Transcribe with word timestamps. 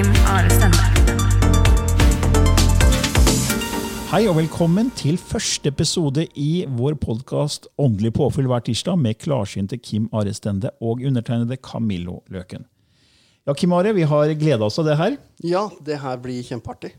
Og 0.00 0.06
Kim 0.06 0.14
Are 0.32 0.48
Stende. 0.48 0.84
Hei 4.10 4.22
og 4.30 4.38
velkommen 4.38 4.88
til 4.96 5.18
første 5.20 5.68
episode 5.68 6.24
i 6.40 6.64
vår 6.78 6.96
podkast 7.02 7.68
Åndelig 7.80 8.14
påfyll 8.16 8.48
hver 8.48 8.64
tirsdag 8.64 8.96
med 8.96 9.18
klarsynte 9.20 9.76
Kim 9.76 10.08
Are 10.16 10.32
Stende 10.32 10.72
og 10.80 11.04
undertegnede 11.04 11.58
Camillo 11.60 12.22
Løken. 12.32 12.64
Ja, 13.44 13.52
Kim 13.52 13.74
Are, 13.76 13.92
vi 13.92 14.08
har 14.08 14.32
gleda 14.40 14.70
oss 14.70 14.80
av 14.80 14.88
det 14.88 14.96
her. 14.96 15.18
Ja, 15.44 15.66
det 15.84 16.00
her 16.00 16.16
blir 16.22 16.40
kjempeartig. 16.48 16.94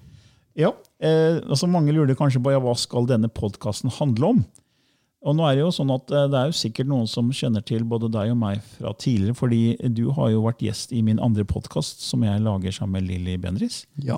Ja, 0.53 0.73
eh, 1.01 1.41
altså 1.41 1.71
Mange 1.71 1.95
lurer 1.95 2.13
kanskje 2.19 2.43
på 2.43 2.53
ja, 2.53 2.61
hva 2.61 2.75
skal 2.77 3.09
denne 3.09 3.31
podkasten 3.33 3.89
handle 3.97 4.35
om. 4.35 4.45
Og 5.21 5.35
nå 5.37 5.45
er 5.45 5.55
Det 5.59 5.61
jo 5.61 5.71
sånn 5.75 5.91
at 5.93 6.09
eh, 6.17 6.27
det 6.33 6.37
er 6.39 6.47
jo 6.49 6.55
sikkert 6.57 6.87
noen 6.89 7.07
som 7.09 7.27
kjenner 7.35 7.61
til 7.61 7.83
både 7.85 8.07
deg 8.09 8.31
og 8.33 8.39
meg 8.41 8.61
fra 8.77 8.93
tidligere, 8.97 9.35
fordi 9.37 9.59
du 9.93 10.07
har 10.17 10.31
jo 10.33 10.41
vært 10.47 10.63
gjest 10.65 10.95
i 10.97 11.01
min 11.05 11.19
andre 11.21 11.45
podkast, 11.45 12.01
som 12.01 12.23
jeg 12.25 12.41
lager 12.41 12.73
sammen 12.73 12.97
med 12.97 13.09
Lilly 13.11 13.35
Bendriss. 13.37 13.83
Ja. 14.01 14.17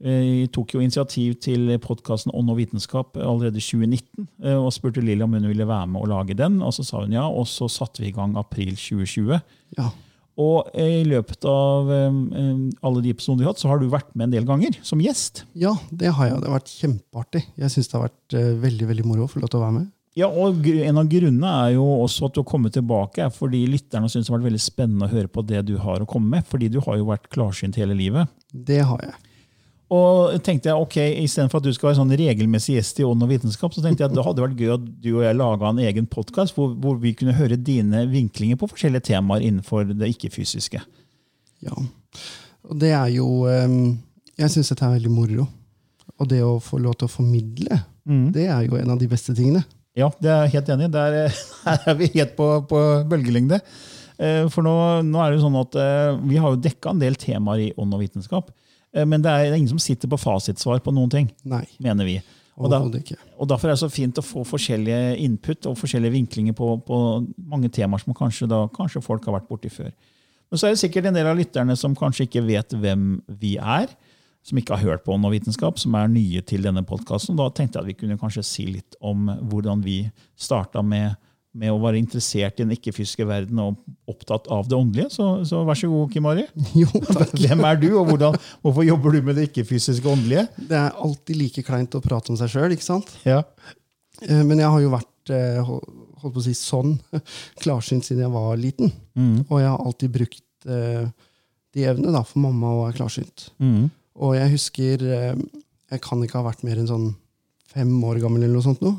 Eh, 0.00 0.46
Jeg 0.46 0.52
tok 0.56 0.72
jo 0.72 0.80
initiativ 0.80 1.36
til 1.44 1.68
podkasten 1.84 2.32
Ånd 2.32 2.48
og 2.54 2.56
vitenskap 2.62 3.16
allerede 3.20 3.60
i 3.60 3.64
2019. 3.66 4.28
eh, 4.44 4.56
Og 4.56 4.72
spurte 4.72 5.04
Lilly 5.04 5.20
om 5.26 5.34
hun 5.36 5.48
ville 5.50 5.66
være 5.68 5.86
med 5.92 6.00
og 6.00 6.08
lage 6.14 6.34
den, 6.38 6.62
og 6.62 6.72
så 6.72 6.84
sa 6.86 7.02
hun 7.04 7.12
ja. 7.12 7.26
Og 7.28 7.44
så 7.50 7.68
satte 7.68 8.00
vi 8.00 8.08
i 8.08 8.16
gang 8.16 8.36
april 8.40 8.72
2020. 8.76 9.40
ja. 9.78 9.90
Og 10.38 10.68
i 10.78 11.02
løpet 11.02 11.42
av 11.50 11.88
alle 11.90 13.00
de 13.02 13.10
episodene 13.10 13.40
vi 13.40 13.46
har 13.48 13.50
hatt, 13.50 13.58
så 13.58 13.66
har 13.72 13.80
du 13.82 13.88
vært 13.90 14.12
med 14.14 14.28
en 14.28 14.34
del 14.36 14.44
ganger 14.46 14.76
som 14.86 15.00
gjest. 15.02 15.40
Ja, 15.58 15.72
det 15.90 16.12
har 16.14 16.28
jeg. 16.28 16.36
Det 16.44 16.46
har 16.46 16.60
vært 16.60 16.70
kjempeartig. 16.78 17.42
Jeg 17.58 17.72
syns 17.74 17.88
det 17.90 17.96
har 17.98 18.04
vært 18.06 18.36
veldig 18.62 18.86
veldig 18.92 19.06
moro 19.10 19.24
å 19.26 19.32
få 19.32 19.42
lov 19.42 19.50
til 19.50 19.58
å 19.58 19.64
være 19.64 19.74
med. 19.80 19.88
Ja, 20.18 20.26
og 20.26 20.66
En 20.66 20.98
av 20.98 21.06
grunnene 21.10 21.50
er 21.62 21.76
jo 21.76 21.84
også 22.02 22.26
at 22.26 22.34
du 22.34 22.40
har 22.42 22.48
kommet 22.48 22.74
tilbake, 22.74 23.22
er 23.22 23.30
fordi 23.34 23.62
lytterne 23.70 24.08
syns 24.10 24.26
det 24.26 24.32
har 24.32 24.40
vært 24.40 24.48
veldig 24.48 24.64
spennende 24.64 25.06
å 25.06 25.12
høre 25.12 25.30
på 25.30 25.44
det 25.46 25.62
du 25.68 25.76
har 25.78 26.02
å 26.02 26.08
komme 26.10 26.32
med. 26.38 26.46
Fordi 26.48 26.70
du 26.72 26.80
har 26.82 26.98
jo 26.98 27.06
vært 27.10 27.28
klarsynt 27.34 27.78
hele 27.78 27.94
livet. 27.98 28.30
Det 28.50 28.80
har 28.88 29.04
jeg. 29.04 29.14
Og 29.94 30.34
tenkte 30.44 30.68
jeg, 30.68 30.76
ok, 30.76 30.96
Istedenfor 31.24 31.62
at 31.62 31.68
du 31.68 31.72
skal 31.72 31.90
være 31.90 31.98
sånn 32.02 32.16
regelmessig 32.20 32.74
gjest 32.74 32.98
i 33.00 33.06
Ånd 33.08 33.24
og 33.24 33.30
vitenskap, 33.30 33.72
så 33.72 33.80
tenkte 33.84 34.04
jeg 34.04 34.10
at 34.10 34.16
det 34.16 34.24
hadde 34.26 34.44
vært 34.44 34.58
gøy 34.60 34.74
at 34.74 34.90
du 35.00 35.08
og 35.14 35.22
jeg 35.24 35.38
laga 35.38 35.70
en 35.70 35.80
egen 35.80 36.08
podkast 36.12 36.58
hvor, 36.58 36.74
hvor 36.76 36.98
vi 37.00 37.14
kunne 37.16 37.36
høre 37.38 37.56
dine 37.56 38.02
vinklinger 38.10 38.60
på 38.60 38.68
forskjellige 38.68 39.06
temaer 39.08 39.46
innenfor 39.46 39.88
det 39.94 40.10
ikke-fysiske. 40.12 40.82
Ja. 41.64 41.78
Og 42.68 42.76
det 42.82 42.92
er 42.94 43.08
jo 43.14 43.46
eh, 43.50 43.64
Jeg 44.38 44.52
syns 44.52 44.74
dette 44.74 44.84
er 44.84 44.98
veldig 44.98 45.14
moro. 45.14 45.48
Og 46.18 46.28
det 46.28 46.42
å 46.44 46.58
få 46.62 46.82
lov 46.82 46.98
til 46.98 47.08
å 47.08 47.12
formidle, 47.12 47.80
det 48.34 48.48
er 48.50 48.64
jo 48.66 48.78
en 48.78 48.90
av 48.90 48.98
de 49.00 49.06
beste 49.08 49.34
tingene. 49.36 49.62
Ja, 49.98 50.08
det 50.22 50.30
er 50.30 50.46
jeg 50.46 50.54
helt 50.58 50.72
enig 50.74 50.88
i. 50.88 50.92
Der, 50.94 51.16
eh, 51.24 51.38
er 51.90 51.98
vi 51.98 52.10
helt 52.14 52.36
på, 52.38 52.48
på 52.70 52.82
bølgelengde. 53.10 53.60
Eh, 54.18 54.46
For 54.52 54.66
nå, 54.66 54.74
nå 55.06 55.20
er 55.22 55.30
det 55.32 55.38
jo 55.38 55.44
sånn 55.46 55.58
at 55.60 55.76
eh, 55.78 56.16
Vi 56.30 56.40
har 56.42 56.54
jo 56.54 56.62
dekka 56.62 56.94
en 56.94 57.02
del 57.02 57.18
temaer 57.18 57.68
i 57.68 57.70
ånd 57.78 57.94
og 57.96 58.02
vitenskap. 58.04 58.52
Men 58.96 59.20
det 59.20 59.28
er 59.28 59.52
ingen 59.52 59.68
som 59.68 59.80
sitter 59.82 60.08
på 60.08 60.16
fasitsvar 60.16 60.78
på 60.80 60.92
noen 60.96 61.10
ting, 61.12 61.26
Nei, 61.46 61.60
mener 61.84 62.06
vi. 62.08 62.14
Og, 62.56 62.70
da, 62.72 62.78
og 63.36 63.50
Derfor 63.50 63.68
er 63.68 63.76
det 63.76 63.82
så 63.82 63.90
fint 63.92 64.16
å 64.18 64.24
få 64.24 64.46
forskjellige 64.48 65.12
input 65.22 65.68
og 65.68 65.76
forskjellige 65.78 66.14
vinklinger 66.16 66.56
på, 66.56 66.70
på 66.88 67.00
mange 67.52 67.68
temaer 67.70 68.00
som 68.00 68.16
kanskje, 68.16 68.48
da, 68.50 68.62
kanskje 68.74 69.04
folk 69.04 69.28
har 69.28 69.36
vært 69.36 69.50
borti 69.50 69.70
før. 69.70 69.92
Men 70.48 70.60
så 70.60 70.66
er 70.66 70.74
det 70.74 70.80
sikkert 70.80 71.10
en 71.10 71.18
del 71.20 71.28
av 71.28 71.36
lytterne 71.38 71.76
som 71.78 71.94
kanskje 71.94 72.26
ikke 72.26 72.46
vet 72.48 72.74
hvem 72.80 73.04
vi 73.28 73.52
er, 73.60 73.92
som 74.46 74.58
ikke 74.60 74.76
har 74.78 74.94
hørt 74.94 75.04
på 75.04 75.16
noe 75.20 75.34
vitenskap, 75.34 75.78
som 75.80 75.94
er 75.98 76.08
nye 76.08 76.40
til 76.46 76.62
denne 76.64 76.84
podkasten. 76.86 77.36
Da 77.36 77.48
tenkte 77.52 77.78
jeg 77.78 77.84
at 77.84 77.88
vi 77.90 77.96
kunne 78.00 78.18
kanskje 78.20 78.44
si 78.46 78.66
litt 78.70 78.96
om 79.04 79.26
hvordan 79.50 79.82
vi 79.84 79.98
starta 80.40 80.80
med, 80.82 81.16
med 81.58 81.72
å 81.74 81.80
være 81.82 81.98
interessert 82.00 82.60
i 82.60 82.64
den 82.64 82.72
ikke-fysiske 82.76 83.26
verden 83.28 83.60
og 83.60 83.76
opptatt 84.08 84.48
av 84.54 84.68
det 84.70 84.78
åndelige. 84.78 85.10
Så, 85.12 85.26
så 85.48 85.64
vær 85.68 85.76
så 85.80 85.90
god, 85.92 86.12
Kim 86.14 86.28
Ari. 86.30 86.46
Jo, 86.80 86.88
takk. 87.10 87.34
Hvem 87.44 87.64
er 87.68 87.80
du, 87.82 87.88
og 88.00 88.08
hvordan, 88.12 88.38
hvorfor 88.64 88.86
jobber 88.88 89.18
du 89.18 89.20
med 89.28 89.36
det 89.40 89.48
ikke-fysiske 89.50 90.08
åndelige? 90.14 90.46
Det 90.70 90.80
er 90.80 90.96
alltid 91.04 91.42
like 91.42 91.66
kleint 91.66 91.98
å 91.98 92.04
prate 92.04 92.32
om 92.32 92.40
seg 92.40 92.54
sjøl, 92.54 92.76
ikke 92.78 92.88
sant? 92.88 93.12
Ja. 93.28 93.42
Eh, 94.24 94.44
Men 94.46 94.62
jeg 94.62 94.70
har 94.72 94.84
jo 94.86 94.94
vært 94.96 95.34
eh, 95.34 95.60
holdt 95.68 96.34
på 96.34 96.40
å 96.40 96.48
si 96.48 96.56
sånn 96.56 96.96
klarsynt 97.62 98.06
siden 98.08 98.24
jeg 98.24 98.32
var 98.34 98.56
liten. 98.58 98.94
Mm. 99.18 99.42
Og 99.50 99.58
jeg 99.60 99.68
har 99.74 99.84
alltid 99.84 100.14
brukt 100.14 100.68
eh, 100.72 101.04
de 101.76 101.84
evnene 101.84 102.14
da, 102.16 102.24
for 102.24 102.40
mamma 102.42 102.72
å 102.72 102.84
være 102.86 102.96
klarsynt. 103.02 103.50
Mm. 103.60 103.90
Og 104.18 104.34
jeg 104.34 104.50
husker 104.52 105.04
eh, 105.06 105.40
Jeg 105.92 106.02
kan 106.04 106.22
ikke 106.24 106.40
ha 106.40 106.48
vært 106.48 106.64
mer 106.66 106.80
enn 106.80 106.90
sånn 106.90 107.08
fem 107.68 107.90
år 108.04 108.20
gammel, 108.22 108.42
eller 108.42 108.56
noe 108.58 108.64
sånt 108.64 108.82
nå. 108.84 108.94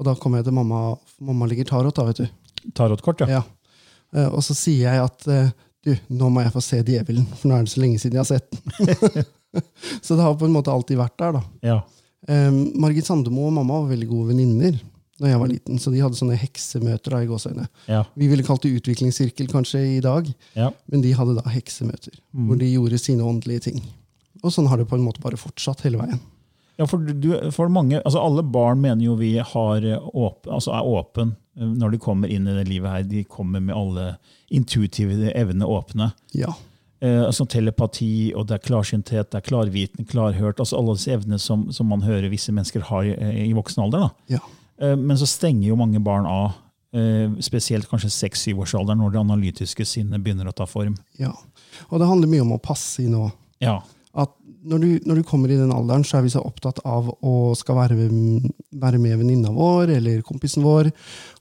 Og 0.00 0.06
da 0.06 0.14
kommer 0.16 0.40
jeg 0.40 0.48
til 0.48 0.56
mamma. 0.56 0.94
Mamma 1.24 1.48
ligger 1.48 1.68
tarot, 1.68 1.94
da, 1.96 2.06
vet 2.08 2.22
du. 2.22 2.70
Tarotkort, 2.76 3.24
ja. 3.24 3.40
Ja. 3.40 3.42
Eh, 4.16 4.28
og 4.28 4.42
så 4.44 4.56
sier 4.56 4.88
jeg 4.88 5.04
at 5.04 5.28
eh, 5.30 5.52
du, 5.86 5.94
nå 6.12 6.28
må 6.32 6.44
jeg 6.44 6.52
få 6.54 6.62
se 6.64 6.80
djevelen, 6.84 7.26
for 7.36 7.48
nå 7.48 7.56
er 7.56 7.66
det 7.66 7.72
så 7.72 7.82
lenge 7.82 8.00
siden 8.00 8.18
jeg 8.18 8.24
har 8.24 8.28
sett 8.28 8.50
den. 8.52 9.28
så 10.04 10.16
det 10.16 10.24
har 10.24 10.36
på 10.40 10.48
en 10.48 10.56
måte 10.56 10.72
alltid 10.72 11.00
vært 11.00 11.16
der, 11.20 11.40
da. 11.40 11.44
ja. 11.72 11.80
Um, 12.28 12.66
Margit 12.76 13.06
Sandemo 13.08 13.46
og 13.48 13.54
mamma 13.56 13.78
var 13.80 13.94
veldig 13.94 14.06
gode 14.10 14.34
venninner 14.34 14.74
da 15.20 15.30
jeg 15.30 15.40
var 15.40 15.48
liten, 15.48 15.78
så 15.80 15.88
de 15.92 16.02
hadde 16.02 16.18
sånne 16.18 16.36
heksemøter 16.36 17.14
da 17.14 17.20
i 17.24 17.28
gåsøgne. 17.28 17.64
ja. 17.88 18.02
Vi 18.16 18.28
ville 18.28 18.44
kalt 18.44 18.64
det 18.64 18.74
utviklingssirkel 18.76 19.48
kanskje 19.50 19.80
i 19.96 20.02
dag, 20.04 20.28
ja. 20.56 20.68
men 20.92 21.04
de 21.04 21.14
hadde 21.16 21.36
da 21.36 21.44
heksemøter, 21.52 22.14
hvor 22.32 22.60
de 22.60 22.68
gjorde 22.70 23.00
sine 23.00 23.24
åndelige 23.24 23.66
ting. 23.70 23.82
Og 24.42 24.54
sånn 24.54 24.68
har 24.70 24.80
det 24.80 24.88
på 24.88 24.96
en 24.96 25.04
måte 25.04 25.22
bare 25.22 25.40
fortsatt 25.40 25.84
hele 25.86 26.00
veien. 26.00 26.20
Ja, 26.80 26.86
for, 26.88 27.02
du, 27.04 27.34
for 27.52 27.68
mange, 27.68 27.98
altså 28.00 28.22
Alle 28.24 28.40
barn 28.46 28.80
mener 28.80 29.04
jo 29.04 29.18
vi 29.18 29.34
har 29.36 29.84
åp, 30.00 30.46
altså 30.48 30.72
er 30.78 30.86
åpen 30.88 31.34
eh, 31.58 31.66
når 31.66 31.92
de 31.92 32.00
kommer 32.00 32.32
inn 32.32 32.48
i 32.48 32.56
det 32.56 32.64
livet 32.70 32.94
her. 32.94 33.04
De 33.10 33.24
kommer 33.28 33.60
med 33.60 33.76
alle 33.76 34.14
intuitive 34.48 35.34
evnene 35.36 35.68
åpne. 35.68 36.10
Ja. 36.32 36.54
Eh, 37.00 37.20
altså 37.24 37.44
Telepati, 37.48 38.32
og 38.36 38.48
det 38.48 38.58
er 38.58 38.64
klarsynthet, 38.64 39.30
det 39.32 39.42
er 39.42 39.44
klarviten, 39.44 40.08
klarhørt. 40.08 40.60
altså 40.60 40.80
Alle 40.80 40.96
disse 40.96 41.12
evnene 41.12 41.38
som, 41.40 41.68
som 41.72 41.88
man 41.88 42.04
hører 42.04 42.32
visse 42.32 42.52
mennesker 42.52 42.88
har 42.88 43.06
i, 43.08 43.14
i 43.50 43.52
voksen 43.56 43.84
alder. 43.84 44.08
da. 44.08 44.38
ja. 44.38 44.42
Eh, 44.80 44.96
men 44.96 45.18
så 45.20 45.28
stenger 45.28 45.68
jo 45.68 45.78
mange 45.80 46.00
barn 46.00 46.28
av, 46.28 46.58
eh, 46.96 47.32
spesielt 47.44 47.88
kanskje 47.88 48.12
seks-syvårsalderen, 48.16 49.00
når 49.00 49.14
det 49.14 49.20
analytiske 49.20 49.84
sinnet 49.84 50.24
begynner 50.24 50.48
å 50.48 50.56
ta 50.56 50.68
form. 50.68 50.96
ja. 51.20 51.34
Og 51.88 52.00
det 52.00 52.06
handler 52.08 52.28
mye 52.28 52.42
om 52.42 52.56
å 52.56 52.60
passe 52.60 53.00
i 53.00 53.08
nå. 53.08 53.30
Ja, 53.62 53.78
At 54.18 54.32
når 54.66 54.78
du, 54.82 54.88
når 55.06 55.20
du 55.20 55.22
kommer 55.24 55.48
i 55.52 55.56
den 55.56 55.70
alderen, 55.72 56.02
så 56.04 56.18
er 56.18 56.24
vi 56.26 56.32
så 56.34 56.42
opptatt 56.44 56.80
av 56.84 57.06
å 57.24 57.54
skal 57.56 57.76
være, 57.78 57.96
være 58.82 58.98
med 59.00 59.18
venninna 59.22 59.52
vår 59.54 59.92
eller 59.96 60.20
kompisen 60.26 60.64
vår. 60.66 60.90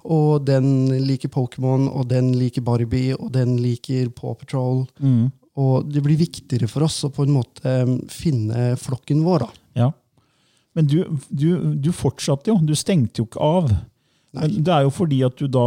Og 0.06 0.46
den 0.48 0.70
liker 1.08 1.32
Pokémon, 1.34 1.88
og 1.92 2.08
den 2.12 2.30
liker 2.38 2.62
Barbie, 2.64 3.16
og 3.18 3.32
den 3.36 3.58
liker 3.60 4.08
Paw 4.16 4.36
Patrol. 4.40 4.86
Og 5.60 5.90
det 5.92 6.04
blir 6.06 6.16
viktigere 6.22 6.70
for 6.72 6.86
oss 6.88 7.02
å 7.04 7.10
på 7.12 7.26
en 7.26 7.34
måte 7.36 7.66
eh, 7.68 7.90
finne 8.14 8.76
flokken 8.80 9.26
vår. 9.26 9.44
da. 9.44 9.50
Ja. 9.82 9.90
Men 10.78 10.88
du, 10.88 11.00
du, 11.28 11.50
du 11.84 11.90
fortsatte 11.92 12.54
jo. 12.54 12.60
Du 12.64 12.76
stengte 12.78 13.20
jo 13.20 13.26
ikke 13.28 13.42
av. 13.44 13.74
Men 14.38 14.54
det 14.64 14.72
er 14.72 14.86
jo 14.86 14.94
fordi 14.94 15.24
at 15.26 15.36
du 15.42 15.50
da 15.52 15.66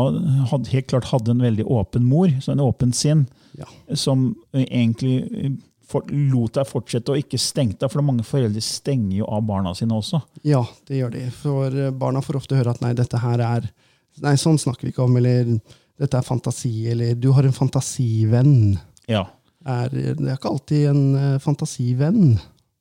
hadde, 0.53 0.71
helt 0.71 0.89
klart 0.89 1.11
hadde 1.11 1.35
en 1.35 1.43
veldig 1.43 1.67
åpen 1.67 2.07
mor, 2.07 2.31
så 2.41 2.55
en 2.55 2.63
åpen 2.65 2.95
sinn, 2.97 3.27
Ja. 3.59 3.67
som 3.99 4.31
eh, 4.55 4.63
egentlig 4.65 5.17
eh, 5.37 5.51
for, 5.93 6.09
lot 6.33 6.57
deg 6.57 6.69
fortsette 6.69 7.13
og 7.13 7.21
ikke 7.21 7.41
stengte 7.41 7.85
deg. 7.85 7.93
For 7.93 8.05
mange 8.05 8.25
foreldre 8.27 8.63
stenger 8.65 9.21
jo 9.21 9.29
av 9.31 9.45
barna 9.49 9.75
sine 9.79 9.95
også. 9.99 10.23
Ja, 10.49 10.65
det 10.89 10.99
gjør 11.03 11.15
de. 11.15 11.27
For 11.37 11.77
eh, 11.77 11.93
barna 12.03 12.25
får 12.25 12.41
ofte 12.41 12.59
høre 12.59 12.75
at 12.75 12.83
nei, 12.85 12.95
dette 12.99 13.21
her 13.23 13.45
er 13.45 13.71
Nei, 14.21 14.35
sånn 14.37 14.59
snakker 14.61 14.85
vi 14.85 14.91
ikke 14.93 15.07
om, 15.07 15.15
eller 15.17 15.55
dette 15.97 16.19
er 16.19 16.27
fantasi, 16.27 16.73
eller 16.93 17.15
du 17.17 17.31
har 17.33 17.47
en 17.49 17.55
fantasivenn. 17.57 18.75
Ja. 19.09 19.23
Er, 19.65 19.89
det 19.89 20.27
er 20.27 20.35
ikke 20.35 20.51
alltid 20.51 20.89
en 20.91 21.05
eh, 21.17 21.39
fantasivenn. 21.41 22.35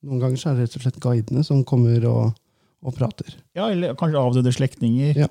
Noen 0.04 0.20
ganger 0.20 0.42
så 0.42 0.50
er 0.52 0.58
det 0.58 0.66
rett 0.66 0.76
og 0.76 0.84
slett 0.84 1.00
guidene 1.00 1.46
som 1.48 1.62
kommer 1.64 2.04
og, 2.10 2.34
og 2.84 2.98
prater. 2.98 3.32
ja, 3.56 3.70
eller 3.70 3.96
kanskje 3.96 4.20
avdøde 4.20 4.52
slektninger. 4.58 5.22
Ja. 5.24 5.30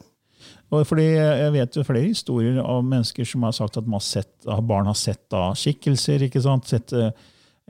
Fordi 0.71 1.05
Jeg 1.05 1.53
vet 1.53 1.77
jo 1.77 1.83
flere 1.85 2.07
historier 2.07 2.61
av 2.63 2.85
mennesker 2.87 3.27
som 3.27 3.43
har 3.45 3.53
sagt 3.57 3.77
at 3.77 3.87
man 3.89 3.99
har 3.99 4.07
sett, 4.07 4.33
at 4.47 4.65
barn 4.65 4.89
har 4.89 4.97
sett 4.97 5.25
da 5.29 5.51
skikkelser. 5.59 6.23
ikke 6.29 6.43
sant? 6.45 6.71
Sett, 6.71 6.95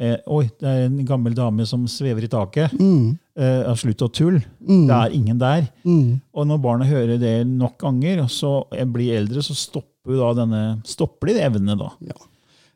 eh, 0.00 0.17
Oi, 0.32 0.47
det 0.61 0.67
er 0.70 0.87
en 0.88 0.99
gammel 1.06 1.35
dame 1.37 1.67
som 1.69 1.85
svever 1.91 2.25
i 2.25 2.31
taket. 2.32 2.73
Mm. 2.81 3.19
Eh, 3.41 3.70
slutt 3.81 4.02
å 4.06 4.11
tulle. 4.12 4.41
Det 4.61 4.97
er 4.97 5.14
ingen 5.17 5.38
der. 5.41 5.69
Mm. 5.85 6.20
Og 6.35 6.47
når 6.50 6.62
barna 6.64 6.88
hører 6.88 7.20
det 7.20 7.37
nok 7.47 7.79
ganger, 7.85 8.25
og 8.25 8.31
så 8.32 8.64
blir 8.93 9.19
eldre, 9.20 9.44
så 9.44 9.55
stopper, 9.56 10.17
da 10.19 10.32
denne, 10.43 10.64
stopper 10.88 11.31
de 11.35 11.41
evnene. 11.44 11.76
da. 11.79 11.91
Ja. 12.08 12.17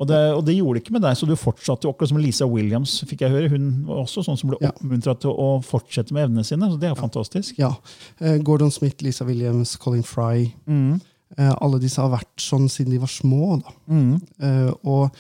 Og 0.03 0.09
det, 0.11 0.19
og 0.35 0.43
det 0.45 0.57
gjorde 0.57 0.75
det 0.81 0.83
ikke 0.85 0.93
med 0.97 1.03
deg, 1.07 1.17
så 1.17 1.27
du 1.27 1.37
fortsatte 1.39 1.87
jo 1.87 1.93
akkurat 1.93 2.11
som 2.11 2.19
Lisa 2.19 2.47
Williams. 2.51 2.97
fikk 3.07 3.21
jeg 3.23 3.31
høre. 3.31 3.49
Hun 3.53 3.85
var 3.87 4.03
også 4.03 4.25
sånn 4.27 4.37
som 4.37 4.51
ble 4.51 4.59
Ja. 4.61 4.73
oppmuntret 4.75 5.21
til 5.23 5.31
å 5.31 5.63
fortsette 5.63 6.13
med 6.13 6.29
evnene 6.29 6.45
sine. 6.45 6.67
så 6.69 6.79
Det 6.81 6.89
er 6.91 6.95
jo 6.95 7.01
fantastisk. 7.03 7.59
ja. 7.59 7.73
Eh, 8.21 8.39
Gordon 8.39 8.71
Smith, 8.71 9.03
Lisa 9.03 9.25
Williams, 9.25 9.77
Colin 9.77 10.03
Fry. 10.03 10.53
Mm. 10.67 11.01
Eh, 11.39 11.55
alle 11.61 11.79
disse 11.79 11.97
har 12.03 12.11
vært 12.11 12.37
sånn 12.43 12.69
siden 12.69 12.91
de 12.91 12.99
var 12.99 13.09
små. 13.09 13.63
Da. 13.63 13.71
Mm. 13.89 14.21
Eh, 14.43 14.73
og 14.85 15.11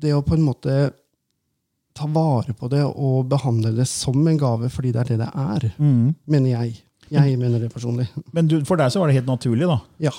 det 0.00 0.14
å 0.16 0.22
på 0.24 0.34
en 0.36 0.44
måte 0.46 0.74
ta 1.96 2.06
vare 2.06 2.54
på 2.56 2.68
det 2.70 2.82
og 2.86 3.26
behandle 3.28 3.72
det 3.76 3.86
som 3.90 4.16
en 4.30 4.38
gave 4.40 4.70
fordi 4.72 4.92
det 4.94 5.00
er 5.02 5.08
det 5.10 5.18
det 5.24 5.30
er, 5.34 5.72
Mm. 5.78 6.14
mener 6.26 6.50
jeg. 6.50 6.76
Jeg 7.10 7.36
mener 7.38 7.58
det 7.58 7.72
personlig. 7.72 8.06
Men 8.32 8.46
du, 8.46 8.60
for 8.64 8.76
deg 8.78 8.92
så 8.92 9.00
var 9.00 9.08
det 9.10 9.16
helt 9.18 9.26
naturlig, 9.26 9.66
da? 9.66 9.80
Ja. 9.98 10.12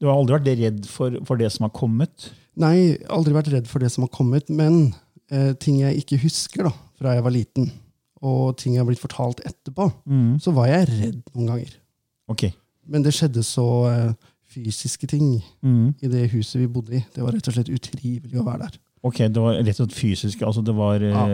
Du 0.00 0.08
har 0.08 0.16
aldri 0.18 0.34
vært 0.34 0.58
redd 0.58 0.86
for, 0.90 1.14
for 1.24 1.36
det 1.38 1.52
som 1.54 1.64
har 1.68 1.70
kommet? 1.70 2.30
Nei, 2.56 2.98
aldri 3.08 3.32
vært 3.32 3.52
redd 3.52 3.68
for 3.70 3.78
det 3.78 3.90
som 3.94 4.02
har 4.02 4.10
kommet, 4.10 4.50
men 4.50 4.92
eh, 5.30 5.52
ting 5.54 5.78
jeg 5.80 6.02
ikke 6.02 6.18
husker 6.24 6.64
da, 6.68 6.72
fra 6.98 7.14
jeg 7.14 7.22
var 7.22 7.30
liten, 7.34 7.70
og 8.20 8.56
ting 8.58 8.74
jeg 8.74 8.82
har 8.82 8.88
blitt 8.90 9.00
fortalt 9.02 9.40
etterpå, 9.46 9.92
Mm. 10.06 10.40
så 10.42 10.52
var 10.52 10.66
jeg 10.66 10.88
redd 10.90 11.22
noen 11.34 11.46
ganger. 11.46 11.70
Ok. 12.28 12.52
Men 12.88 13.02
det 13.02 13.14
skjedde 13.14 13.42
så 13.46 13.64
eh, 13.92 14.12
fysiske 14.50 15.06
ting 15.08 15.40
Mm. 15.62 15.94
i 16.02 16.08
det 16.08 16.30
huset 16.32 16.58
vi 16.60 16.66
bodde 16.66 16.94
i. 16.98 17.04
Det 17.14 17.22
var 17.22 17.32
rett 17.32 17.46
og 17.48 17.54
slett 17.54 17.70
utrivelig 17.70 18.34
å 18.40 18.44
være 18.44 18.66
der. 18.66 18.78
Ok, 19.04 19.18
Det 19.28 19.40
var 19.42 19.58
rett 19.60 19.78
og 19.78 19.84
slett 19.84 19.98
fysisk? 19.98 20.42
altså 20.42 20.62
det 20.64 20.74
var 20.76 21.02
ja. 21.04 21.24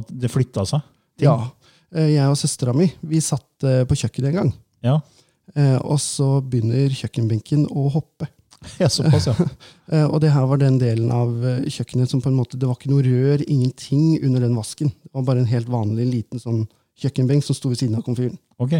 At 0.00 0.10
det 0.10 0.30
flytta 0.32 0.64
seg? 0.68 0.84
Ting. 1.18 1.26
Ja. 1.28 1.50
Eh, 1.94 2.12
jeg 2.14 2.30
og 2.30 2.38
søstera 2.38 2.74
mi 2.76 2.86
vi 3.02 3.20
satt 3.24 3.66
eh, 3.66 3.82
på 3.88 3.96
kjøkkenet 3.98 4.30
en 4.30 4.36
gang, 4.38 4.52
Ja, 4.86 5.00
eh, 5.56 5.78
og 5.82 5.98
så 6.00 6.38
begynner 6.40 6.92
kjøkkenbenken 6.94 7.66
å 7.66 7.88
hoppe. 7.90 8.28
ja 8.82 8.88
såpass, 8.92 9.26
ja. 9.30 9.34
Eh, 9.90 10.04
og 10.06 10.20
det 10.22 10.30
her 10.30 10.44
var 10.46 10.60
den 10.60 10.76
delen 10.78 11.10
av 11.10 11.32
eh, 11.42 11.64
kjøkkenet 11.66 12.12
som 12.12 12.20
på 12.22 12.30
en 12.30 12.36
måte, 12.38 12.54
det 12.60 12.68
var 12.70 12.76
ikke 12.78 12.92
noe 12.92 13.02
rør, 13.02 13.42
ingenting 13.50 14.20
under 14.22 14.44
den 14.46 14.54
vasken. 14.54 14.92
Det 15.02 15.10
var 15.18 15.24
bare 15.26 15.42
en 15.42 15.50
helt 15.50 15.66
vanlig 15.72 16.06
liten 16.06 16.38
sånn 16.38 16.60
kjøkkenbenk 17.02 17.42
som 17.42 17.58
sto 17.58 17.72
ved 17.72 17.80
siden 17.80 17.98
av 17.98 18.04
komfyren. 18.06 18.38
Ok. 18.62 18.76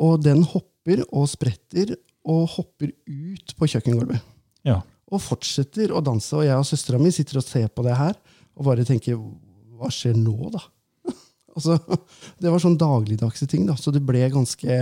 Og 0.00 0.22
den 0.24 0.40
hopper 0.48 1.02
og 1.10 1.28
spretter 1.28 1.92
og 2.24 2.46
hopper 2.54 2.94
ut 3.04 3.52
på 3.58 3.68
kjøkkengulvet. 3.74 4.24
Ja. 4.64 4.78
Og 5.10 5.22
fortsetter 5.22 5.92
å 5.92 6.02
danse. 6.04 6.32
Og 6.36 6.46
jeg 6.46 6.56
og 6.56 6.68
søstera 6.68 7.00
mi 7.02 7.12
sitter 7.14 7.40
og 7.40 7.46
ser 7.46 7.68
på 7.68 7.86
det 7.86 7.96
her 7.98 8.14
og 8.60 8.66
bare 8.66 8.84
tenker 8.86 9.18
Hva 9.80 9.88
skjer 9.94 10.16
nå, 10.18 10.50
da? 10.52 10.60
altså, 11.56 11.78
det 12.42 12.50
var 12.52 12.62
sånn 12.62 12.78
dagligdagse 12.80 13.48
ting, 13.48 13.64
da. 13.68 13.78
Så 13.80 13.92
det 13.94 14.02
ble 14.04 14.26
ganske 14.32 14.80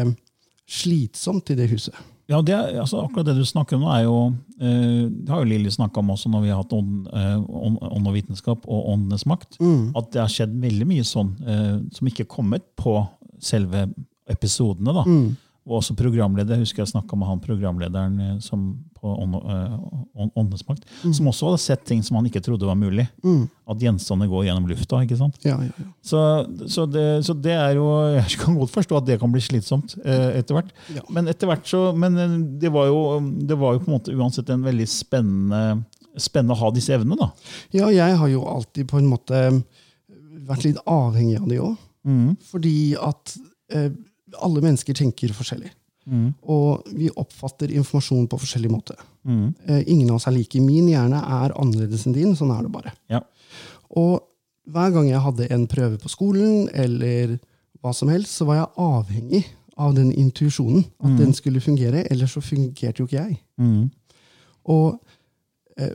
slitsomt 0.69 1.53
i 1.55 1.57
det 1.59 1.69
huset. 1.71 1.97
Ja, 2.29 2.43
det, 2.45 2.57
altså, 2.77 3.01
akkurat 3.07 3.31
det 3.31 3.39
du 3.39 3.45
snakker 3.49 3.79
om 3.79 3.87
nå, 3.87 3.93
er 3.95 4.03
jo 4.05 4.17
eh, 4.61 5.07
Det 5.09 5.33
har 5.33 5.41
jo 5.41 5.49
Lilly 5.49 5.71
snakka 5.73 6.03
om 6.03 6.11
også 6.13 6.29
når 6.29 6.43
vi 6.45 6.51
har 6.53 6.59
hatt 6.61 6.75
ånd, 6.77 7.07
eh, 7.09 7.39
ånd, 7.39 7.79
ånd 7.89 8.11
og 8.11 8.17
vitenskap 8.19 8.67
og 8.69 8.91
åndenes 8.93 9.25
makt. 9.31 9.57
At 9.97 10.11
det 10.13 10.21
har 10.21 10.35
skjedd 10.35 10.59
veldig 10.61 10.89
mye 10.91 11.07
sånn 11.09 11.31
eh, 11.47 11.77
som 11.97 12.11
ikke 12.11 12.27
er 12.27 12.33
kommet 12.35 12.67
på 12.77 12.99
selve 13.41 13.87
episodene. 14.29 14.93
da. 14.93 15.07
Og 15.69 15.83
også 15.83 15.93
programleder. 15.99 16.57
Jeg 16.57 16.65
husker 16.65 16.81
jeg 16.81 16.91
snakka 16.95 17.17
med 17.21 17.29
han 17.29 17.41
programlederen 17.45 18.15
eh, 18.25 18.37
som, 18.41 18.63
på 18.97 19.11
Åndesmakt, 19.21 20.87
eh, 20.87 21.03
ånd, 21.05 21.17
som 21.19 21.29
også 21.29 21.51
hadde 21.51 21.61
sett 21.61 21.83
ting 21.89 22.01
som 22.07 22.17
han 22.17 22.29
ikke 22.31 22.41
trodde 22.45 22.65
var 22.65 22.79
mulig. 22.79 23.05
At 23.69 23.85
gjenstander 23.85 24.31
går 24.31 24.47
gjennom 24.47 24.69
lufta. 24.71 25.03
ikke 25.05 25.19
sant? 25.21 25.37
Ja, 25.45 25.59
ja, 25.61 25.75
ja. 25.77 25.89
Så, 26.01 26.23
så, 26.73 26.87
det, 26.89 27.05
så 27.29 27.37
det 27.37 27.53
er 27.53 27.77
jo 27.77 27.85
Jeg 28.17 28.39
kan 28.41 28.57
godt 28.57 28.73
forstå 28.73 28.97
at 29.03 29.11
det 29.11 29.19
kan 29.21 29.35
bli 29.35 29.43
slitsomt 29.45 29.99
eh, 30.05 30.39
etter 30.41 30.57
hvert. 30.57 30.73
Ja. 30.97 31.05
Men 31.13 31.29
etter 31.29 31.51
hvert 31.51 31.69
så, 31.69 31.83
men 31.93 32.17
eh, 32.17 32.39
det 32.65 32.73
var, 32.73 32.89
jo, 32.89 33.21
det 33.21 33.61
var 33.61 33.77
jo 33.77 33.85
på 33.85 33.93
en 33.93 33.99
måte 33.99 34.17
uansett 34.17 34.49
en 34.55 34.65
veldig 34.65 34.89
spennende, 34.89 35.83
spennende 36.17 36.57
å 36.57 36.63
ha 36.65 36.73
disse 36.75 36.97
evnene. 36.97 37.21
da. 37.29 37.53
ja, 37.77 37.93
jeg 37.93 38.17
har 38.23 38.33
jo 38.33 38.47
alltid 38.49 38.89
på 38.89 39.03
en 39.03 39.13
måte 39.13 39.45
vært 40.49 40.65
litt 40.65 40.81
avhengig 40.89 41.37
av 41.43 41.53
det 41.53 41.61
òg. 41.61 41.77
Fordi 42.49 42.79
at 43.05 43.35
eh, 43.77 43.91
alle 44.37 44.63
mennesker 44.65 44.97
tenker 44.97 45.33
forskjellig. 45.37 45.71
Og 46.49 46.87
vi 46.97 47.11
oppfatter 47.21 47.73
informasjon 47.77 48.29
på 48.33 48.39
forskjellig 48.41 48.71
måte. 48.73 48.95
Eh, 49.29 49.83
ingen 49.93 50.09
av 50.11 50.17
oss 50.17 50.27
er 50.31 50.33
like. 50.33 50.61
Min 50.65 50.89
hjerne 50.89 51.21
er 51.21 51.53
annerledes 51.59 52.07
enn 52.09 52.17
din. 52.17 52.35
Sånn 52.37 52.53
er 52.55 52.65
det 52.65 52.73
bare. 52.73 52.95
Ja. 53.13 53.21
Og 53.97 54.23
hver 54.69 54.93
gang 54.95 55.09
jeg 55.11 55.21
hadde 55.25 55.49
en 55.53 55.67
prøve 55.69 56.01
på 56.01 56.09
skolen, 56.13 56.69
eller 56.73 57.37
hva 57.83 57.93
som 57.95 58.09
helst, 58.13 58.39
så 58.39 58.49
var 58.49 58.63
jeg 58.63 58.73
avhengig 58.85 59.45
av 59.79 59.95
den 59.95 60.11
intuisjonen. 60.13 60.87
At 61.05 61.13
den 61.21 61.35
skulle 61.37 61.61
fungere, 61.61 62.07
ellers 62.11 62.35
så 62.37 62.43
fungerte 62.45 63.03
jo 63.03 63.09
ikke 63.09 63.21
jeg. 63.21 63.39
Og 64.69 64.99
eh, 65.79 65.93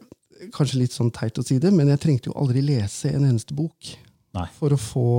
kanskje 0.53 0.79
litt 0.83 0.93
sånn 0.95 1.11
teit 1.13 1.37
å 1.37 1.45
si 1.45 1.57
det, 1.61 1.73
men 1.73 1.89
jeg 1.93 2.01
trengte 2.05 2.29
jo 2.31 2.37
aldri 2.39 2.61
lese 2.65 3.11
en 3.13 3.25
eneste 3.27 3.53
bok 3.57 3.93
Nei. 4.33 4.47
for 4.57 4.73
å 4.73 4.79
få 4.79 5.09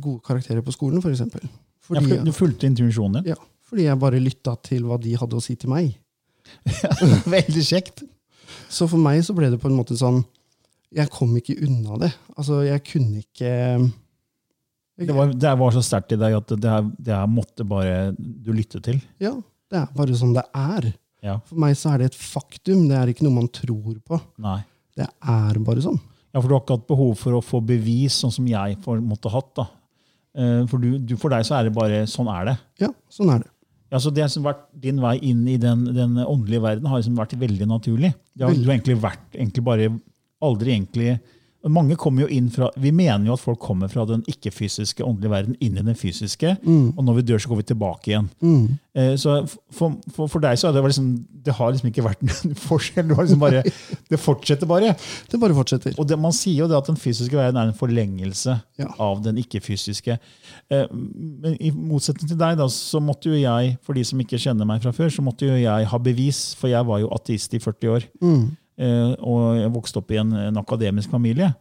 gode 0.00 0.20
karakterer 0.26 0.64
på 0.64 0.74
skolen, 0.74 1.00
f.eks. 1.00 1.22
Ja, 1.96 2.02
for 2.04 2.24
du 2.28 2.32
fulgte 2.36 2.68
intuisjonen 2.68 3.22
din. 3.22 3.32
ja, 3.32 3.38
fordi 3.68 3.86
jeg 3.86 4.00
bare 4.00 4.20
lytta 4.20 4.56
til 4.64 4.84
hva 4.88 4.98
de 5.00 5.14
hadde 5.16 5.38
å 5.38 5.42
si 5.44 5.56
til 5.56 5.70
meg. 5.72 5.94
Veldig 7.36 7.64
kjekt. 7.64 8.02
Så 8.72 8.88
for 8.88 9.00
meg 9.00 9.20
så 9.24 9.34
ble 9.36 9.50
det 9.52 9.58
på 9.60 9.68
en 9.68 9.76
måte 9.76 9.96
sånn 9.96 10.22
Jeg 10.96 11.10
kom 11.12 11.34
ikke 11.36 11.56
unna 11.66 11.98
det. 12.00 12.08
Altså, 12.36 12.62
jeg 12.64 12.80
kunne 12.86 13.20
ikke 13.20 13.50
Det 14.98 15.12
var, 15.14 15.32
det 15.36 15.52
var 15.60 15.74
så 15.76 15.82
sterkt 15.84 16.14
i 16.16 16.18
deg 16.20 16.36
at 16.38 16.54
det 16.56 16.70
her, 16.72 16.86
det 16.96 17.12
her 17.14 17.28
måtte 17.28 17.66
bare 17.68 18.14
du 18.16 18.48
lytte 18.56 18.80
til. 18.84 18.98
Ja, 19.20 19.34
det 19.70 19.82
er 19.82 19.92
bare 19.94 20.16
sånn 20.16 20.32
det 20.36 20.46
er. 20.56 20.88
Ja. 21.24 21.36
For 21.44 21.60
meg 21.60 21.76
så 21.78 21.92
er 21.92 22.00
det 22.02 22.12
et 22.12 22.18
faktum. 22.18 22.86
Det 22.88 22.96
er 22.96 23.12
ikke 23.12 23.26
noe 23.26 23.36
man 23.36 23.50
tror 23.52 23.98
på. 24.08 24.18
Nei. 24.42 24.62
Det 24.96 25.06
er 25.06 25.60
bare 25.66 25.84
sånn. 25.84 26.00
Ja, 26.32 26.40
for 26.40 26.48
du 26.48 26.56
har 26.56 26.64
ikke 26.64 26.78
hatt 26.78 26.88
behov 26.88 27.12
for 27.20 27.36
å 27.38 27.44
få 27.44 27.60
bevis, 27.64 28.16
sånn 28.22 28.32
som 28.34 28.48
jeg 28.48 28.80
måtte 29.04 29.30
hatt. 29.32 29.52
da. 29.60 29.68
Eh, 30.36 30.66
For, 30.70 30.78
du, 30.82 30.98
du, 30.98 31.16
for 31.20 31.32
deg 31.32 31.46
så 31.46 31.58
er 31.58 31.68
det 31.68 31.74
bare 31.76 32.02
sånn 32.10 32.28
er 32.32 32.50
det. 32.50 32.56
Ja, 32.84 32.90
sånn 33.12 33.32
er 33.34 33.44
det. 33.44 33.50
Ja, 33.88 33.98
så 34.04 34.10
Det 34.12 34.26
som 34.28 34.44
vært 34.44 34.66
din 34.76 34.98
vei 35.00 35.14
inn 35.24 35.46
i 35.48 35.56
den, 35.56 35.86
den 35.96 36.18
åndelige 36.20 36.60
verden, 36.60 36.88
har 36.90 37.00
liksom 37.00 37.16
vært 37.16 37.32
veldig 37.40 37.68
naturlig. 37.70 38.12
Det 38.36 38.44
har, 38.44 38.52
du 38.52 38.66
har 38.68 38.74
egentlig 38.76 38.98
vært 39.00 39.38
egentlig 39.38 39.64
bare 39.64 39.88
aldri 40.44 40.74
egentlig 40.74 41.14
mange 41.66 41.96
kommer 41.98 42.22
jo 42.22 42.28
inn 42.30 42.50
fra, 42.54 42.68
Vi 42.78 42.92
mener 42.94 43.26
jo 43.26 43.32
at 43.34 43.40
folk 43.42 43.58
kommer 43.58 43.88
fra 43.90 44.04
den 44.06 44.20
ikke-fysiske 44.30 45.02
åndelige 45.02 45.30
verden 45.32 45.56
inn 45.60 45.76
i 45.76 45.82
den 45.82 45.96
fysiske. 45.98 46.52
Og 46.64 47.00
når 47.04 47.16
vi 47.16 47.22
dør, 47.22 47.38
så 47.42 47.48
går 47.50 47.56
vi 47.56 47.66
tilbake 47.72 48.12
igjen. 48.12 48.28
Eh, 48.94 49.16
Så 49.18 49.34
for, 49.74 49.96
for, 50.14 50.28
for 50.30 50.38
deg 50.40 50.56
så 50.58 50.70
det, 50.72 50.82
liksom, 50.86 51.08
det 51.44 51.54
har 51.58 51.72
liksom 51.74 51.88
ikke 51.90 52.04
vært 52.06 52.22
noen 52.28 52.54
forskjell. 52.62 53.08
Det, 53.10 53.16
liksom 53.18 53.40
bare, 53.42 53.62
det 54.10 54.20
fortsetter 54.22 54.70
bare. 54.70 54.94
Det 55.30 55.40
bare 55.42 55.56
fortsetter. 55.58 55.96
Og 55.98 56.06
det, 56.06 56.18
Man 56.18 56.32
sier 56.32 56.62
jo 56.62 56.68
det 56.70 56.78
at 56.78 56.86
den 56.92 56.96
fysiske 57.00 57.34
verden 57.36 57.58
er 57.58 57.72
en 57.72 57.74
forlengelse 57.78 58.60
Ja. 58.78 58.86
av 59.02 59.22
den 59.26 59.36
ikke-fysiske. 59.42 60.18
Eh, 60.70 60.86
Men 60.94 61.56
i 61.60 61.72
motsetning 61.74 62.28
til 62.30 62.38
deg, 62.38 62.56
da, 62.62 62.68
så 62.70 63.02
måtte 63.02 63.32
jo 63.32 63.34
jeg, 63.42 63.76
for 63.82 63.94
de 63.98 64.04
som 64.06 64.18
ikke 64.22 64.38
kjenner 64.38 64.64
meg 64.66 64.80
fra 64.86 64.92
før, 64.94 65.10
så 65.10 65.22
måtte 65.26 65.46
jo 65.50 65.58
jeg 65.58 65.86
ha 65.90 65.98
bevis, 65.98 66.54
for 66.54 66.70
jeg 66.70 66.86
var 66.86 67.00
jo 67.02 67.10
ateist 67.18 67.54
i 67.54 67.58
40 67.58 67.88
år. 67.98 68.06
Eh, 68.22 68.46
Og 68.78 69.58
jeg 69.58 69.74
vokste 69.74 69.98
opp 69.98 70.12
i 70.14 70.20
en, 70.20 70.32
en 70.48 70.60
akademisk 70.60 71.10
familie. 71.10 71.52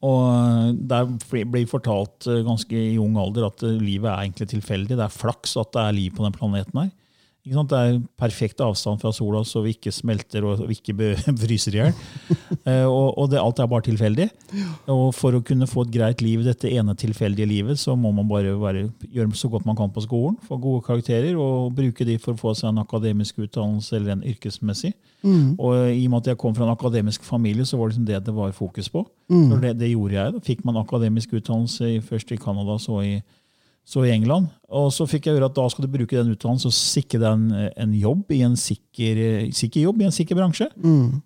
Og 0.00 0.78
der 0.88 1.10
ble 1.52 1.66
fortalt 1.68 2.24
eh, 2.30 2.40
ganske 2.46 2.72
i 2.72 2.96
ung 3.00 3.18
alder 3.20 3.50
at 3.50 3.64
eh, 3.66 3.76
livet 3.76 4.08
er 4.08 4.22
egentlig 4.24 4.48
tilfeldig. 4.54 4.96
Det 4.96 5.04
er 5.04 5.12
flaks 5.12 5.58
at 5.60 5.74
det 5.76 5.82
er 5.82 5.96
liv 5.96 6.14
på 6.16 6.24
den 6.24 6.36
planeten 6.36 6.80
her. 6.80 6.88
Det 7.40 7.76
er 7.78 8.00
perfekt 8.20 8.60
avstand 8.60 9.00
fra 9.00 9.10
sola, 9.16 9.40
så 9.48 9.62
vi 9.64 9.72
ikke 9.72 9.92
smelter 9.94 10.44
og 10.44 10.60
vi 10.68 10.76
ikke 10.76 11.14
fryser 11.42 11.76
i 11.76 11.80
hjel. 11.80 11.94
Eh, 12.68 12.84
og 12.84 13.16
og 13.20 13.30
det, 13.32 13.40
alt 13.40 13.58
er 13.58 13.70
bare 13.70 13.86
tilfeldig. 13.86 14.28
Og 14.92 15.14
for 15.16 15.36
å 15.36 15.42
kunne 15.44 15.68
få 15.70 15.86
et 15.86 15.94
greit 15.94 16.24
liv 16.24 16.42
i 16.42 16.48
dette 16.50 16.68
ene 16.68 16.94
tilfeldige 16.98 17.48
livet, 17.48 17.80
så 17.80 17.96
må 17.96 18.12
man 18.12 18.28
bare 18.28 18.52
bare 18.60 18.88
gjøre 19.08 19.32
så 19.38 19.48
godt 19.48 19.66
man 19.68 19.78
kan 19.78 19.92
på 19.92 20.04
skolen, 20.04 20.36
få 20.44 20.60
gode 20.60 20.84
karakterer 20.84 21.38
og 21.40 21.72
bruke 21.76 22.04
de 22.04 22.18
for 22.20 22.36
å 22.36 22.40
få 22.40 22.54
seg 22.58 22.70
en 22.70 22.82
akademisk 22.84 23.40
utdannelse 23.40 23.96
eller 23.96 24.18
en 24.18 24.26
yrkesmessig. 24.28 24.92
Og 25.60 25.90
i 25.92 26.04
og 26.06 26.12
med 26.12 26.22
at 26.22 26.30
jeg 26.32 26.40
kom 26.40 26.54
fra 26.56 26.64
en 26.64 26.72
akademisk 26.74 27.24
familie, 27.24 27.66
så 27.68 27.76
var 27.76 27.88
det 27.88 27.96
liksom 27.96 28.06
det 28.08 28.22
det 28.26 28.34
var 28.36 28.52
fokus 28.56 28.88
på. 28.88 29.04
Mm. 29.30 29.60
det, 29.60 29.74
det 29.78 29.92
gjorde 29.92 30.16
jeg. 30.16 30.32
Da 30.34 30.40
fikk 30.44 30.64
man 30.64 30.80
akademisk 30.80 31.34
utdannelse 31.36 32.00
først 32.06 32.32
i 32.32 32.40
Canada, 32.40 32.78
så 32.80 33.00
i, 33.04 33.20
så 33.90 34.04
i 34.06 34.12
England. 34.14 34.46
Og 34.70 34.92
så 34.94 35.02
fikk 35.10 35.26
jeg 35.26 35.34
høre 35.34 35.48
at 35.50 35.56
da 35.56 35.64
skal 35.72 35.82
du 35.82 35.90
bruke 35.90 36.14
den 36.14 36.30
utdannelsen 36.30 36.70
og 36.70 36.74
sikre 36.76 37.18
deg 37.18 37.30
en, 37.32 37.70
en 37.82 37.94
jobb 37.98 38.30
i 38.36 38.38
en 38.46 38.54
sikker, 38.58 39.18
sikker 39.56 39.88
jobb 39.88 40.04
i 40.04 40.06
en 40.06 40.14
sikker 40.14 40.38
bransje. 40.38 40.68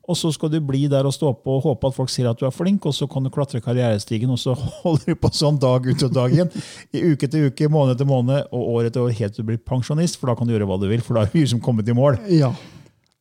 Og 0.09 0.17
så 0.17 0.31
skal 0.33 0.53
du 0.55 0.57
bli 0.65 0.87
der 0.89 1.05
og 1.05 1.13
stå 1.13 1.35
på 1.45 1.59
og 1.59 1.67
håpe 1.67 1.91
at 1.91 1.97
folk 1.99 2.13
sier 2.13 2.31
at 2.31 2.41
du 2.41 2.47
er 2.49 2.55
flink, 2.55 2.87
og 2.89 2.97
så 2.97 3.09
kan 3.11 3.27
du 3.27 3.33
klatre 3.35 3.61
karrierestigen, 3.65 4.33
og 4.33 4.41
så 4.41 4.57
holder 4.83 5.13
du 5.13 5.21
på 5.21 5.33
sånn 5.37 5.61
dag 5.61 5.85
ut 5.85 6.07
og 6.09 6.15
dag 6.17 6.39
inn. 6.39 6.55
I 6.97 7.05
uke 7.13 7.29
til 7.29 7.51
uke, 7.51 7.69
måned 7.69 8.01
til 8.01 8.09
måned 8.09 8.49
og 8.49 8.71
år 8.79 8.89
etter 8.89 9.05
år 9.05 9.13
helt 9.21 9.37
til 9.37 9.45
du 9.45 9.51
blir 9.53 9.61
pensjonist, 9.61 10.17
for 10.17 10.33
da 10.33 10.39
kan 10.39 10.49
du 10.49 10.57
gjøre 10.57 10.71
hva 10.71 10.81
du 10.81 10.89
vil, 10.89 11.05
for 11.05 11.21
da 11.21 11.27
er 11.27 11.37
du 11.37 11.45
som 11.53 11.61
kommet 11.65 11.91
i 11.93 11.97
mål. 11.97 12.17
Ja. 12.33 12.55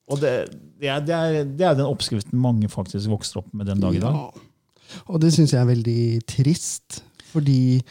Og 0.07 0.23
det, 0.23 0.31
det, 0.79 0.87
er, 0.87 1.03
det, 1.03 1.19
er, 1.19 1.43
det 1.43 1.67
er 1.67 1.75
den 1.75 1.89
oppskriften 1.89 2.39
mange 2.39 2.71
faktisk 2.71 3.11
vokser 3.11 3.43
opp 3.43 3.51
med 3.51 3.67
den 3.67 3.83
dag 3.83 3.99
i 3.99 4.03
dag. 4.03 4.23
Ja. 4.23 4.47
Og 5.09 5.19
det 5.19 5.33
syns 5.35 5.51
jeg 5.51 5.59
er 5.59 5.67
veldig 5.67 6.03
trist, 6.29 7.01
fordi 7.33 7.81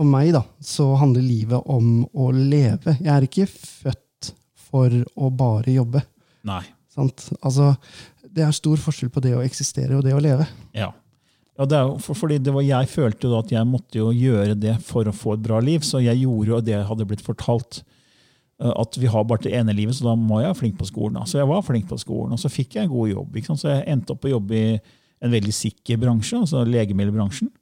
for 0.00 0.08
meg 0.08 0.30
da, 0.32 0.40
så 0.64 0.94
handler 0.96 1.20
livet 1.20 1.66
om 1.68 2.06
å 2.16 2.30
leve. 2.32 2.94
Jeg 3.02 3.10
er 3.12 3.26
ikke 3.26 3.44
født 3.50 4.30
for 4.70 4.94
å 5.20 5.28
bare 5.28 5.74
jobbe. 5.74 6.00
Nei. 6.48 6.62
Sant? 6.88 7.26
Altså, 7.44 7.74
det 8.24 8.46
er 8.46 8.56
stor 8.56 8.80
forskjell 8.80 9.12
på 9.12 9.20
det 9.20 9.34
å 9.36 9.42
eksistere 9.44 9.98
og 9.98 10.06
det 10.06 10.14
å 10.16 10.22
leve. 10.24 10.46
Ja. 10.72 10.88
ja 11.58 11.68
det 11.68 11.76
er 11.76 11.90
jo 11.90 11.98
for, 12.00 12.16
fordi 12.16 12.38
det 12.40 12.54
var, 12.56 12.64
jeg 12.64 12.88
følte 12.88 13.28
jo 13.28 13.36
at 13.42 13.52
jeg 13.52 13.68
måtte 13.68 14.00
jo 14.00 14.08
gjøre 14.16 14.56
det 14.56 14.78
for 14.88 15.04
å 15.04 15.12
få 15.12 15.36
et 15.36 15.44
bra 15.44 15.60
liv, 15.60 15.84
så 15.84 16.00
jeg 16.00 16.22
gjorde 16.22 16.54
jo 16.54 16.62
det 16.64 16.78
jeg 16.78 16.88
hadde 16.94 17.08
blitt 17.12 17.26
fortalt. 17.26 17.82
eh, 18.62 18.72
At 18.72 18.96
vi 18.96 19.12
har 19.12 19.28
bare 19.28 19.44
det 19.44 19.52
ene 19.60 19.76
livet, 19.76 20.00
så 20.00 20.08
da 20.08 20.16
må 20.16 20.40
jeg 20.40 20.48
være 20.48 20.60
flink 20.62 20.80
på 20.80 20.88
skolen. 20.88 21.20
da. 21.20 21.28
Så 21.28 21.42
jeg 21.42 21.52
var 21.52 21.60
flink 21.66 21.92
på 21.92 22.00
skolen, 22.00 22.32
og 22.32 22.40
så 22.40 22.48
fikk 22.48 22.80
jeg 22.80 22.88
en 22.88 22.94
god 22.96 23.12
jobb. 23.12 23.40
Så 23.52 23.68
jeg 23.68 23.84
endte 23.84 24.16
opp 24.16 24.24
å 24.24 24.32
jobbe 24.38 24.56
i 24.56 24.66
en 25.20 25.36
veldig 25.36 25.52
sikker 25.52 26.00
bransje, 26.00 26.40
altså 26.40 26.64
legemiddelbransjen, 26.64 27.52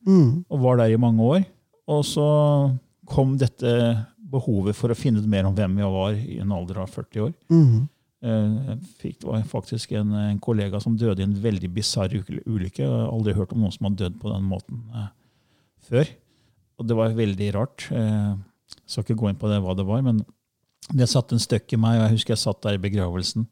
og 0.46 0.60
var 0.62 0.78
der 0.84 0.94
i 0.94 1.00
mange 1.02 1.32
år. 1.34 1.48
Og 1.88 2.02
så 2.04 2.24
kom 3.08 3.36
dette 3.40 3.70
behovet 4.28 4.76
for 4.76 4.92
å 4.92 4.96
finne 4.98 5.22
ut 5.22 5.28
mer 5.30 5.46
om 5.48 5.54
hvem 5.56 5.78
jeg 5.80 5.92
var 5.94 6.16
i 6.18 6.38
en 6.42 6.52
alder 6.52 6.82
av 6.82 6.90
40 6.92 7.22
år. 7.24 7.32
Mm. 7.48 7.86
Jeg 8.20 8.76
fikk, 8.98 9.14
det 9.22 9.28
var 9.30 9.44
faktisk 9.48 9.92
en, 9.96 10.10
en 10.18 10.40
kollega 10.42 10.80
som 10.82 10.96
døde 10.98 11.22
i 11.22 11.26
en 11.28 11.36
veldig 11.40 11.70
bisarr 11.72 12.12
ulykke. 12.18 12.82
Jeg 12.82 12.90
har 12.90 13.06
aldri 13.12 13.32
hørt 13.38 13.54
om 13.54 13.62
noen 13.62 13.72
som 13.72 13.86
har 13.88 13.94
dødd 14.00 14.18
på 14.20 14.32
den 14.34 14.44
måten 14.50 14.82
eh, 14.92 15.06
før. 15.88 16.10
Og 16.78 16.88
det 16.90 16.96
var 16.98 17.14
veldig 17.16 17.48
rart. 17.56 17.86
Eh, 17.94 18.34
Jeg 18.68 18.90
skal 18.92 19.06
ikke 19.06 19.16
gå 19.22 19.30
inn 19.30 19.38
på 19.40 19.48
det, 19.48 19.62
hva 19.64 19.72
det 19.78 19.86
var, 19.88 20.02
men 20.04 20.20
det 20.92 21.08
satte 21.08 21.36
en 21.36 21.40
støkk 21.42 21.72
i 21.72 21.80
meg. 21.80 21.96
og 21.96 22.04
Jeg 22.08 22.16
husker 22.18 22.34
jeg 22.34 22.42
satt 22.42 22.60
der 22.66 22.76
i 22.76 22.82
begravelsen. 22.84 23.46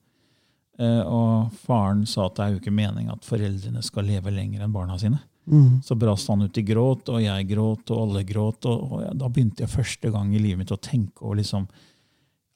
Eh, 0.82 1.00
Og 1.08 1.54
faren 1.64 2.04
sa 2.06 2.26
at 2.26 2.36
det 2.36 2.44
er 2.44 2.52
jo 2.56 2.60
ikke 2.60 2.74
meningen 2.82 3.14
at 3.16 3.24
foreldrene 3.24 3.80
skal 3.86 4.04
leve 4.10 4.34
lenger 4.34 4.66
enn 4.66 4.74
barna 4.76 4.98
sine. 5.00 5.22
Så 5.86 5.94
brast 5.98 6.28
han 6.32 6.42
ut 6.42 6.58
i 6.58 6.64
gråt, 6.66 7.08
og 7.12 7.22
jeg 7.22 7.48
gråt, 7.50 7.90
og 7.94 8.02
alle 8.02 8.24
gråt. 8.26 8.66
Og, 8.66 8.92
og 8.92 9.02
jeg, 9.04 9.16
da 9.20 9.28
begynte 9.30 9.62
jeg 9.64 9.72
første 9.72 10.10
gang 10.14 10.32
i 10.34 10.42
livet 10.42 10.62
mitt 10.62 10.74
å 10.74 10.80
tenke 10.82 11.22
over 11.22 11.38
liksom, 11.40 11.68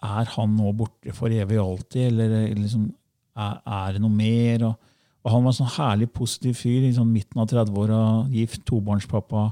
er 0.00 0.30
han 0.34 0.54
nå 0.56 0.72
borte 0.72 1.12
for 1.12 1.32
evig 1.32 1.58
og 1.60 1.76
alltid, 1.76 2.06
eller 2.08 2.54
liksom, 2.56 2.88
er, 3.36 3.58
er 3.64 3.96
det 3.96 4.02
noe 4.02 4.14
mer? 4.14 4.64
Og, 4.70 4.92
og 5.20 5.34
han 5.34 5.42
var 5.44 5.52
en 5.52 5.58
sånn 5.60 5.74
herlig 5.76 6.08
positiv 6.16 6.56
fyr 6.62 6.86
i 6.88 6.94
sånn 6.96 7.10
midten 7.12 7.42
av 7.42 7.50
30-åra, 7.50 8.04
gift, 8.32 8.64
tobarnspappa. 8.68 9.50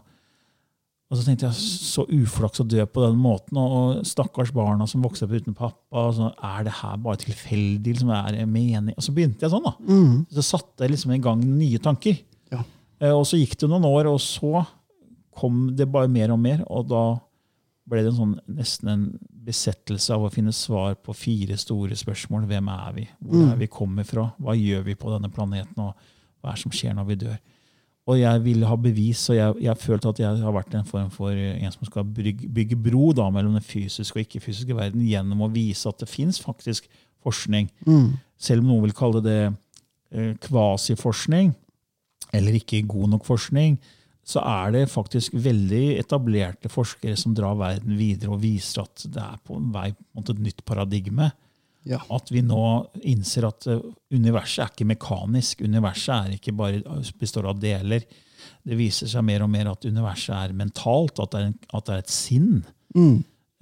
Og 1.09 1.17
så 1.17 1.25
tenkte 1.25 1.47
jeg, 1.49 1.57
så 1.89 2.05
uflaks 2.05 2.61
å 2.61 2.67
dø 2.69 2.85
på 2.85 3.01
den 3.07 3.21
måten, 3.21 3.57
og, 3.61 4.01
stakkars 4.09 4.51
barna 4.57 4.85
som 4.89 5.05
vokser 5.05 5.25
opp 5.29 5.39
uten 5.39 5.57
pappa. 5.57 6.03
Og 6.03 6.17
så, 6.19 6.33
er 6.45 6.67
det 6.67 6.75
her 6.83 6.99
bare 7.05 7.21
tilfeldig? 7.23 7.95
Liksom, 7.95 8.11
er 8.13 8.35
det 8.37 8.49
mening? 8.49 8.97
Og 8.97 9.05
så 9.07 9.15
begynte 9.17 9.47
jeg 9.47 9.55
sånn. 9.55 9.65
da. 9.69 9.77
Så 10.37 10.45
satte 10.51 10.85
jeg 10.85 10.97
liksom 10.97 11.15
i 11.17 11.21
gang 11.25 11.45
nye 11.45 11.81
tanker. 11.81 12.19
Eh, 13.01 13.13
Og 13.15 13.25
så 13.27 13.39
gikk 13.39 13.57
det 13.61 13.69
noen 13.71 13.85
år, 13.89 14.07
og 14.11 14.21
så 14.21 14.65
kom 15.39 15.69
det 15.77 15.87
bare 15.91 16.09
mer 16.11 16.33
og 16.35 16.39
mer. 16.43 16.65
Og 16.67 16.89
da 16.91 17.03
ble 17.89 18.03
det 18.05 18.13
en 18.13 18.19
sånn, 18.19 18.37
nesten 18.59 18.89
en 18.93 19.05
besettelse 19.49 20.13
av 20.13 20.27
å 20.27 20.33
finne 20.33 20.53
svar 20.53 20.95
på 21.01 21.15
fire 21.17 21.57
store 21.57 21.97
spørsmål. 21.97 22.45
Hvem 22.51 22.69
er 22.69 22.93
vi? 22.97 23.07
Hvor 23.25 23.53
er 23.53 23.57
vi 23.57 23.67
kommer 23.67 24.05
fra? 24.05 24.27
Hva 24.39 24.53
gjør 24.59 24.83
vi 24.85 24.95
på 24.95 25.13
denne 25.15 25.31
planeten? 25.33 25.79
Og 25.79 25.95
hva 26.43 26.51
er 26.51 26.59
det 26.59 26.63
som 26.67 26.75
skjer 26.75 26.95
når 26.99 27.07
vi 27.09 27.17
dør? 27.23 27.39
Og 28.09 28.17
jeg 28.19 28.41
ville 28.43 28.65
ha 28.67 28.77
bevis, 28.77 29.23
og 29.31 29.37
jeg, 29.37 29.55
jeg 29.63 29.77
følte 29.77 30.09
at 30.09 30.19
jeg 30.19 30.37
har 30.41 30.53
vært 30.53 30.75
en 30.75 30.85
form 30.89 31.11
for 31.13 31.31
en 31.31 31.73
som 31.73 31.85
skal 31.85 32.05
bygge, 32.05 32.49
bygge 32.49 32.77
bro 32.77 33.11
da, 33.13 33.27
mellom 33.31 33.53
den 33.53 33.65
fysiske 33.65 34.17
og 34.17 34.23
ikke-fysiske 34.25 34.77
verden 34.77 35.03
gjennom 35.05 35.43
å 35.45 35.51
vise 35.53 35.89
at 35.89 35.99
det 36.01 36.09
fins 36.09 36.41
faktisk 36.41 36.89
forskning. 37.23 37.69
Selv 38.41 38.63
om 38.65 38.71
noen 38.73 38.87
vil 38.87 38.95
kalle 38.97 39.21
det 39.21 39.41
eh, 40.13 40.35
kvasiforskning, 40.41 41.55
eller 42.33 42.59
ikke 42.59 42.83
god 42.89 43.09
nok 43.15 43.25
forskning, 43.29 43.79
så 44.29 44.43
er 44.45 44.73
det 44.75 44.91
faktisk 44.93 45.33
veldig 45.41 45.99
etablerte 46.03 46.69
forskere 46.69 47.17
som 47.17 47.33
drar 47.35 47.55
verden 47.57 47.95
videre 47.97 48.35
og 48.35 48.43
viser 48.43 48.83
at 48.85 49.07
det 49.09 49.23
er 49.25 49.39
på 49.47 49.57
en 49.57 49.71
vei 49.73 49.87
mot 50.15 50.29
et 50.29 50.43
nytt 50.45 50.65
paradigme. 50.69 51.31
Ja. 51.89 52.03
At 52.13 52.29
vi 52.29 52.43
nå 52.45 52.61
innser 53.09 53.47
at 53.49 53.65
eh, 53.73 53.79
universet 54.13 54.61
er 54.67 54.73
ikke 54.75 54.89
mekanisk. 54.91 55.63
Universet 55.65 56.13
er 56.29 56.35
ikke 56.37 56.53
bare 56.59 56.83
består 57.17 57.49
av 57.49 57.57
deler. 57.63 58.05
Det 58.69 58.77
viser 58.77 59.09
seg 59.09 59.25
mer 59.25 59.47
og 59.47 59.49
mer 59.55 59.71
at 59.73 59.87
universet 59.89 60.35
er 60.37 60.53
mentalt, 60.59 61.17
at 61.25 61.33
det 61.33 61.41
er, 61.41 61.47
en, 61.49 61.57
at 61.79 61.87
det 61.89 61.95
er 61.97 62.03
et 62.05 62.13
sinn. 62.13 62.51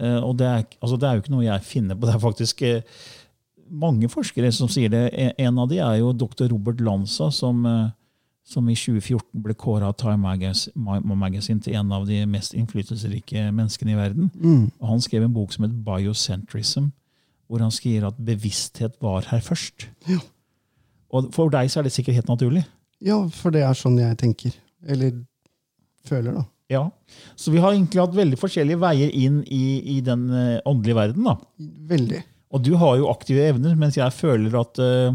Eh, 0.02 0.18
og 0.26 0.35
det 0.40 0.49
er, 0.50 0.66
altså 0.82 0.99
det 0.99 1.06
er 1.08 1.14
jo 1.14 1.23
ikke 1.23 1.35
noe 1.37 1.46
jeg 1.46 1.62
finner 1.68 1.94
på. 1.94 2.08
Det 2.11 2.16
er 2.16 2.25
faktisk 2.26 2.64
uh, 2.66 3.04
mange 3.87 4.11
forskere 4.11 4.50
som 4.52 4.68
sier 4.73 4.90
det. 4.92 5.04
En- 5.14 5.32
En 5.46 5.58
av 5.62 5.70
de 5.70 5.78
er 5.78 6.00
jo 6.02 6.11
dr. 6.12 6.49
Robert 6.50 6.82
Lanza, 6.82 7.30
som, 7.30 7.62
eh, 7.66 7.87
som 8.46 8.68
i 8.70 8.76
2014 8.78 9.42
ble 9.42 9.54
kåra 9.58 9.88
av 9.90 9.96
Time 9.98 10.22
Magazine, 10.22 11.58
til 11.60 11.74
en 11.74 11.90
av 11.92 12.04
de 12.06 12.20
mest 12.30 12.54
innflytelsesrike 12.54 13.48
menneskene 13.50 13.96
i 13.96 13.98
verden. 13.98 14.30
Og 14.80 14.86
Han 14.92 15.02
skrev 15.02 15.26
en 15.26 15.34
bok 15.34 15.52
som 15.52 15.64
heter 15.66 15.80
Biocentrism, 15.82 16.92
hvor 17.50 17.62
han 17.62 17.70
skriver 17.74 18.06
at 18.08 18.18
bevissthet 18.26 18.94
var 19.02 19.26
her 19.32 19.40
først. 19.42 19.88
Og 21.10 21.28
For 21.34 21.50
deg 21.50 21.70
så 21.70 21.80
er 21.80 21.86
det 21.88 21.92
sikkert 21.94 22.14
helt 22.20 22.30
naturlig. 22.30 22.64
ja, 23.02 23.18
for 23.28 23.50
det 23.54 23.62
er 23.62 23.74
sånn 23.74 23.98
jeg 23.98 24.16
tenker. 24.18 24.54
Eller 24.86 25.12
føler, 26.06 26.32
da. 26.38 26.44
Ja. 26.70 26.84
Så 27.38 27.52
vi 27.54 27.58
har 27.62 27.72
egentlig 27.74 28.00
hatt 28.02 28.14
veldig 28.16 28.38
forskjellige 28.40 28.78
veier 28.82 29.10
inn 29.14 29.42
i, 29.46 29.96
i 29.96 30.00
den 30.02 30.24
eh, 30.34 30.60
åndelige 30.66 30.96
verden. 30.98 31.24
da. 31.28 31.36
Veldig. 31.92 32.22
Og 32.54 32.62
du 32.62 32.72
har 32.78 32.96
jo 32.98 33.10
aktive 33.10 33.42
evner, 33.50 33.74
mens 33.78 33.98
jeg 33.98 34.14
føler 34.14 34.54
at 34.58 34.78
eh, 34.82 35.14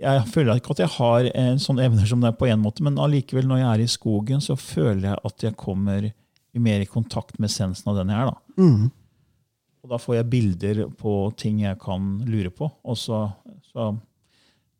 jeg 0.00 0.24
føler 0.26 0.58
ikke 0.58 0.74
at 0.74 0.82
jeg 0.82 0.92
har 0.96 1.28
en 1.38 1.60
sånne 1.62 1.84
evner 1.86 2.08
som 2.10 2.22
det 2.22 2.32
er 2.32 2.38
på 2.38 2.48
en 2.50 2.62
måte, 2.62 2.82
men 2.82 2.98
allikevel 2.98 3.46
når 3.46 3.60
jeg 3.60 3.68
er 3.70 3.82
i 3.84 3.92
skogen, 3.92 4.42
så 4.42 4.56
føler 4.58 5.12
jeg 5.12 5.20
at 5.30 5.46
jeg 5.46 5.56
kommer 5.60 6.08
mer 6.54 6.82
i 6.82 6.88
kontakt 6.90 7.38
med 7.38 7.50
essensen 7.50 7.90
av 7.92 8.00
den 8.00 8.10
jeg 8.10 8.24
er. 8.24 8.32
da. 8.32 8.58
Og 9.84 9.92
da 9.92 9.98
får 10.00 10.16
jeg 10.16 10.30
bilder 10.32 10.82
på 10.98 11.14
ting 11.38 11.62
jeg 11.62 11.78
kan 11.82 12.16
lure 12.26 12.50
på, 12.54 12.70
og 12.82 12.98
så, 12.98 13.26
så 13.70 13.92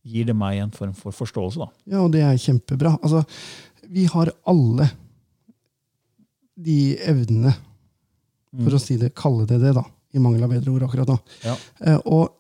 gir 0.04 0.28
det 0.28 0.37
meg 0.37 0.61
en 0.62 0.75
form 0.75 0.94
for 0.97 1.14
forståelse. 1.14 1.62
da. 1.62 1.68
Ja, 1.94 2.02
og 2.04 2.12
det 2.14 2.23
er 2.25 2.40
kjempebra. 2.40 2.97
Altså, 3.02 3.25
vi 3.90 4.06
har 4.11 4.33
alle 4.50 4.88
de 6.54 6.78
evnene, 7.04 7.52
for 8.54 8.76
å 8.76 8.80
si 8.83 8.97
det, 9.00 9.14
kalle 9.18 9.47
det 9.50 9.59
det, 9.62 9.75
da, 9.76 9.83
i 10.14 10.23
mangel 10.23 10.47
av 10.47 10.54
bedre 10.54 10.75
ord 10.75 10.87
akkurat 10.87 11.11
nå. 11.11 11.18
Ja. 11.42 11.54
Eh, 11.87 12.00
og 12.06 12.30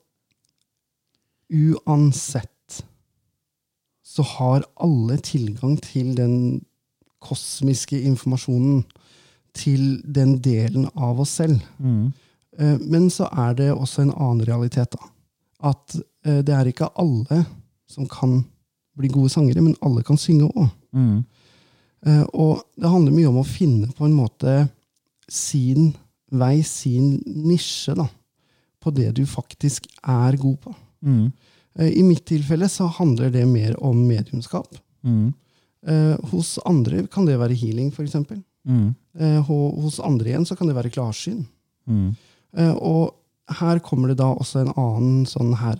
uansett 1.54 2.53
så 4.14 4.22
har 4.22 4.66
alle 4.82 5.18
tilgang 5.24 5.74
til 5.82 6.12
den 6.16 6.62
kosmiske 7.24 7.98
informasjonen, 7.98 8.84
til 9.54 10.00
den 10.02 10.36
delen 10.42 10.88
av 10.94 11.20
oss 11.22 11.36
selv. 11.38 11.60
Mm. 11.78 12.12
Men 12.90 13.06
så 13.10 13.28
er 13.30 13.54
det 13.58 13.68
også 13.72 14.02
en 14.02 14.14
annen 14.14 14.46
realitet. 14.46 14.94
da. 14.94 15.10
At 15.70 15.94
eh, 16.26 16.40
det 16.46 16.54
er 16.54 16.70
ikke 16.70 16.90
alle 16.98 17.44
som 17.90 18.06
kan 18.10 18.40
bli 18.98 19.10
gode 19.10 19.30
sangere, 19.30 19.62
men 19.62 19.76
alle 19.82 20.02
kan 20.06 20.18
synge 20.18 20.50
òg. 20.50 20.68
Mm. 20.94 21.22
Og 22.36 22.60
det 22.76 22.90
handler 22.90 23.14
mye 23.14 23.30
om 23.30 23.38
å 23.40 23.46
finne 23.48 23.88
på 23.96 24.04
en 24.06 24.14
måte 24.14 24.66
sin 25.30 25.94
vei, 26.34 26.62
sin 26.66 27.18
nisje, 27.24 27.94
da, 27.96 28.06
på 28.82 28.92
det 28.94 29.12
du 29.16 29.24
faktisk 29.28 29.86
er 30.02 30.36
god 30.40 30.56
på. 30.66 30.74
Eh, 31.04 31.53
I 31.80 32.02
mitt 32.06 32.24
tilfelle 32.26 32.68
så 32.70 32.86
handler 32.86 33.30
det 33.34 33.46
mer 33.50 33.74
om 33.82 34.06
mediumskap. 34.06 34.74
Eh, 35.86 36.16
Hos 36.30 36.58
andre 36.64 37.06
kan 37.12 37.26
det 37.26 37.36
være 37.38 37.54
healing, 37.58 37.90
f.eks. 37.92 38.14
Eh, 39.20 39.40
Hos 39.48 40.00
andre 40.00 40.28
igjen 40.30 40.46
så 40.46 40.56
kan 40.56 40.66
det 40.70 40.76
være 40.76 40.90
klarsyn. 40.94 41.44
Eh, 42.56 42.70
Og 42.74 43.10
her 43.58 43.78
kommer 43.84 44.08
det 44.08 44.16
da 44.18 44.30
også 44.34 44.62
en 44.62 44.72
annen 44.80 45.26
sånn 45.26 45.52
her 45.60 45.76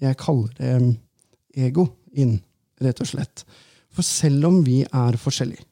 Jeg 0.00 0.16
kaller 0.16 0.48
det 0.58 0.96
ego 1.54 1.84
inn, 2.16 2.40
rett 2.80 3.00
og 3.00 3.06
slett. 3.06 3.44
For 3.92 4.02
selv 4.02 4.46
om 4.48 4.62
vi 4.64 4.80
er 4.82 5.12
forskjellige, 5.20 5.62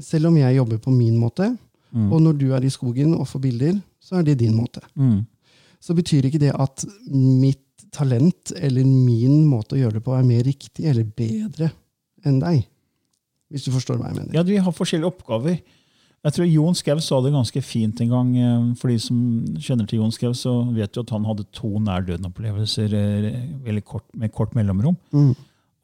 selv 0.00 0.26
om 0.30 0.36
jeg 0.38 0.56
jobber 0.56 0.78
på 0.78 0.90
min 0.94 1.16
måte, 1.18 1.56
og 1.94 2.20
når 2.22 2.38
du 2.38 2.52
er 2.54 2.64
i 2.64 2.70
skogen 2.70 3.14
og 3.14 3.26
får 3.28 3.40
bilder, 3.40 3.82
så 4.02 4.16
er 4.18 4.22
det 4.22 4.38
din 4.38 4.54
måte. 4.54 4.80
Så 5.80 5.94
betyr 5.94 6.24
ikke 6.26 6.40
det 6.40 6.52
at 6.54 6.84
mitt 7.10 7.63
talent 7.94 8.52
eller 8.56 8.84
min 8.84 9.44
måte 9.48 9.76
å 9.76 9.80
gjøre 9.80 9.98
det 9.98 10.04
på 10.06 10.14
er 10.16 10.26
mer 10.26 10.42
riktig 10.46 10.86
eller 10.90 11.04
bedre 11.04 11.70
enn 12.24 12.40
deg. 12.42 12.64
Hvis 13.52 13.66
du 13.68 13.72
forstår 13.74 13.98
hva 14.00 14.10
jeg 14.10 14.18
mener. 14.18 14.34
Ja, 14.34 14.42
Vi 14.42 14.56
har 14.56 14.72
forskjellige 14.74 15.12
oppgaver. 15.12 15.60
Jeg 16.24 16.32
tror 16.32 16.46
Jon 16.48 16.74
Skau 16.78 17.00
sa 17.04 17.18
det 17.20 17.34
ganske 17.34 17.60
fint 17.62 18.00
en 18.00 18.08
gang. 18.08 18.36
eh, 18.40 18.74
For 18.80 18.88
de 18.88 18.98
som 18.98 19.18
kjenner 19.60 19.86
til 19.86 19.98
Jon 20.00 20.10
Skau, 20.14 20.32
så 20.32 20.54
vet 20.72 20.90
du 20.92 21.00
at 21.02 21.10
han 21.10 21.26
hadde 21.28 21.44
to 21.52 21.68
nær 21.78 22.00
døden-opplevelser 22.06 22.94
eh, 22.96 23.82
med 24.16 24.32
kort 24.32 24.54
mellomrom. 24.56 24.96
Mm. 25.12 25.34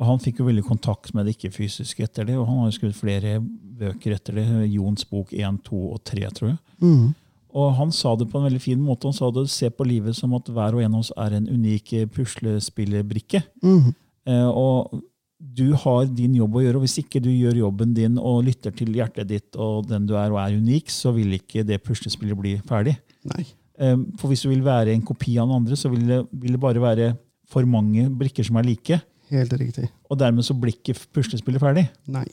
Og 0.00 0.06
han 0.08 0.18
fikk 0.18 0.40
jo 0.40 0.46
veldig 0.48 0.64
kontakt 0.64 1.12
med 1.12 1.26
det 1.28 1.36
ikke-fysiske 1.36 2.06
etter 2.06 2.24
det, 2.24 2.38
og 2.40 2.46
han 2.48 2.62
har 2.62 2.70
jo 2.70 2.78
skrevet 2.78 2.96
flere 2.96 3.34
bøker 3.80 4.14
etter 4.16 4.38
det. 4.40 4.46
Jons 4.72 5.04
bok 5.04 5.34
1, 5.36 5.60
2 5.66 5.80
og 5.92 6.00
3, 6.08 6.24
tror 6.32 6.48
jeg. 6.54 6.58
Mm. 6.80 7.10
Og 7.56 7.74
han 7.78 7.92
sa 7.94 8.14
det 8.18 8.28
på 8.30 8.38
en 8.38 8.46
veldig 8.46 8.62
fin 8.62 8.80
måte. 8.82 9.08
Han 9.10 9.16
sa 9.16 9.30
det 9.34 9.46
se 9.50 9.70
på 9.74 9.86
livet 9.88 10.16
som 10.18 10.34
at 10.38 10.48
hver 10.50 10.76
og 10.76 10.82
en 10.84 10.96
av 10.96 11.04
oss 11.04 11.12
er 11.18 11.36
en 11.38 11.48
unik 11.50 11.92
eh, 11.98 12.08
puslespillerbrikke. 12.10 13.42
Mm. 13.64 13.92
Eh, 14.30 14.48
og 14.48 15.00
du 15.40 15.72
har 15.82 16.04
din 16.12 16.34
jobb 16.36 16.58
å 16.58 16.62
gjøre, 16.64 16.76
og 16.80 16.84
hvis 16.84 16.98
ikke 17.00 17.22
du 17.24 17.30
gjør 17.32 17.62
jobben 17.62 17.94
din 17.96 18.18
og 18.20 18.42
lytter 18.44 18.74
til 18.76 18.92
hjertet 18.92 19.30
ditt 19.30 19.56
og 19.56 19.86
den 19.88 20.04
du 20.08 20.12
er 20.20 20.28
og 20.34 20.40
er 20.42 20.58
unik, 20.60 20.92
så 20.92 21.14
vil 21.16 21.32
ikke 21.38 21.64
det 21.66 21.80
puslespillet 21.86 22.36
bli 22.38 22.54
ferdig. 22.68 22.98
Nei. 23.30 23.46
Eh, 23.80 23.96
For 24.20 24.28
hvis 24.32 24.44
du 24.44 24.50
vil 24.52 24.64
være 24.66 24.92
en 24.94 25.06
kopi 25.06 25.38
av 25.38 25.48
den 25.48 25.62
andre, 25.62 25.78
så 25.80 25.88
vil 25.92 26.04
det, 26.08 26.20
vil 26.32 26.56
det 26.56 26.60
bare 26.62 26.84
være 26.84 27.14
for 27.50 27.66
mange 27.66 28.06
brikker 28.14 28.46
som 28.46 28.60
er 28.60 28.68
like. 28.68 29.00
Helt 29.30 29.52
riktig. 29.58 29.88
Og 30.10 30.18
dermed 30.18 30.46
så 30.46 30.54
blir 30.58 30.76
ikke 30.76 30.98
puslespillet 31.14 31.62
ferdig. 31.62 31.88
Nei. 32.10 32.26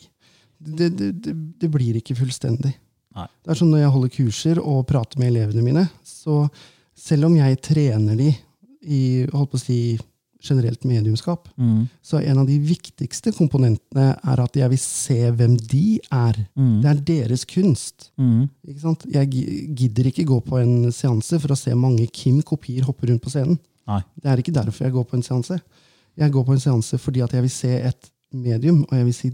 Det, 0.58 0.90
det, 0.98 1.12
det, 1.22 1.34
det 1.62 1.70
blir 1.70 1.98
ikke 2.00 2.16
fullstendig. 2.18 2.74
Nei. 3.18 3.28
Det 3.44 3.54
er 3.54 3.58
sånn 3.60 3.72
Når 3.74 3.82
jeg 3.82 3.94
holder 3.96 4.12
kurser 4.18 4.60
og 4.62 4.84
prater 4.90 5.20
med 5.22 5.32
elevene 5.34 5.66
mine, 5.66 5.88
så 6.06 6.44
selv 6.98 7.30
om 7.30 7.36
jeg 7.38 7.62
trener 7.66 8.16
de 8.20 8.30
i 8.88 9.02
holdt 9.34 9.52
på 9.52 9.58
å 9.60 9.62
si, 9.62 9.80
generelt 10.48 10.84
mediumskap, 10.86 11.48
så 12.06 12.20
en 12.22 12.38
av 12.38 12.48
de 12.48 12.56
viktigste 12.62 13.34
komponentene 13.36 14.12
er 14.16 14.40
at 14.40 14.56
jeg 14.56 14.70
vil 14.70 14.80
se 14.80 15.18
hvem 15.34 15.58
de 15.58 15.98
er. 16.14 16.38
Det 16.84 16.92
er 16.92 17.02
deres 17.10 17.44
kunst. 17.50 18.12
Ikke 18.64 18.80
sant? 18.84 19.04
Jeg 19.12 19.28
gidder 19.76 20.08
ikke 20.12 20.28
gå 20.30 20.40
på 20.46 20.60
en 20.62 20.92
seanse 20.94 21.40
for 21.42 21.52
å 21.52 21.58
se 21.58 21.74
mange 21.76 22.06
Kim-kopier 22.14 22.86
hoppe 22.86 23.10
rundt 23.10 23.24
på 23.26 23.34
scenen. 23.34 23.58
Nei. 23.90 24.02
Det 24.16 24.30
er 24.30 24.38
ikke 24.44 24.56
derfor 24.56 24.86
jeg 24.86 24.94
går 24.94 25.10
på 25.10 25.18
en 25.18 25.26
seanse. 25.26 25.60
Jeg 26.18 26.32
går 26.32 26.46
på 26.46 26.54
en 26.54 26.64
seanse 26.64 26.98
fordi 27.02 27.26
at 27.26 27.34
jeg 27.34 27.42
vil 27.42 27.56
se 27.58 27.74
et 27.90 28.12
medium, 28.32 28.84
og 28.86 28.94
jeg 28.94 29.06
vil 29.10 29.18
si, 29.18 29.34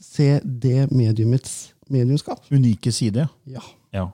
se 0.00 0.40
det 0.44 0.90
mediumets 0.92 1.75
mediumskap. 1.92 2.42
Unike 2.52 2.92
side. 2.92 3.28
Ja. 3.50 3.62
Ja. 3.94 4.06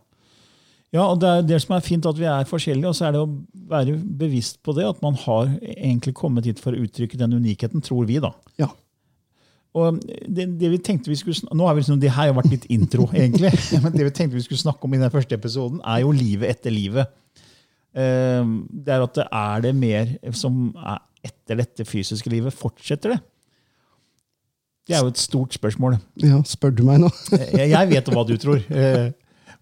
ja, 0.93 1.05
og 1.07 1.19
det 1.23 1.29
er 1.31 1.43
det 1.49 1.59
som 1.64 1.75
er 1.76 1.85
fint 1.87 2.07
at 2.07 2.19
vi 2.21 2.29
er 2.29 2.47
forskjellige, 2.49 2.88
og 2.91 2.95
så 2.99 3.09
er 3.09 3.17
det 3.17 3.23
å 3.25 3.31
være 3.73 3.97
bevisst 4.21 4.61
på 4.62 4.75
det, 4.76 4.85
at 4.87 5.00
man 5.02 5.17
har 5.25 5.50
egentlig 5.73 6.14
kommet 6.19 6.47
hit 6.47 6.61
for 6.62 6.76
å 6.76 6.85
uttrykke 6.85 7.19
den 7.21 7.35
unikheten, 7.41 7.83
tror 7.85 8.07
vi, 8.11 8.21
da. 8.23 8.31
Ja. 8.61 8.69
Og 9.73 10.02
det, 10.05 10.50
det 10.61 10.69
vi 10.69 10.79
tenkte 10.85 11.09
vi 11.09 11.17
skulle 11.17 11.49
nå 11.57 11.64
har 11.64 11.73
vi 11.73 11.81
liksom, 11.81 11.97
Det 12.02 12.11
her 12.12 12.29
har 12.29 12.35
vært 12.37 12.50
litt 12.52 12.67
intro, 12.75 13.07
egentlig. 13.17 13.55
Men 13.81 13.95
det 13.97 14.05
vi 14.11 14.14
tenkte 14.19 14.37
vi 14.37 14.45
skulle 14.45 14.61
snakke 14.61 14.85
om 14.85 14.95
i 14.95 15.00
den 15.00 15.12
første 15.14 15.38
episoden, 15.38 15.81
er 15.88 16.02
jo 16.05 16.12
livet 16.12 16.50
etter 16.59 16.75
livet. 16.75 17.09
Eh, 17.97 18.45
Det 18.69 18.93
er 18.93 19.07
at 19.07 19.17
det 19.17 19.26
er 19.33 19.64
det 19.64 19.73
mer 19.76 20.12
som 20.37 20.69
er 20.76 21.00
etter 21.25 21.61
dette 21.62 21.85
fysiske 21.88 22.29
livet. 22.33 22.52
Fortsetter 22.52 23.14
det? 23.14 23.21
Det 24.89 24.97
er 24.97 25.03
jo 25.05 25.12
et 25.12 25.21
stort 25.21 25.55
spørsmål. 25.55 25.99
ja, 26.23 26.41
spør 26.49 26.73
du 26.75 26.83
meg 26.89 27.03
nå? 27.05 27.11
Jeg, 27.55 27.89
vet 27.93 28.09
hva 28.11 28.25
du 28.27 28.35
tror. 28.41 28.62
Eh, 28.71 29.12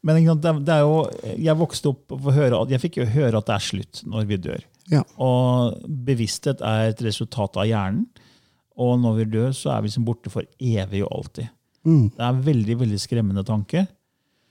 Men 0.02 0.16
det 0.40 0.72
er- 0.72 0.80
jo, 0.80 1.02
jeg 1.36 1.56
vokste 1.60 1.90
opp 1.92 2.12
og 2.16 2.30
høre, 2.32 2.62
jeg 2.72 2.80
fikk 2.80 2.96
jo 3.02 3.04
høre 3.04 3.36
at 3.36 3.46
det 3.50 3.54
er 3.54 3.64
slutt 3.66 4.00
når 4.08 4.24
vi 4.30 4.36
dør. 4.40 4.62
Ja. 4.90 5.02
Og 5.20 5.76
bevissthet 5.86 6.62
er 6.64 6.88
et 6.94 7.02
resultat 7.04 7.56
av 7.60 7.68
hjernen. 7.68 8.06
Og 8.80 8.96
når 9.02 9.16
vi 9.18 9.24
dør, 9.36 9.50
så 9.52 9.74
er 9.76 9.82
vi 9.84 9.92
som 9.92 10.06
borte 10.08 10.30
for 10.32 10.46
evig 10.56 11.02
og 11.04 11.12
alltid. 11.18 11.50
Mm. 11.84 12.06
Det 12.16 12.20
er 12.24 12.30
en 12.32 12.42
veldig 12.46 12.78
veldig 12.80 13.00
skremmende 13.00 13.44
tanke. 13.44 13.86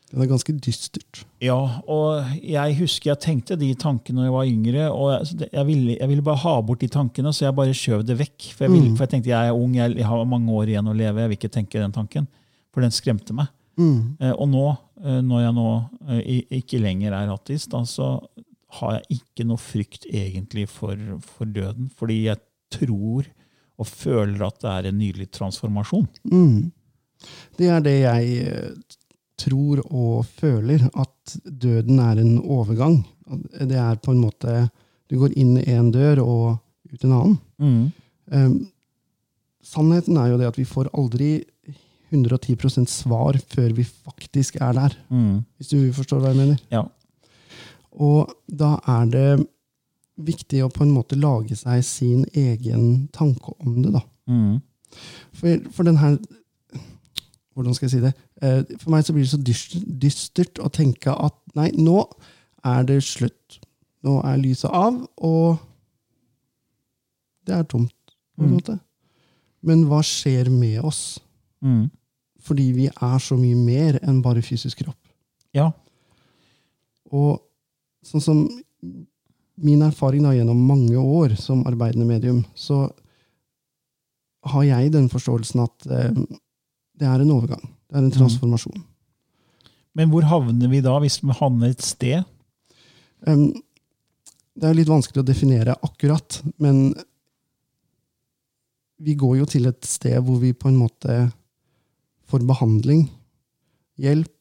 Det 0.10 0.24
er 0.24 0.30
ganske 0.32 0.54
dystert. 0.58 1.22
Ja, 1.44 1.58
og 1.86 2.32
jeg 2.42 2.78
husker 2.80 3.12
jeg 3.12 3.22
tenkte 3.22 3.58
de 3.60 3.70
tankene 3.78 4.18
når 4.18 4.25
jeg 4.25 4.34
var 4.34 4.50
yngre. 4.50 4.88
og 4.89 5.36
jeg, 5.44 5.66
ville, 5.68 5.98
jeg 6.00 6.10
ville 6.10 6.25
bare 6.25 6.42
ha 6.42 6.56
bort 6.66 6.82
de 6.82 6.89
tankene, 6.89 7.34
så 7.36 7.46
jeg 7.46 7.58
bare 7.60 7.75
skjøv 7.78 8.04
det 8.08 8.18
vekk. 8.18 8.50
For 8.56 8.66
jeg, 8.66 8.74
ville, 8.74 8.96
for 8.96 9.06
jeg 9.06 9.13
tenkte 9.13 9.32
jeg 9.32 9.51
er 9.51 9.58
ung, 9.58 9.78
jeg, 9.78 10.06
har 10.10 10.26
mange 10.26 10.56
år 10.58 10.74
igjen 10.74 10.89
å 10.89 10.98
leve, 10.98 11.22
jeg 11.22 11.32
vil 11.32 11.38
ikke 11.38 11.54
tenke 11.54 11.84
den 11.84 11.93
tanken. 11.93 12.26
For 12.74 12.86
den 12.86 12.95
skremte 12.95 13.38
meg. 13.38 13.54
Mm. 13.80 14.17
Eh, 14.19 14.34
Og 14.34 14.50
nå, 14.50 14.65
eh, 15.04 15.22
når 15.26 15.45
jeg 15.45 15.58
nå 15.60 15.69
eh, 16.10 16.41
ikke 16.60 16.82
lenger 16.82 17.15
er 17.15 17.34
ateist, 17.36 17.69
da, 17.72 17.84
så 17.86 18.15
har 18.80 18.98
jeg 18.98 19.22
ikke 19.22 19.45
noe 19.50 19.62
frykt 19.62 20.10
egentlig 20.10 20.65
for, 20.74 20.98
for 21.38 21.50
døden. 21.50 21.89
Fordi 21.98 22.24
jeg 22.26 22.41
tror 22.74 23.30
og 23.80 23.88
føler 23.88 24.41
at 24.43 24.60
det 24.62 24.72
er 24.74 24.89
en 24.89 25.00
nydelig 25.00 25.30
transformasjon. 25.38 26.08
Mm. 26.28 26.72
Det 27.60 27.69
er 27.72 27.84
det 27.84 27.95
jeg 28.02 28.34
eh, 28.48 28.98
tror 29.39 29.82
og 29.86 30.25
føler, 30.39 30.86
at 30.93 31.38
døden 31.45 31.99
er 32.04 32.21
en 32.21 32.38
overgang. 32.39 33.02
Det 33.60 33.78
er 33.78 33.99
på 34.02 34.13
en 34.15 34.23
måte 34.23 34.69
Du 35.10 35.17
går 35.17 35.34
inn 35.41 35.56
en 35.58 35.88
dør 35.89 36.19
og 36.21 36.60
ut 36.93 37.04
en 37.04 37.13
annen. 37.17 37.38
Um, 38.30 38.58
sannheten 39.65 40.17
er 40.21 40.28
jo 40.30 40.38
det 40.38 40.49
at 40.52 40.60
vi 40.60 40.67
får 40.69 40.91
aldri 40.93 41.32
110% 42.13 42.89
svar 42.89 43.38
før 43.49 43.73
vi 43.78 43.86
faktisk 43.86 44.60
er 44.62 44.73
der. 44.78 44.95
Mm. 45.10 45.41
Hvis 45.58 45.71
du 45.73 45.93
forstår 45.93 46.21
hva 46.21 46.34
jeg 46.34 46.41
mener. 46.41 46.62
Ja. 46.69 46.84
Og 47.91 48.30
da 48.45 48.75
er 48.86 49.10
det 49.10 49.30
viktig 50.19 50.63
å 50.65 50.71
på 50.73 50.84
en 50.86 50.93
måte 50.93 51.17
lage 51.19 51.56
seg 51.58 51.84
sin 51.86 52.25
egen 52.38 53.08
tanke 53.15 53.56
om 53.60 53.80
det. 53.84 53.93
da. 53.95 54.04
Mm. 54.30 54.60
For, 55.38 55.71
for 55.73 55.89
den 55.89 55.99
her 56.02 56.19
Hvordan 57.54 57.75
skal 57.75 57.89
jeg 57.89 57.91
si 57.91 57.99
det? 57.99 58.13
Eh, 58.41 58.63
For 58.80 58.89
meg 58.93 59.04
så 59.06 59.13
blir 59.13 59.23
det 59.25 59.32
så 59.34 59.39
dystert, 59.43 59.88
dystert 59.99 60.60
å 60.63 60.69
tenke 60.71 61.12
at 61.12 61.36
nei, 61.56 61.69
nå 61.75 62.06
er 62.63 62.84
det 62.88 63.02
slutt. 63.04 63.60
Nå 64.04 64.21
er 64.23 64.38
lyset 64.39 64.71
av, 64.71 65.02
og 65.17 65.60
det 67.45 67.56
er 67.58 67.63
tomt, 67.63 67.91
på 68.38 68.43
en 68.43 68.49
Mm. 68.49 68.56
måte. 68.56 68.80
Men 69.62 69.86
hva 69.86 69.99
skjer 70.02 70.49
med 70.49 70.80
oss? 70.86 71.19
Mm. 71.62 71.89
Fordi 72.39 72.71
vi 72.71 72.86
er 72.88 73.17
så 73.19 73.36
mye 73.38 73.56
mer 73.56 73.99
enn 74.04 74.21
bare 74.21 74.41
fysisk 74.41 74.78
kropp. 74.86 74.97
Ja. 75.54 75.71
Og 77.12 77.41
sånn 78.06 78.21
som 78.21 78.49
min 79.58 79.82
erfaring 79.82 80.23
da, 80.23 80.30
gjennom 80.32 80.56
mange 80.65 80.95
år 80.95 81.36
som 81.38 81.65
arbeidende 81.65 82.06
medium, 82.08 82.45
så 82.56 82.89
har 84.45 84.63
jeg 84.63 84.91
den 84.93 85.10
forståelsen 85.10 85.60
at 85.63 85.88
eh, 85.91 86.12
det 86.97 87.08
er 87.08 87.19
en 87.19 87.32
overgang. 87.32 87.67
Det 87.89 87.97
er 87.97 88.06
en 88.06 88.13
transformasjon. 88.13 88.84
Men 89.97 90.12
hvor 90.12 90.28
havner 90.30 90.69
vi 90.71 90.82
da, 90.86 90.93
hvis 91.02 91.19
vi 91.23 91.36
havner 91.39 91.73
et 91.73 91.84
sted? 91.84 92.23
Um, 93.25 93.49
det 94.60 94.69
er 94.69 94.78
litt 94.78 94.91
vanskelig 94.91 95.23
å 95.23 95.28
definere 95.28 95.78
akkurat, 95.86 96.41
men 96.62 96.91
vi 98.99 99.15
går 99.19 99.39
jo 99.39 99.47
til 99.49 99.69
et 99.69 99.86
sted 99.88 100.19
hvor 100.25 100.41
vi 100.41 100.52
på 100.54 100.69
en 100.69 100.80
måte 100.80 101.15
får 102.30 102.43
behandling, 102.45 103.08
hjelp, 103.99 104.34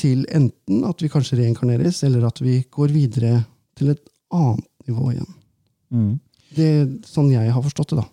til 0.00 0.22
enten 0.30 0.84
at 0.86 1.02
vi 1.02 1.10
kanskje 1.10 1.40
reinkarneres, 1.40 2.04
eller 2.06 2.28
at 2.28 2.38
vi 2.40 2.60
går 2.70 2.94
videre 2.94 3.40
til 3.78 3.90
et 3.92 4.04
annet 4.32 4.66
nivå 4.86 5.10
igjen. 5.12 5.30
Mm. 5.90 6.12
Det 6.54 6.68
er 6.70 6.86
sånn 7.06 7.32
jeg 7.32 7.50
har 7.50 7.64
forstått 7.64 7.92
det, 7.92 8.04
da. 8.04 8.06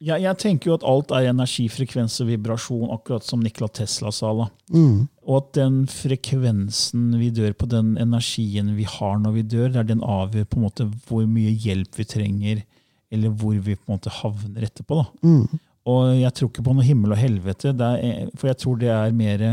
Ja, 0.00 0.16
jeg 0.16 0.38
tenker 0.40 0.70
jo 0.70 0.76
at 0.78 0.84
alt 0.88 1.10
er 1.12 1.26
energi, 1.28 1.66
frekvens 1.68 2.14
og 2.22 2.30
vibrasjon, 2.30 2.88
akkurat 2.94 3.24
som 3.26 3.42
Nikola 3.44 3.68
Tesla 3.68 4.08
sa. 4.14 4.30
da. 4.38 4.46
Mm. 4.72 5.08
Og 5.28 5.34
at 5.36 5.50
den 5.58 5.82
frekvensen 5.92 7.10
vi 7.20 7.28
dør 7.36 7.52
på, 7.52 7.68
den 7.68 7.98
energien 8.00 8.72
vi 8.78 8.86
har 8.88 9.18
når 9.20 9.34
vi 9.36 9.44
dør, 9.44 9.68
det 9.68 9.82
er 9.82 9.90
den 9.90 10.00
avgjør 10.00 10.48
på 10.48 10.56
en 10.56 10.64
måte 10.64 10.88
hvor 11.08 11.26
mye 11.28 11.52
hjelp 11.52 12.00
vi 12.00 12.08
trenger, 12.08 12.64
eller 13.12 13.34
hvor 13.36 13.58
vi 13.58 13.76
på 13.76 13.84
en 13.90 13.98
måte 13.98 14.14
havner 14.22 14.70
etterpå. 14.70 15.02
da. 15.02 15.28
Mm. 15.28 15.60
Og 15.92 16.16
jeg 16.16 16.32
tror 16.36 16.48
ikke 16.48 16.64
på 16.64 16.76
noe 16.78 16.88
himmel 16.88 17.12
og 17.12 17.20
helvete, 17.20 17.76
er, 17.76 18.32
for 18.40 18.48
jeg 18.48 18.60
tror 18.60 18.80
det 18.80 18.90
er 18.92 19.16
mer 19.16 19.46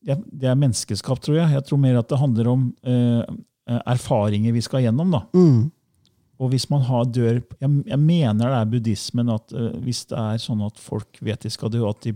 Det 0.00 0.48
er 0.48 0.56
menneskeskap, 0.56 1.20
tror 1.20 1.36
jeg. 1.36 1.52
Jeg 1.52 1.64
tror 1.68 1.78
mer 1.80 1.98
at 2.00 2.08
det 2.08 2.18
handler 2.18 2.48
om 2.48 2.62
uh, 2.88 3.24
erfaringer 3.84 4.52
vi 4.52 4.62
skal 4.64 4.84
gjennom. 4.84 5.10
da. 5.12 5.20
Mm. 5.36 5.70
Og 6.40 6.50
hvis 6.54 6.66
man 6.72 6.80
har 6.88 7.04
dør 7.04 7.42
Jeg, 7.60 7.70
jeg 7.84 7.98
mener 8.00 8.48
det 8.48 8.58
er 8.58 8.70
buddhismen 8.72 9.28
at 9.34 9.52
uh, 9.52 9.70
hvis 9.84 10.06
det 10.08 10.18
er 10.18 10.40
sånn 10.40 10.62
at 10.64 10.80
folk 10.80 11.20
vet 11.20 11.44
de 11.44 11.52
skal 11.52 11.72
dø, 11.72 11.84
at 11.88 12.00
de 12.06 12.14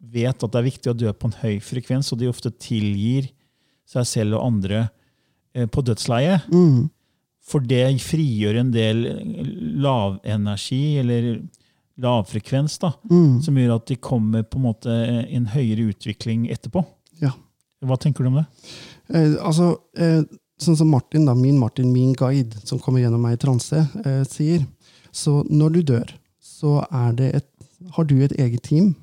vet 0.00 0.32
at 0.44 0.52
det 0.52 0.60
er 0.60 0.68
viktig 0.70 0.92
å 0.92 0.96
dø 0.96 1.12
på 1.12 1.28
en 1.28 1.38
høy 1.42 1.56
frekvens, 1.64 2.12
og 2.12 2.20
de 2.20 2.30
ofte 2.30 2.52
tilgir 2.62 3.28
seg 3.88 4.06
selv 4.08 4.38
og 4.38 4.46
andre 4.48 4.86
uh, 4.88 5.66
på 5.68 5.84
dødsleiet. 5.84 6.48
Mm. 6.52 6.86
For 7.46 7.62
det 7.62 7.84
frigjør 8.02 8.58
en 8.58 8.72
del 8.74 9.04
lavenergi, 9.84 10.98
eller 11.02 11.28
lavfrekvens, 12.02 12.78
da, 12.82 12.92
Mm. 13.08 13.42
som 13.42 13.56
gjør 13.56 13.76
at 13.76 13.86
de 13.86 13.96
kommer 13.96 14.42
på 14.42 14.58
en 14.58 14.66
måte 14.66 14.90
en 14.90 15.46
høyere 15.46 15.92
utvikling 15.92 16.48
etterpå. 16.50 16.84
Ja. 17.22 17.30
Hva 17.84 17.96
tenker 18.00 18.24
du 18.24 18.28
om 18.32 18.40
det? 18.40 18.46
Eh, 19.14 19.36
altså, 19.40 19.78
eh, 19.96 20.22
sånn 20.58 20.76
som 20.78 20.88
Martin, 20.90 21.26
da, 21.28 21.34
min 21.34 21.58
Martin, 21.58 21.92
min 21.92 22.14
guide, 22.16 22.56
som 22.64 22.78
kommer 22.78 23.00
gjennom 23.02 23.20
meg 23.20 23.36
i 23.36 23.40
transe, 23.42 23.82
eh, 24.04 24.22
sier. 24.24 24.66
Så 25.12 25.42
når 25.50 25.72
du 25.72 25.82
dør, 25.82 26.12
så 26.42 26.78
er 26.92 27.12
det 27.12 27.34
et, 27.34 27.48
har 27.96 28.04
du 28.04 28.16
et 28.24 28.32
eget 28.40 28.62
team. 28.62 28.94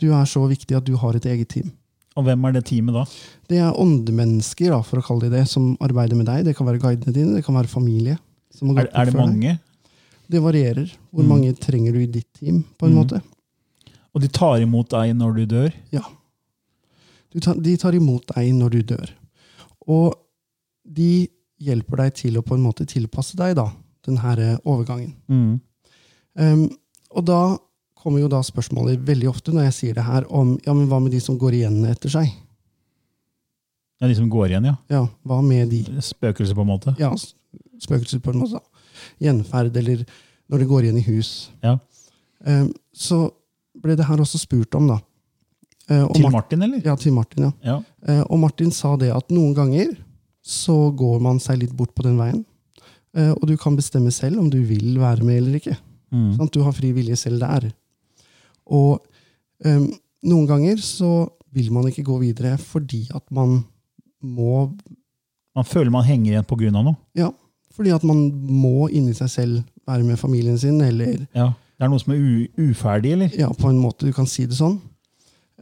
Du 0.00 0.10
er 0.14 0.24
så 0.30 0.46
viktig 0.48 0.76
at 0.76 0.84
du 0.86 0.94
har 0.96 1.16
et 1.18 1.26
eget 1.26 1.48
team. 1.48 1.72
Og 2.16 2.24
hvem 2.26 2.44
er 2.48 2.52
det 2.56 2.64
teamet 2.66 2.94
da? 2.94 3.04
Det 3.48 3.58
er 3.62 3.76
åndemennesker, 3.78 4.70
da, 4.72 4.80
for 4.82 4.98
å 4.98 5.04
kalle 5.06 5.28
det 5.28 5.32
det, 5.38 5.44
som 5.48 5.76
arbeider 5.84 6.16
med 6.18 6.26
deg. 6.26 6.44
Det 6.48 6.56
kan 6.56 6.66
være 6.66 6.80
guidene 6.82 7.14
dine, 7.14 7.34
det 7.36 7.44
kan 7.46 7.54
være 7.54 7.68
familie. 7.70 8.18
Er, 8.58 8.88
er 8.90 9.04
det 9.06 9.12
før 9.14 9.20
deg. 9.20 9.26
mange? 9.26 9.58
Det 10.28 10.40
varierer. 10.42 10.90
Hvor 11.12 11.22
Mm. 11.24 11.28
mange 11.28 11.52
trenger 11.56 11.92
du 11.92 11.98
i 12.00 12.06
ditt 12.06 12.26
team, 12.40 12.64
på 12.78 12.86
en 12.86 12.92
Mm. 12.94 12.98
måte. 13.04 13.22
Og 14.14 14.20
de 14.22 14.28
tar 14.28 14.58
imot 14.60 14.88
deg 14.88 15.14
når 15.16 15.34
du 15.36 15.46
dør? 15.46 15.72
Ja. 15.92 16.00
Du 17.32 17.40
tar, 17.40 17.54
de 17.54 17.76
tar 17.76 17.92
imot 17.94 18.26
deg 18.34 18.52
når 18.54 18.70
du 18.70 18.82
dør. 18.82 19.10
Og 19.86 20.14
de 20.88 21.28
hjelper 21.58 22.04
deg 22.04 22.18
til 22.18 22.38
å 22.38 22.44
på 22.46 22.56
en 22.56 22.64
måte 22.64 22.86
tilpasse 22.88 23.36
deg 23.38 23.56
da, 23.58 23.68
den 24.06 24.20
her 24.22 24.40
eh, 24.42 24.58
overgangen. 24.64 25.14
Mm. 25.28 25.56
Um, 26.38 26.68
og 27.10 27.24
da 27.26 27.40
kommer 27.98 28.22
jo 28.22 28.30
da 28.30 28.40
spørsmålet 28.46 29.02
veldig 29.06 29.30
ofte 29.30 29.52
når 29.54 29.68
jeg 29.68 29.76
sier 29.78 29.96
det 29.98 30.06
her, 30.06 30.26
om 30.30 30.54
ja, 30.64 30.74
men 30.74 30.86
hva 30.90 31.00
med 31.02 31.12
de 31.14 31.20
som 31.22 31.38
går 31.40 31.58
igjen 31.58 31.80
etter 31.90 32.12
seg? 32.12 32.30
Ja, 33.98 34.06
De 34.06 34.14
som 34.14 34.28
går 34.30 34.52
igjen, 34.52 34.68
ja. 34.70 34.76
Ja, 34.92 35.02
hva 35.26 35.40
med 35.42 35.72
de? 35.74 35.82
Spøkelser, 36.04 36.54
på 36.54 36.62
en 36.62 36.70
måte? 36.70 36.94
Ja, 37.02 37.10
spøkelser 37.82 38.22
på 38.22 38.30
en 38.30 38.44
måte. 38.44 38.60
Gjenferd, 39.18 39.74
eller 39.76 40.04
når 40.48 40.62
det 40.62 40.68
går 40.70 40.86
igjen 40.86 41.00
i 41.00 41.06
hus. 41.08 41.32
Ja. 41.64 41.74
Um, 42.46 42.70
så 42.94 43.24
ble 43.82 43.96
det 43.98 44.06
her 44.06 44.22
også 44.22 44.38
spurt 44.38 44.78
om, 44.78 44.86
da. 44.92 45.00
Uh, 45.90 46.06
Til 46.14 46.30
Martin, 46.30 46.62
eller? 46.62 46.84
Ja, 46.86 46.94
til 47.00 47.16
Martin, 47.16 47.48
ja. 47.48 47.52
Ja. 47.66 47.80
Uh, 48.06 48.22
og 48.28 48.38
Martin 48.46 48.70
sa 48.74 48.94
det 49.00 49.10
at 49.14 49.34
noen 49.34 49.56
ganger 49.56 49.96
så 50.48 50.76
går 50.96 51.20
man 51.24 51.40
seg 51.42 51.60
litt 51.60 51.74
bort 51.76 51.92
på 51.96 52.06
den 52.06 52.16
veien. 52.20 52.40
Eh, 53.16 53.32
og 53.34 53.44
du 53.50 53.54
kan 53.60 53.76
bestemme 53.76 54.12
selv 54.14 54.40
om 54.40 54.48
du 54.52 54.60
vil 54.64 54.96
være 55.00 55.26
med 55.26 55.42
eller 55.42 55.58
ikke. 55.60 55.76
Mm. 56.14 56.30
Sånn, 56.38 56.50
Du 56.52 56.62
har 56.64 56.72
fri 56.72 56.92
vilje 56.96 57.18
selv 57.20 57.42
der. 57.42 57.68
Og 58.68 59.02
um, 59.64 59.84
noen 60.28 60.46
ganger 60.48 60.80
så 60.80 61.28
vil 61.52 61.70
man 61.72 61.88
ikke 61.88 62.04
gå 62.06 62.16
videre 62.20 62.56
fordi 62.60 63.06
at 63.16 63.24
man 63.32 63.62
må 64.20 64.68
Man 65.56 65.66
føler 65.66 65.90
man 65.90 66.04
henger 66.06 66.38
igjen 66.38 66.76
av 66.76 66.84
noe. 66.86 66.96
Ja, 67.18 67.30
fordi 67.74 67.92
at 67.94 68.04
man 68.06 68.28
må 68.32 68.88
inni 68.88 69.14
seg 69.16 69.30
selv 69.32 69.62
være 69.88 70.04
med 70.04 70.20
familien 70.20 70.58
sin, 70.58 70.80
eller 70.80 71.26
Ja. 71.34 71.52
Det 71.78 71.86
er 71.86 71.90
noe 71.92 72.02
som 72.02 72.12
er 72.12 72.48
uferdig, 72.58 73.12
eller? 73.14 73.34
ja, 73.38 73.48
på 73.54 73.68
en 73.70 73.78
måte 73.78 74.06
du 74.06 74.12
kan 74.12 74.26
si 74.26 74.46
det 74.46 74.56
sånn. 74.58 74.80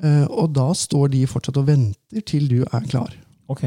Uh, 0.03 0.25
og 0.31 0.55
da 0.57 0.71
står 0.73 1.11
de 1.13 1.27
fortsatt 1.29 1.59
og 1.61 1.67
venter 1.69 2.25
til 2.25 2.49
du 2.49 2.63
er 2.65 2.87
klar. 2.89 3.13
Ok. 3.49 3.67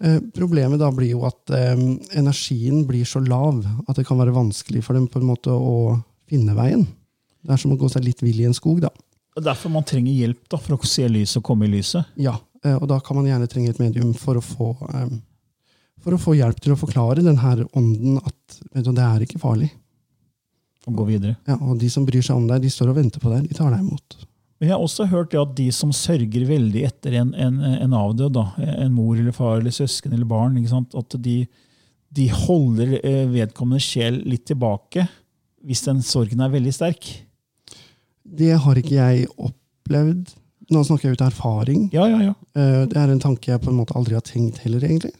Eh, 0.00 0.18
problemet 0.34 0.80
da 0.82 0.90
blir 0.92 1.12
jo 1.12 1.22
at 1.28 1.52
eh, 1.54 1.78
energien 2.18 2.82
blir 2.88 3.06
så 3.06 3.22
lav 3.22 3.62
at 3.86 3.96
det 3.98 4.06
kan 4.08 4.18
være 4.18 4.34
vanskelig 4.34 4.82
for 4.86 4.98
dem 4.98 5.06
på 5.10 5.20
en 5.20 5.28
måte 5.28 5.54
å 5.54 5.98
finne 6.30 6.56
veien. 6.56 6.86
Det 7.44 7.54
er 7.54 7.60
som 7.60 7.74
å 7.74 7.78
gå 7.78 7.90
seg 7.92 8.06
litt 8.06 8.24
vill 8.24 8.40
i 8.40 8.48
en 8.48 8.56
skog. 8.56 8.80
da. 8.82 8.90
Er 9.34 9.46
derfor 9.50 9.72
man 9.74 9.86
trenger 9.86 10.14
hjelp 10.14 10.48
da, 10.50 10.58
for 10.62 10.76
å 10.76 10.88
se 10.88 11.06
lyset 11.10 11.40
og 11.40 11.46
komme 11.46 11.68
i 11.68 11.72
lyset. 11.72 12.10
Ja, 12.20 12.36
eh, 12.64 12.76
og 12.76 12.88
da 12.90 13.00
kan 13.04 13.18
man 13.18 13.28
gjerne 13.28 13.48
trenge 13.50 13.74
et 13.74 13.80
medium 13.82 14.12
for 14.18 14.40
å 14.40 14.44
få, 14.44 14.74
eh, 14.90 15.16
for 16.02 16.16
å 16.16 16.20
få 16.20 16.36
hjelp 16.38 16.60
til 16.60 16.74
å 16.74 16.78
forklare 16.78 17.24
den 17.24 17.40
her 17.42 17.64
ånden 17.74 18.20
at 18.22 18.60
du, 18.74 18.92
det 18.92 19.04
er 19.04 19.24
ikke 19.26 19.42
farlig. 19.42 19.70
Og 20.86 20.98
gå 21.00 21.06
videre. 21.14 21.38
Ja, 21.48 21.56
og 21.56 21.78
de 21.80 21.88
som 21.88 22.04
bryr 22.04 22.22
seg 22.22 22.36
om 22.36 22.46
deg, 22.46 22.60
de 22.62 22.70
står 22.70 22.92
og 22.92 22.98
venter 22.98 23.22
på 23.22 23.32
deg. 23.32 23.48
De 23.48 23.56
tar 23.56 23.72
deg 23.72 23.80
imot. 23.80 24.18
Men 24.64 24.70
jeg 24.70 24.78
har 24.78 24.84
også 24.86 25.04
hørt 25.12 25.28
det 25.34 25.36
at 25.42 25.50
de 25.58 25.64
som 25.76 25.90
sørger 25.92 26.46
veldig 26.48 26.86
etter 26.88 27.18
en, 27.20 27.34
en, 27.36 27.58
en 27.84 27.96
avdød, 27.98 28.30
da, 28.32 28.44
en 28.80 28.94
mor 28.96 29.18
eller 29.20 29.34
far 29.36 29.58
eller 29.58 29.74
søsken 29.76 30.14
eller 30.16 30.24
barn, 30.24 30.56
at 30.56 31.16
de, 31.20 31.34
de 32.16 32.28
holder 32.32 32.94
eh, 33.02 33.26
vedkommende 33.28 33.84
sjel 33.84 34.22
litt 34.24 34.46
tilbake 34.48 35.04
hvis 35.68 35.84
den 35.84 36.00
sorgen 36.00 36.40
er 36.40 36.54
veldig 36.54 36.72
sterk. 36.72 37.10
Det 38.24 38.54
har 38.64 38.80
ikke 38.80 38.96
jeg 38.96 39.26
opplevd. 39.36 40.32
Nå 40.72 40.84
snakker 40.88 41.10
jeg 41.10 41.18
ut 41.18 41.26
av 41.26 41.34
erfaring. 41.34 41.84
Ja, 41.92 42.08
ja, 42.08 42.30
ja. 42.30 42.32
Eh, 42.56 42.86
Det 42.88 43.02
er 43.02 43.12
en 43.12 43.20
tanke 43.20 43.52
jeg 43.52 43.60
på 43.60 43.68
en 43.68 43.76
måte 43.82 43.98
aldri 44.00 44.16
har 44.16 44.24
tenkt 44.24 44.62
heller, 44.64 44.80
egentlig. 44.80 45.12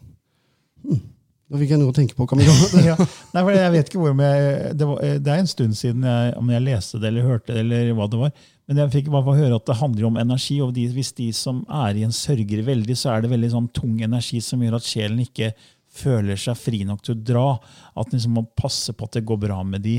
Hm. 0.89 1.05
Da 1.53 1.61
fikk 1.61 1.77
jeg 1.77 1.83
noe 1.85 1.93
å 1.93 1.99
tenke 2.01 2.17
på, 2.17 2.25
Camilla. 2.33 2.57
ja. 2.89 2.97
Nei, 2.97 3.45
for 3.45 3.53
jeg 3.53 3.77
vet 3.77 3.93
ikke 3.93 4.01
hvor 4.07 4.17
jeg, 4.17 4.73
det, 4.73 4.89
var, 4.89 5.05
det 5.21 5.37
er 5.37 5.45
en 5.45 5.53
stund 5.53 5.77
siden 5.77 6.09
jeg, 6.09 6.33
om 6.41 6.57
jeg 6.57 6.65
leste 6.65 7.05
det 7.05 7.13
eller 7.13 7.29
hørte 7.29 7.53
det, 7.53 7.61
eller 7.67 7.93
hva 8.01 8.09
det 8.09 8.25
var. 8.25 8.33
Men 8.69 8.81
jeg 8.81 8.93
fikk 8.95 9.09
i 9.11 9.13
hvert 9.13 9.27
fall 9.27 9.39
høre 9.39 9.61
at 9.61 9.69
det 9.69 9.77
handler 9.77 10.09
om 10.09 10.19
energi. 10.21 10.59
og 10.65 10.73
de, 10.77 10.87
Hvis 10.95 11.13
de 11.19 11.29
som 11.37 11.63
er 11.69 12.01
i 12.01 12.05
en 12.07 12.15
sørger 12.15 12.65
veldig, 12.65 12.97
så 12.97 13.13
er 13.13 13.25
det 13.25 13.33
veldig 13.35 13.51
sånn 13.53 13.71
tung 13.77 13.99
energi 14.05 14.41
som 14.45 14.63
gjør 14.65 14.79
at 14.79 14.89
sjelen 14.89 15.21
ikke 15.25 15.53
føler 15.95 16.39
seg 16.41 16.59
fri 16.59 16.83
nok 16.89 17.05
til 17.05 17.15
å 17.15 17.25
dra. 17.33 17.47
At 17.95 18.09
man 18.09 18.17
liksom 18.17 18.39
må 18.41 18.47
passe 18.57 18.95
på 18.97 19.09
at 19.09 19.19
det 19.19 19.27
går 19.29 19.43
bra 19.47 19.61
med 19.69 19.85
de. 19.85 19.99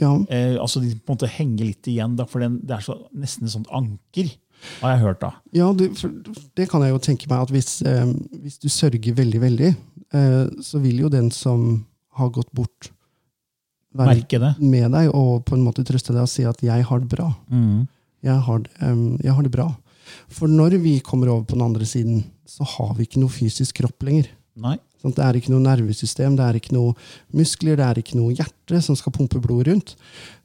Ja, 0.00 0.14
Eh, 0.28 0.56
altså 0.60 0.80
De 0.80 0.94
på 0.96 1.12
en 1.12 1.18
måte 1.18 1.30
henger 1.30 1.68
litt 1.68 1.88
igjen, 1.90 2.16
da, 2.16 2.26
for 2.28 2.42
den, 2.42 2.60
det 2.64 2.78
er 2.78 2.84
så, 2.86 2.96
nesten 3.12 3.46
et 3.46 3.54
sånt 3.54 3.70
anker, 3.74 4.32
har 4.80 4.94
jeg 4.94 5.02
hørt. 5.02 5.20
da. 5.20 5.32
ja 5.52 5.68
det, 5.74 5.90
det 6.56 6.68
kan 6.70 6.84
jeg 6.84 6.94
jo 6.94 7.00
tenke 7.02 7.28
meg 7.30 7.44
at 7.44 7.52
hvis, 7.54 7.82
eh, 7.86 8.06
hvis 8.44 8.60
du 8.62 8.68
sørger 8.70 9.16
veldig, 9.18 9.40
veldig, 9.42 9.70
eh, 10.14 10.44
så 10.62 10.82
vil 10.82 11.02
jo 11.04 11.12
den 11.12 11.30
som 11.34 11.84
har 12.18 12.30
gått 12.34 12.52
bort, 12.54 12.92
være 13.92 14.54
med 14.56 14.94
deg 14.94 15.10
og 15.12 15.42
på 15.44 15.56
en 15.56 15.64
måte 15.66 15.84
trøste 15.84 16.14
deg 16.14 16.22
og 16.24 16.30
si 16.30 16.46
at 16.48 16.62
'jeg 16.62 16.84
har 16.88 17.00
det 17.00 17.10
bra'. 17.12 17.34
Mm. 17.50 17.86
Jeg 18.22 18.38
har, 18.46 18.62
jeg 19.22 19.32
har 19.34 19.42
det 19.42 19.50
bra. 19.52 19.68
For 20.28 20.46
når 20.50 20.76
vi 20.82 21.00
kommer 21.00 21.28
over 21.32 21.44
på 21.44 21.56
den 21.56 21.62
andre 21.64 21.84
siden, 21.88 22.24
så 22.46 22.64
har 22.64 22.94
vi 22.98 23.06
ikke 23.06 23.20
noe 23.22 23.32
fysisk 23.32 23.80
kropp 23.80 24.02
lenger. 24.06 24.28
Nei. 24.56 24.76
Sånn, 25.02 25.14
Det 25.16 25.24
er 25.24 25.34
ikke 25.40 25.50
noe 25.50 25.62
nervesystem, 25.64 26.36
det 26.36 26.44
er 26.44 26.58
ikke 26.60 26.72
noe 26.76 26.94
muskler, 27.34 27.76
det 27.76 27.86
er 27.86 28.00
ikke 28.02 28.16
noe 28.18 28.34
hjerte 28.34 28.82
som 28.82 28.94
skal 28.98 29.12
pumpe 29.12 29.40
blod 29.42 29.66
rundt. 29.66 29.96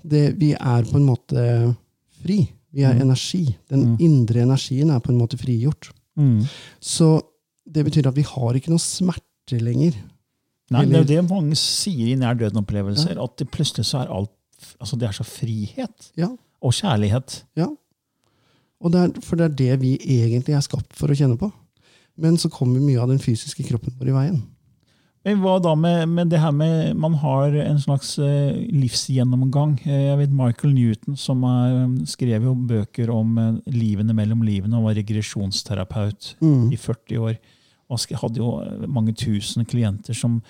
Det, 0.03 0.37
vi 0.39 0.53
er 0.53 0.83
på 0.87 0.95
en 0.97 1.05
måte 1.05 1.75
fri. 2.23 2.49
Vi 2.73 2.83
er 2.83 2.93
Mm. 2.95 3.01
energi. 3.01 3.55
Den 3.69 3.79
Mm. 3.95 3.97
indre 3.99 4.41
energien 4.41 4.89
er 4.89 4.99
på 4.99 5.09
en 5.09 5.17
måte 5.19 5.37
frigjort. 5.37 5.91
Mm. 6.17 6.47
Så 6.81 7.21
det 7.69 7.85
betyr 7.85 8.07
at 8.07 8.15
vi 8.15 8.21
har 8.23 8.53
ikke 8.53 8.69
noe 8.69 8.79
smerte 8.79 9.59
lenger. 9.61 9.93
Nei, 10.71 10.85
Det 10.85 10.93
er 10.95 11.03
jo 11.03 11.21
det 11.21 11.29
mange 11.29 11.55
sier 11.55 12.07
i 12.11 12.15
nær 12.15 12.35
døden-opplevelser, 12.35 13.21
at 13.23 13.37
det 13.37 13.51
plutselig 13.51 13.85
så 13.85 14.01
er 14.03 14.11
alt 14.13 14.29
altså 14.81 14.97
Det 14.97 15.07
er 15.07 15.11
så 15.13 15.23
frihet 15.23 16.11
Ja, 16.17 16.29
og 16.61 16.73
kjærlighet. 16.73 17.43
ja. 17.57 17.67
Og 18.77 18.91
det 18.93 18.99
er, 19.01 19.21
for 19.25 19.35
det 19.39 19.45
er 19.47 19.55
det 19.57 19.79
vi 19.81 19.95
egentlig 19.97 20.53
er 20.53 20.61
skapt 20.61 20.93
for 20.93 21.09
å 21.09 21.15
kjenne 21.17 21.33
på. 21.41 21.47
Men 22.21 22.35
så 22.37 22.49
kommer 22.53 22.77
mye 22.79 22.99
av 23.01 23.09
den 23.09 23.17
fysiske 23.17 23.63
kroppen 23.65 23.95
vår 23.97 24.11
i 24.11 24.13
veien. 24.13 24.35
Men 25.25 25.39
hva 25.41 25.55
da 25.59 25.71
med, 25.75 26.05
med 26.13 26.29
det 26.29 26.37
her 26.39 26.53
med 26.55 26.93
Man 26.95 27.15
har 27.19 27.51
en 27.57 27.79
slags 27.81 28.13
eh, 28.21 28.53
livsgjennomgang. 28.71 29.79
Eh, 29.83 30.03
jeg 30.11 30.19
vet 30.21 30.31
Michael 30.37 30.75
Newton, 30.77 31.17
som 31.17 31.41
er, 31.49 31.73
eh, 31.87 32.05
skrev 32.05 32.45
jo 32.47 32.53
bøker 32.69 33.09
om 33.11 33.33
livene 33.65 34.13
mellom 34.15 34.45
livene, 34.45 34.77
og 34.77 34.85
var 34.91 34.95
regresjonsterapeut 35.01 36.35
Mm. 36.41 36.71
i 36.71 36.77
40 36.77 37.17
år. 37.17 37.37
Og 37.89 38.01
hadde 38.19 38.41
jo 38.41 38.49
eh, 38.59 38.87
mange 38.91 39.13
tusen 39.15 39.63
klienter 39.65 40.13
som, 40.17 40.41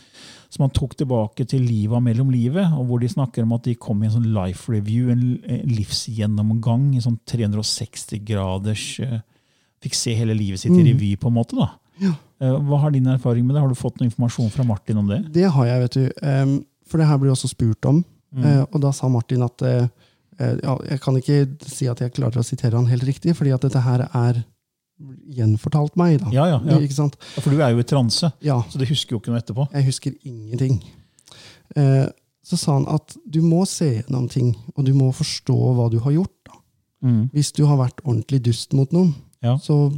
som 0.49 0.63
han 0.65 0.71
tok 0.73 0.95
tilbake 0.97 1.45
til 1.45 1.61
livet 1.61 2.01
mellom 2.01 2.31
livet. 2.33 2.65
og 2.73 2.87
Hvor 2.89 2.99
de 3.03 3.07
snakker 3.13 3.43
om 3.45 3.53
at 3.53 3.63
de 3.67 3.75
kom 3.75 4.01
i 4.01 4.07
en 4.07 4.15
sånn 4.15 4.31
life 4.33 4.71
review, 4.73 5.11
en 5.13 5.21
livsgjennomgang 5.69 6.95
i 6.97 7.01
sånn 7.03 7.19
360 7.29 8.23
graders 8.25 8.99
eh, 9.05 9.19
Fikk 9.85 9.93
se 9.93 10.15
hele 10.17 10.33
livet 10.33 10.57
sitt 10.63 10.71
i 10.73 10.79
Mm. 10.81 10.87
revy, 10.87 11.11
på 11.21 11.27
en 11.29 11.35
måte. 11.35 11.53
da. 11.55 11.67
Ja. 12.01 12.15
Eh, 12.41 12.55
Hva 12.65 12.79
har 12.81 12.91
din 12.91 13.05
erfaring 13.05 13.45
med 13.45 13.53
det? 13.55 13.61
Har 13.61 13.69
du 13.69 13.75
fått 13.77 13.99
noe 13.99 14.09
informasjon 14.09 14.49
fra 14.49 14.63
Martin 14.65 14.97
om 14.97 15.05
det? 15.07 15.19
Det 15.31 15.43
har 15.53 15.65
jeg, 15.67 15.81
vet 15.81 15.91
du. 15.93 16.63
For 16.89 16.97
det 16.97 17.05
her 17.07 17.17
blir 17.19 17.29
også 17.35 17.47
spurt 17.53 17.85
om. 17.85 18.03
Mm. 18.33 18.65
Og 18.73 18.81
da 18.81 18.89
sa 18.91 19.07
Martin 19.07 19.43
at 19.43 19.61
ja, 19.61 20.77
Jeg 20.89 20.99
kan 21.01 21.15
ikke 21.15 21.37
si 21.65 21.87
at 21.87 21.99
jeg 21.99 22.13
klarer 22.13 22.41
å 22.41 22.43
sitere 22.45 22.75
han 22.75 22.87
helt 22.89 23.03
riktig, 23.05 23.35
fordi 23.37 23.53
at 23.53 23.61
dette 23.61 23.79
her 23.81 24.07
er 24.13 24.43
gjenfortalt 25.29 25.95
meg. 25.99 26.19
da. 26.21 26.29
Ja, 26.33 26.45
ja, 26.47 26.59
ja. 26.65 26.77
Ikke 26.81 26.93
sant? 26.97 27.17
Ja, 27.35 27.41
For 27.43 27.51
du 27.53 27.61
er 27.61 27.71
jo 27.75 27.79
i 27.79 27.83
transe, 27.87 28.31
Ja, 28.41 28.61
så 28.69 28.79
du 28.79 28.85
husker 28.85 29.15
jo 29.15 29.19
ikke 29.19 29.31
noe 29.33 29.41
etterpå. 29.41 29.67
jeg 29.73 29.85
husker 29.85 30.13
ingenting. 30.25 30.79
Eh, 31.75 32.07
så 32.47 32.57
sa 32.57 32.73
han 32.77 32.87
at 32.87 33.15
du 33.29 33.41
må 33.41 33.65
se 33.67 33.89
gjennom 34.01 34.29
ting, 34.31 34.55
og 34.75 34.85
du 34.85 34.93
må 34.93 35.11
forstå 35.13 35.55
hva 35.75 35.89
du 35.91 35.99
har 35.99 36.11
gjort. 36.15 36.33
da. 36.45 36.53
Mm. 37.03 37.29
Hvis 37.33 37.51
du 37.53 37.65
har 37.65 37.77
vært 37.77 38.01
ordentlig 38.05 38.41
dust 38.43 38.73
mot 38.73 38.89
noen, 38.91 39.13
Ja. 39.43 39.57
så 39.57 39.91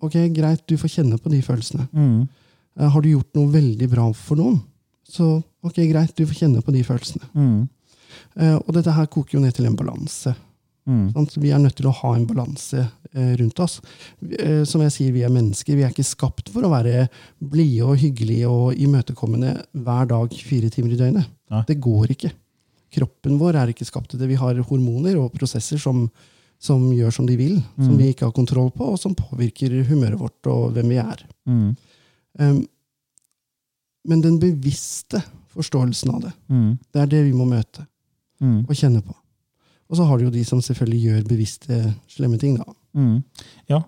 ok, 0.00 0.14
greit, 0.32 0.66
du 0.66 0.76
får 0.76 0.88
kjenne 1.02 1.18
på 1.20 1.30
de 1.30 1.42
følelsene. 1.42 1.88
Mm. 1.92 2.28
Eh, 2.78 2.88
har 2.88 3.00
du 3.02 3.08
gjort 3.10 3.34
noe 3.34 3.50
veldig 3.52 3.90
bra 3.90 4.12
for 4.12 4.36
noen, 4.36 4.62
så 5.08 5.42
ok, 5.64 5.74
greit, 5.90 6.14
du 6.16 6.24
får 6.24 6.38
kjenne 6.46 6.62
på 6.62 6.72
de 6.72 6.82
følelsene. 6.84 7.28
Mm. 7.34 7.68
Eh, 8.36 8.54
og 8.54 8.72
dette 8.74 8.92
her 8.92 9.06
koker 9.06 9.34
jo 9.34 9.40
ned 9.40 9.54
til 9.54 9.66
en 9.66 9.76
balanse. 9.76 10.34
Mm. 10.88 11.10
Sant? 11.12 11.34
Vi 11.36 11.50
er 11.52 11.60
nødt 11.60 11.76
til 11.76 11.86
å 11.90 11.92
ha 11.92 12.14
en 12.16 12.24
balanse 12.26 12.80
eh, 13.12 13.34
rundt 13.36 13.60
oss. 13.60 13.78
Eh, 14.24 14.62
som 14.64 14.80
jeg 14.80 14.94
sier, 14.94 15.12
vi 15.12 15.22
er 15.26 15.32
mennesker. 15.34 15.76
Vi 15.76 15.84
er 15.84 15.92
ikke 15.92 16.06
skapt 16.08 16.48
for 16.54 16.64
å 16.64 16.70
være 16.72 17.08
blide 17.44 17.84
og 17.84 17.98
hyggelige 18.00 18.48
og 18.48 18.74
imøtekommende 18.80 19.52
hver 19.84 20.08
dag 20.08 20.32
fire 20.48 20.70
timer 20.72 20.94
i 20.96 21.00
døgnet. 21.02 21.28
Nei. 21.52 21.62
Det 21.68 21.76
går 21.84 22.14
ikke. 22.16 22.32
Kroppen 22.96 23.36
vår 23.38 23.58
er 23.60 23.68
ikke 23.74 23.84
skapt 23.84 24.10
til 24.14 24.18
det. 24.22 24.30
Vi 24.32 24.40
har 24.40 24.56
hormoner 24.70 25.18
og 25.20 25.30
prosesser 25.36 25.76
som, 25.82 26.06
som 26.58 26.86
gjør 26.96 27.12
som 27.12 27.26
de 27.28 27.36
vil, 27.36 27.58
som 27.76 27.92
Mm. 27.92 27.98
vi 28.00 28.08
ikke 28.14 28.24
har 28.24 28.32
kontroll 28.32 28.70
på, 28.72 28.88
og 28.94 28.98
som 28.98 29.14
påvirker 29.14 29.84
humøret 29.90 30.18
vårt 30.18 30.46
og 30.48 30.72
hvem 30.72 30.88
vi 30.88 30.96
er. 30.96 31.20
Mm. 31.46 31.76
Um, 32.40 32.66
men 34.08 34.20
den 34.24 34.38
bevisste 34.40 35.20
forståelsen 35.52 36.14
av 36.14 36.20
det, 36.22 36.32
Mm. 36.48 36.78
det 36.92 37.02
er 37.02 37.06
det 37.06 37.24
vi 37.24 37.32
må 37.36 37.44
møte 37.44 37.86
Mm. 38.40 38.64
og 38.68 38.74
kjenne 38.74 39.02
på. 39.04 39.14
Og 39.88 39.96
så 39.96 40.04
har 40.04 40.18
du 40.18 40.26
jo 40.26 40.34
de 40.34 40.44
som 40.44 40.60
selvfølgelig 40.64 41.00
gjør 41.06 41.26
bevisste 41.28 41.78
slemme 42.12 42.38
ting. 42.40 42.58
da. 42.60 42.76
Mm. 42.98 43.22
Ja. 43.70 43.82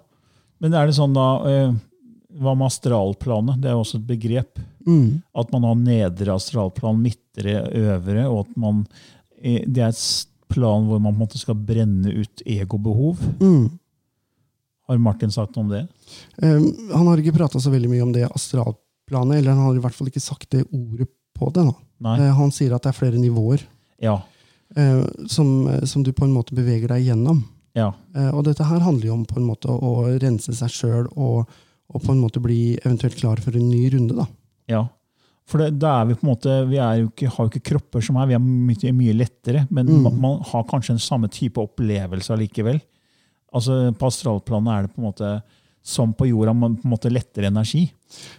Men 0.60 0.76
er 0.76 0.88
det 0.88 0.96
sånn 0.96 1.16
da 1.16 1.28
eh, 1.48 1.70
Hva 2.40 2.52
med 2.54 2.68
astralplanet? 2.68 3.60
Det 3.60 3.70
er 3.70 3.74
jo 3.76 3.82
også 3.82 3.98
et 3.98 4.08
begrep. 4.08 4.60
Mm. 4.86 5.20
At 5.36 5.52
man 5.52 5.66
har 5.66 5.78
nedre 5.80 6.36
astralplan, 6.36 7.00
midtre, 7.02 7.56
øvre, 7.82 8.26
og 8.28 8.44
at 8.46 8.56
man 8.60 8.84
eh, 9.40 9.64
Det 9.66 9.84
er 9.84 9.92
et 9.92 10.04
plan 10.50 10.86
hvor 10.88 10.98
man 10.98 11.14
på 11.14 11.18
en 11.18 11.24
måte 11.24 11.40
skal 11.40 11.58
brenne 11.58 12.10
ut 12.10 12.42
egobehov. 12.46 13.20
Mm. 13.40 13.68
Har 14.90 14.98
Martin 14.98 15.30
sagt 15.30 15.54
noe 15.54 15.62
om 15.62 15.70
det? 15.70 15.84
Um, 16.42 16.64
han 16.90 17.06
har 17.06 17.20
ikke 17.22 17.36
prata 17.36 17.60
så 17.62 17.70
veldig 17.70 17.90
mye 17.92 18.02
om 18.02 18.10
det 18.14 18.24
astralplanet, 18.26 19.38
eller 19.38 19.54
han 19.54 19.62
har 19.68 19.76
i 19.78 19.84
hvert 19.84 19.94
fall 19.94 20.10
ikke 20.10 20.22
sagt 20.24 20.48
det 20.56 20.64
ordet 20.66 21.06
på 21.38 21.52
det. 21.54 21.68
Eh, 22.02 22.32
han 22.34 22.50
sier 22.54 22.74
at 22.74 22.82
det 22.82 22.90
er 22.90 22.98
flere 22.98 23.20
nivåer 23.20 23.62
Ja. 24.02 24.16
Eh, 24.76 25.04
som, 25.26 25.66
eh, 25.68 25.84
som 25.84 26.02
du 26.02 26.12
på 26.12 26.24
en 26.24 26.32
måte 26.34 26.54
beveger 26.54 26.88
deg 26.88 27.06
gjennom. 27.08 27.42
ja. 27.74 27.92
Eh, 28.16 28.30
og 28.34 28.44
dette 28.44 28.64
her 28.66 28.80
handler 28.80 29.06
jo 29.06 29.12
om 29.14 29.24
på 29.26 29.36
en 29.38 29.46
måte 29.46 29.68
å 29.70 30.18
rense 30.20 30.52
seg 30.54 30.68
sjøl 30.70 31.06
og, 31.16 31.46
og 31.90 32.02
på 32.02 32.12
en 32.12 32.20
måte 32.22 32.40
bli 32.42 32.76
eventuelt 32.84 33.16
klar 33.18 33.40
for 33.40 33.54
en 33.56 33.68
ny 33.70 33.88
runde. 33.90 34.14
da. 34.16 34.26
Ja. 34.68 34.84
For 35.50 35.58
det, 35.58 35.78
da 35.82 36.00
er 36.00 36.06
vi 36.06 36.14
på 36.14 36.22
en 36.26 36.30
måte, 36.30 36.56
vi 36.70 36.76
er 36.78 37.00
jo 37.00 37.08
ikke, 37.10 37.28
har 37.34 37.46
jo 37.46 37.50
ikke 37.50 37.68
kropper 37.72 38.00
som 38.06 38.16
er, 38.22 38.26
vi 38.30 38.34
er 38.34 38.42
mye, 38.44 38.92
mye 38.94 39.14
lettere, 39.18 39.66
men 39.70 39.86
Mm. 39.86 40.02
man, 40.02 40.20
man 40.20 40.42
har 40.46 40.62
kanskje 40.64 40.92
en 40.94 40.98
samme 41.02 41.28
type 41.28 41.58
opplevelse 41.58 42.30
allikevel. 42.30 42.78
Altså 43.52 43.92
På 43.98 44.06
astralplanet 44.06 44.70
er 44.76 44.82
det 44.86 44.92
på 44.94 45.00
en 45.02 45.08
måte 45.08 45.42
som 45.82 46.12
på 46.14 46.28
jorda, 46.28 46.52
men 46.54 46.76
på 46.76 46.84
en 46.86 46.92
måte 46.92 47.10
lettere 47.10 47.48
energi. 47.50 47.90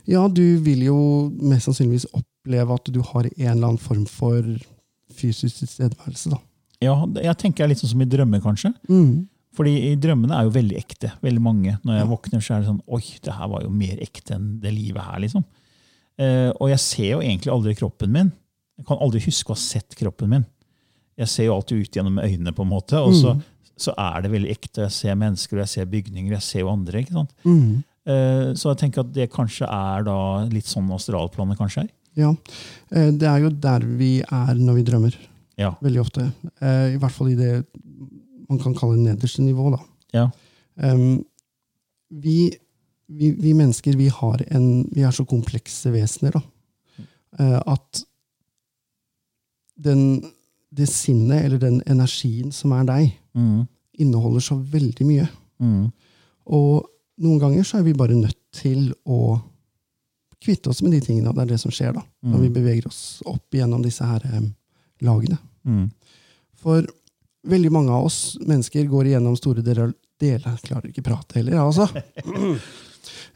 Ja, 0.08 0.28
du 0.30 0.58
vil 0.64 0.84
jo 0.86 1.30
mest 1.42 1.66
sannsynligvis 1.68 2.06
oppleve 2.14 2.76
at 2.78 2.86
du 2.94 3.02
har 3.02 3.26
en 3.26 3.58
eller 3.58 3.68
annen 3.74 3.82
form 3.82 4.06
for 4.08 4.44
fysisk 5.12 5.60
tilstedeværelse. 5.62 6.30
da. 6.34 6.40
Ja, 6.82 6.96
Jeg 7.22 7.38
tenker 7.38 7.68
litt 7.70 7.78
sånn 7.82 7.92
som 7.94 8.02
i 8.02 8.06
drømmer, 8.10 8.42
kanskje. 8.42 8.74
Mm. 8.90 9.28
Fordi 9.54 9.74
i 9.92 9.96
drømmene 10.00 10.32
er 10.38 10.44
jo 10.48 10.54
veldig 10.56 10.78
ekte. 10.80 11.12
veldig 11.22 11.42
mange. 11.44 11.78
Når 11.84 11.98
jeg 12.00 12.08
våkner, 12.08 12.42
så 12.42 12.56
er 12.56 12.62
det 12.62 12.70
sånn 12.70 12.82
Oi, 12.88 13.02
det 13.22 13.34
her 13.36 13.48
var 13.52 13.62
jo 13.66 13.70
mer 13.70 13.98
ekte 14.02 14.36
enn 14.38 14.60
det 14.64 14.72
livet 14.74 15.04
her, 15.04 15.20
liksom. 15.20 15.44
Uh, 16.22 16.52
og 16.60 16.70
jeg 16.70 16.80
ser 16.80 17.10
jo 17.12 17.20
egentlig 17.22 17.52
aldri 17.52 17.76
kroppen 17.76 18.12
min. 18.12 18.32
Jeg 18.78 18.86
kan 18.88 18.98
aldri 19.02 19.20
huske 19.26 19.52
å 19.52 19.56
ha 19.56 19.60
sett 19.62 19.96
kroppen 20.00 20.30
min. 20.30 20.46
Jeg 21.18 21.28
ser 21.28 21.46
jo 21.50 21.56
alltid 21.56 21.82
ut 21.84 21.92
gjennom 22.00 22.18
øynene, 22.24 22.54
på 22.56 22.64
en 22.64 22.70
måte, 22.72 22.94
og 22.98 23.14
så, 23.14 23.36
Mm. 23.36 23.42
så 23.78 23.94
er 23.98 24.22
det 24.22 24.32
veldig 24.32 24.52
ekte. 24.52 24.82
Jeg 24.88 24.92
ser 24.92 25.16
mennesker, 25.16 25.54
og 25.58 25.68
jeg 25.68 25.68
ser 25.70 25.86
bygninger, 25.86 26.32
jeg 26.32 26.42
ser 26.42 26.60
jo 26.62 26.70
andre. 26.70 27.02
ikke 27.04 27.12
sant? 27.14 27.34
Mm. 27.46 27.84
Uh, 28.08 28.54
så 28.58 28.72
jeg 28.74 28.78
tenker 28.78 29.00
at 29.02 29.14
det 29.14 29.30
kanskje 29.32 29.68
er 29.70 30.04
da 30.04 30.46
litt 30.50 30.66
sånn 30.66 30.90
astralplanet 30.90 31.58
kanskje 31.58 31.84
er. 31.84 31.90
Ja. 32.20 32.34
Eh, 32.92 33.12
det 33.16 33.28
er 33.28 33.40
jo 33.46 33.50
der 33.64 33.86
vi 33.98 34.20
er 34.22 34.54
når 34.60 34.80
vi 34.80 34.84
drømmer. 34.88 35.16
Ja. 35.60 35.74
Veldig 35.82 36.02
ofte. 36.02 36.26
Eh, 36.62 36.96
I 36.96 36.98
hvert 37.00 37.12
fall 37.16 37.30
i 37.32 37.38
det 37.40 37.52
man 38.50 38.60
kan 38.60 38.74
kalle 38.76 38.98
nederste 39.00 39.42
nivå. 39.46 39.70
da. 39.72 39.80
Ja. 40.14 40.26
Vi, 42.12 42.38
vi, 43.08 43.30
vi 43.32 43.54
mennesker 43.56 43.96
vi, 43.96 44.10
har 44.12 44.42
en, 44.52 44.66
vi 44.92 45.04
er 45.08 45.12
så 45.16 45.24
komplekse 45.28 45.92
vesener 45.94 46.36
da. 46.36 46.42
Eh, 47.40 47.60
at 47.72 48.02
den, 49.82 50.02
det 50.76 50.90
sinnet, 50.92 51.46
eller 51.46 51.62
den 51.62 51.82
energien 51.90 52.52
som 52.56 52.74
er 52.78 52.88
deg, 52.90 53.18
Mm. 53.32 53.62
inneholder 54.04 54.42
så 54.44 54.58
veldig 54.60 55.06
mye. 55.08 55.24
Mm. 55.64 55.86
Og 56.52 56.84
noen 57.24 57.40
ganger 57.40 57.64
så 57.64 57.78
er 57.80 57.86
vi 57.86 57.94
bare 57.96 58.18
nødt 58.20 58.36
til 58.52 58.90
å 59.08 59.38
kvitte 60.42 60.72
oss 60.72 60.82
med 60.82 60.96
de 60.96 61.02
tingene. 61.06 61.30
og 61.30 61.38
Det 61.38 61.46
er 61.46 61.52
det 61.54 61.62
som 61.62 61.74
skjer 61.74 61.94
da, 61.98 62.04
når 62.26 62.46
vi 62.46 62.54
beveger 62.56 62.88
oss 62.90 63.22
opp 63.30 63.54
gjennom 63.54 63.84
disse 63.86 64.06
her 64.06 64.26
eh, 64.26 64.48
lagene. 65.06 65.38
Mm. 65.68 65.90
For 66.62 66.86
veldig 67.48 67.72
mange 67.74 67.94
av 67.94 68.08
oss 68.10 68.38
mennesker 68.42 68.86
går 68.90 69.12
igjennom 69.12 69.38
store 69.38 69.64
deler 69.66 69.94
deler, 70.22 70.58
klarer 70.62 70.92
ikke 70.92 71.06
prate 71.06 71.40
heller, 71.40 71.58
jeg 71.58 71.68
altså. 71.68 71.88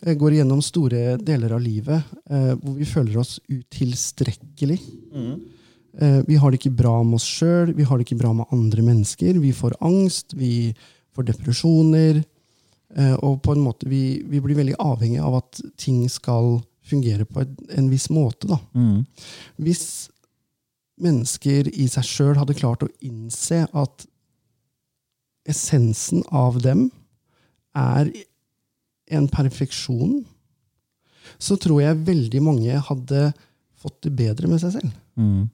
Eh, 0.04 0.13
Går 0.20 0.36
igjennom 0.36 0.60
store 0.62 1.15
deler 1.24 1.54
av 1.56 1.62
livet 1.63 2.04
eh, 2.30 2.52
hvor 2.60 2.76
vi 2.78 2.86
føler 2.86 3.15
oss 3.18 3.38
utilstrekkelig. 3.50 4.76
Eh, 5.98 6.20
vi 6.28 6.36
har 6.36 6.52
det 6.52 6.60
ikke 6.60 6.74
bra 6.76 6.98
med 7.04 7.18
oss 7.18 7.26
sjøl, 7.26 7.72
vi 7.74 7.88
har 7.88 7.98
det 7.98 8.06
ikke 8.06 8.20
bra 8.20 8.34
med 8.36 8.52
andre 8.54 8.84
mennesker. 8.86 9.39
Vi 9.41 9.54
får 9.56 9.78
angst, 9.80 10.36
vi 10.38 10.76
får 11.15 11.30
depresjoner. 11.32 12.20
Eh, 12.94 13.15
og 13.15 13.39
på 13.48 13.56
en 13.56 13.63
måte, 13.63 13.88
vi, 13.89 14.20
vi 14.28 14.44
blir 14.44 14.60
veldig 14.60 14.76
avhengig 14.84 15.24
av 15.24 15.39
at 15.39 15.63
ting 15.82 16.04
skal 16.12 16.60
fungere 16.86 17.26
på 17.26 17.43
en, 17.43 17.89
viss 17.89 18.10
måte. 18.13 18.50
da. 18.52 18.60
Mm. 18.78 19.06
Hvis 19.62 19.86
mennesker 21.02 21.69
i 21.74 21.88
seg 21.91 22.08
sjøl 22.08 22.38
hadde 22.39 22.58
klart 22.58 22.86
å 22.86 22.91
innse 23.04 23.65
at 23.76 24.06
essensen 25.50 26.24
av 26.34 26.62
dem 26.63 26.88
er 27.78 28.10
en 29.13 29.28
perfeksjon, 29.30 30.24
så 31.38 31.58
tror 31.62 31.82
jeg 31.84 32.06
veldig 32.08 32.41
mange 32.43 32.80
hadde 32.88 33.28
fått 33.82 34.06
det 34.08 34.15
bedre 34.17 34.50
med 34.50 34.62
seg 34.63 34.78
selv. 34.78 34.95
Mm. 35.19 35.45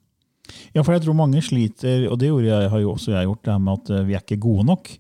Ja, 0.76 0.84
for 0.84 0.94
jeg 0.96 1.04
tror 1.06 1.15
mange 1.15 1.41
sliter, 1.44 2.08
og 2.12 2.17
det 2.20 2.30
jeg, 2.30 2.70
har 2.72 2.82
jo 2.82 2.94
også 2.94 3.13
jeg 3.13 3.28
gjort, 3.28 3.44
det 3.46 3.54
her 3.54 3.62
med 3.63 3.80
at 3.80 3.91
eh, 3.91 4.04
vi 4.08 4.15
er 4.15 4.24
ikke 4.24 4.41
gode 4.41 4.65
nok. 4.67 4.91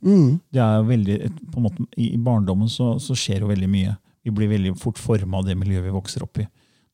Det 0.53 0.61
er 0.63 0.87
veldig, 0.87 1.17
på 1.51 1.59
en 1.59 1.65
måte, 1.67 1.87
I 1.97 2.11
i 2.15 2.19
barndommen 2.21 2.71
så, 2.71 2.93
så 3.03 3.17
skjer 3.17 3.43
jo 3.43 3.51
veldig 3.51 3.69
mye. 3.71 3.95
Vi 4.23 4.33
blir 4.35 4.51
veldig 4.51 4.75
fort 4.79 4.99
forma 5.01 5.39
av 5.39 5.47
det 5.47 5.57
miljøet 5.57 5.87
vi 5.87 5.95
vokser 5.95 6.25
opp 6.25 6.41
i. 6.43 6.47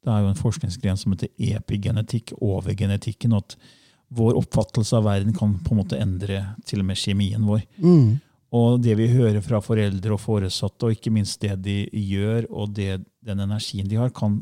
Det 0.03 0.13
er 0.13 0.23
jo 0.23 0.31
en 0.31 0.39
forskningsgren 0.39 0.99
som 0.99 1.13
heter 1.13 1.31
epigenetikk 1.57 2.33
over 2.39 2.75
genetikken. 2.77 3.33
og 3.33 3.43
at 3.43 3.57
Vår 4.15 4.37
oppfattelse 4.39 4.95
av 4.95 5.03
verden 5.03 5.33
kan 5.35 5.57
på 5.59 5.73
en 5.73 5.81
måte 5.81 5.99
endre 5.99 6.55
til 6.65 6.79
og 6.79 6.87
med 6.87 6.99
kjemien 7.01 7.43
vår. 7.43 7.65
Mm. 7.83 8.19
Og 8.55 8.79
det 8.79 8.95
vi 8.95 9.09
hører 9.11 9.41
fra 9.43 9.59
foreldre 9.59 10.15
og 10.15 10.21
foresatte, 10.23 10.87
og 10.87 10.95
ikke 10.95 11.11
minst 11.11 11.41
det 11.43 11.57
de 11.65 11.81
gjør, 11.91 12.47
og 12.47 12.71
det, 12.77 13.01
den 13.27 13.43
energien 13.43 13.89
de 13.91 13.99
har, 13.99 14.13
kan 14.15 14.39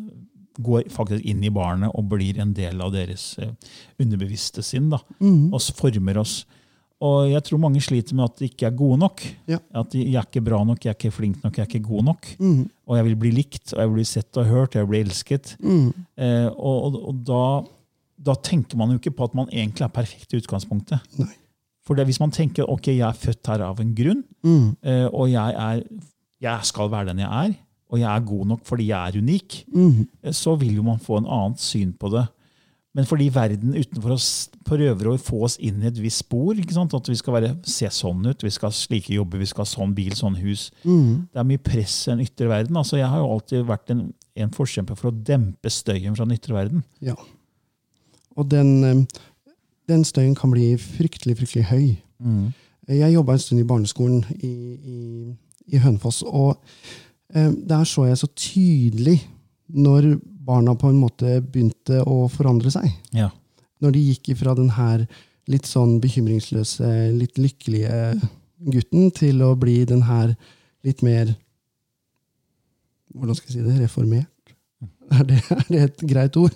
gå 0.62 0.84
faktisk 0.94 1.26
inn 1.26 1.42
i 1.44 1.52
barnet 1.52 1.92
og 1.98 2.06
blir 2.14 2.38
en 2.40 2.54
del 2.56 2.80
av 2.84 2.94
deres 2.94 3.34
eh, 3.42 3.56
underbevisste 4.00 4.64
sinn. 4.64 4.90
da, 4.94 5.00
Mm. 5.20 5.54
Og 5.54 5.62
former 5.76 6.18
oss. 6.22 6.46
Og 7.06 7.30
jeg 7.30 7.44
tror 7.48 7.60
mange 7.62 7.82
sliter 7.84 8.16
med 8.18 8.26
at 8.30 8.40
de 8.42 8.48
ikke 8.50 8.66
er 8.70 8.76
gode 8.80 8.98
nok. 9.04 9.22
Ja. 9.52 9.60
At 9.82 9.92
de, 9.94 10.02
jeg 10.06 10.18
er 10.22 10.26
ikke 10.30 10.42
bra 10.48 10.64
nok, 10.66 10.80
jeg 10.86 10.94
er 10.94 10.98
ikke 10.98 11.12
flink 11.14 11.44
nok, 11.44 11.58
jeg 11.60 11.66
er 11.66 11.70
ikke 11.72 11.88
god 11.90 12.04
nok. 12.10 12.30
Mm. 12.40 12.62
Og 12.88 12.98
jeg 12.98 13.06
vil 13.10 13.16
bli 13.26 13.32
likt, 13.36 13.74
og 13.74 13.80
jeg 13.84 13.90
vil 13.92 13.98
bli 14.00 14.06
sett 14.10 14.40
og 14.42 14.46
hørt, 14.50 14.76
jeg 14.78 14.86
vil 14.88 14.94
bli 14.96 15.02
elsket. 15.06 15.56
Mm. 15.62 15.90
Eh, 16.18 16.48
og 16.56 16.78
og, 16.90 17.00
og 17.12 17.20
da, 17.28 17.42
da 18.32 18.36
tenker 18.48 18.80
man 18.80 18.94
jo 18.96 19.00
ikke 19.02 19.14
på 19.20 19.28
at 19.30 19.36
man 19.38 19.52
egentlig 19.52 19.86
er 19.86 19.94
perfekt 20.00 20.34
i 20.34 20.40
utgangspunktet. 20.42 21.04
Nei. 21.22 21.30
For 21.86 21.94
det, 22.00 22.08
hvis 22.10 22.18
man 22.24 22.32
tenker 22.34 22.66
ok, 22.72 22.88
jeg 22.96 23.06
er 23.06 23.14
født 23.28 23.46
her 23.52 23.62
av 23.68 23.80
en 23.84 23.92
grunn, 23.98 24.24
Mm. 24.46 24.72
eh, 24.82 25.06
og 25.14 25.30
jeg, 25.30 25.54
er, 25.68 25.84
jeg 26.42 26.66
skal 26.72 26.90
være 26.90 27.12
den 27.12 27.20
jeg 27.22 27.30
er, 27.46 27.54
og 27.94 28.00
jeg 28.02 28.10
er 28.10 28.24
god 28.26 28.48
nok 28.50 28.64
fordi 28.66 28.88
jeg 28.90 29.12
er 29.14 29.20
unik, 29.22 29.60
Mm. 29.74 30.08
eh, 30.24 30.32
så 30.34 30.56
vil 30.58 30.76
jo 30.80 30.84
man 30.88 30.98
få 31.00 31.20
en 31.22 31.28
annet 31.30 31.60
syn 31.62 31.94
på 31.94 32.10
det. 32.16 32.26
Men 32.96 33.08
fordi 33.08 33.28
verden 33.34 33.76
utenfor 33.76 34.14
oss 34.16 34.28
prøver 34.64 35.10
å 35.12 35.18
få 35.20 35.42
oss 35.50 35.58
inn 35.60 35.82
i 35.84 35.90
et 35.90 35.98
visst 36.00 36.24
spor, 36.24 36.56
at 36.56 37.10
vi 37.12 37.18
skal 37.20 37.36
være, 37.36 37.52
se 37.68 37.90
sånn 37.92 38.24
ut, 38.24 38.46
vi 38.46 38.52
skal 38.56 38.72
ha 38.72 38.76
slike 38.76 39.12
jobber, 39.18 39.42
vi 39.42 39.50
skal 39.50 39.66
ha 39.66 39.68
sånn 39.68 39.96
bil, 39.98 40.14
sånn 40.16 40.38
hus. 40.40 40.70
Mm. 40.86 41.26
Det 41.28 41.42
er 41.42 41.50
mye 41.50 41.64
press 41.66 41.98
i 42.06 42.14
den 42.14 42.24
ytre 42.24 42.48
verden. 42.48 42.80
Altså, 42.80 42.96
jeg 43.02 43.10
har 43.12 43.20
jo 43.20 43.34
alltid 43.34 43.66
vært 43.68 43.92
en, 43.92 44.06
en 44.40 44.54
forkjemper 44.56 45.00
for 45.00 45.12
å 45.12 45.18
dempe 45.28 45.72
støyen 45.74 46.16
fra 46.16 46.28
den 46.28 46.38
ytre 46.38 46.56
verden. 46.56 46.86
Ja. 47.04 47.18
Og 48.40 48.48
den, 48.52 48.72
eh, 48.88 49.24
den 49.92 50.08
støyen 50.08 50.38
kan 50.40 50.56
bli 50.56 50.72
fryktelig, 50.80 51.36
fryktelig 51.42 51.68
høy. 51.74 51.88
Jeg 52.96 53.12
jobba 53.12 53.36
en 53.36 53.44
stund 53.44 53.60
i 53.60 53.68
barneskolen 53.68 54.24
i, 54.40 54.54
i, 54.78 55.00
i 55.74 55.84
Hønefoss, 55.84 56.22
og 56.24 56.62
eh, 57.36 57.52
der 57.52 57.84
så 57.84 58.08
jeg 58.08 58.24
så 58.24 58.32
tydelig 58.40 59.20
når 59.68 60.14
barna 60.46 60.76
på 60.78 60.92
en 60.92 61.00
måte 61.02 61.40
begynte 61.42 62.02
å 62.06 62.26
forandre 62.32 62.72
seg. 62.74 62.90
Ja. 63.16 63.32
Når 63.84 63.96
de 63.96 64.04
gikk 64.10 64.32
ifra 64.36 64.56
den 64.58 64.72
her 64.76 65.06
litt 65.52 65.68
sånn 65.70 65.98
bekymringsløse, 66.02 66.92
litt 67.14 67.40
lykkelige 67.42 68.16
gutten 68.72 69.12
til 69.16 69.44
å 69.46 69.54
bli 69.60 69.82
den 69.88 70.06
her 70.10 70.36
litt 70.86 71.04
mer 71.06 71.36
Hvordan 73.16 73.38
skal 73.38 73.48
jeg 73.48 73.54
si 73.56 73.62
det? 73.64 73.78
Reformert? 73.80 74.32
Er 75.16 75.24
det, 75.24 75.38
er 75.54 75.68
det 75.70 75.82
et 75.86 76.02
greit 76.10 76.36
ord? 76.36 76.56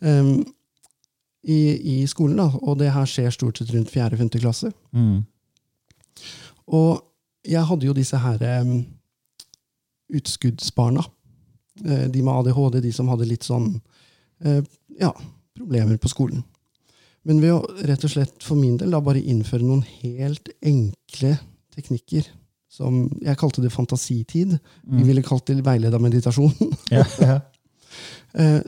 Um, 0.00 0.40
i, 1.46 1.58
I 1.78 2.06
skolen, 2.10 2.40
da. 2.40 2.48
Og 2.58 2.78
det 2.80 2.88
her 2.90 3.06
skjer 3.06 3.30
stort 3.30 3.60
sett 3.60 3.70
rundt 3.70 3.92
4.-5. 3.92 4.32
klasse. 4.40 4.72
Mm. 4.90 5.20
Og 6.74 7.04
jeg 7.46 7.62
hadde 7.68 7.86
jo 7.86 7.94
disse 7.94 8.18
her 8.18 8.42
um, 8.64 8.80
utskuddsbarna. 10.10 11.04
Eh, 11.84 12.06
de 12.08 12.22
med 12.22 12.32
ADHD, 12.32 12.80
de 12.80 12.92
som 12.92 13.08
hadde 13.12 13.26
litt 13.28 13.44
sånn 13.44 13.80
eh, 14.44 14.62
ja, 15.00 15.10
problemer 15.56 15.98
på 16.00 16.08
skolen. 16.08 16.44
Men 17.26 17.40
ved 17.42 17.52
å 17.52 17.60
rett 17.88 18.04
og 18.06 18.10
slett 18.12 18.42
for 18.46 18.56
min 18.56 18.76
del 18.80 18.90
da 18.94 19.00
bare 19.02 19.20
innføre 19.20 19.64
noen 19.66 19.82
helt 20.00 20.48
enkle 20.62 21.34
teknikker, 21.74 22.28
som 22.70 23.06
jeg 23.24 23.36
kalte 23.40 23.62
det 23.64 23.72
fantasitid, 23.72 24.58
vi 24.84 25.02
ville 25.08 25.22
kalt 25.24 25.46
det 25.48 25.58
veileda 25.64 25.98
meditasjon, 26.00 26.52
Ja, 26.94 27.04
ja. 27.20 27.38
eh, 28.40 28.60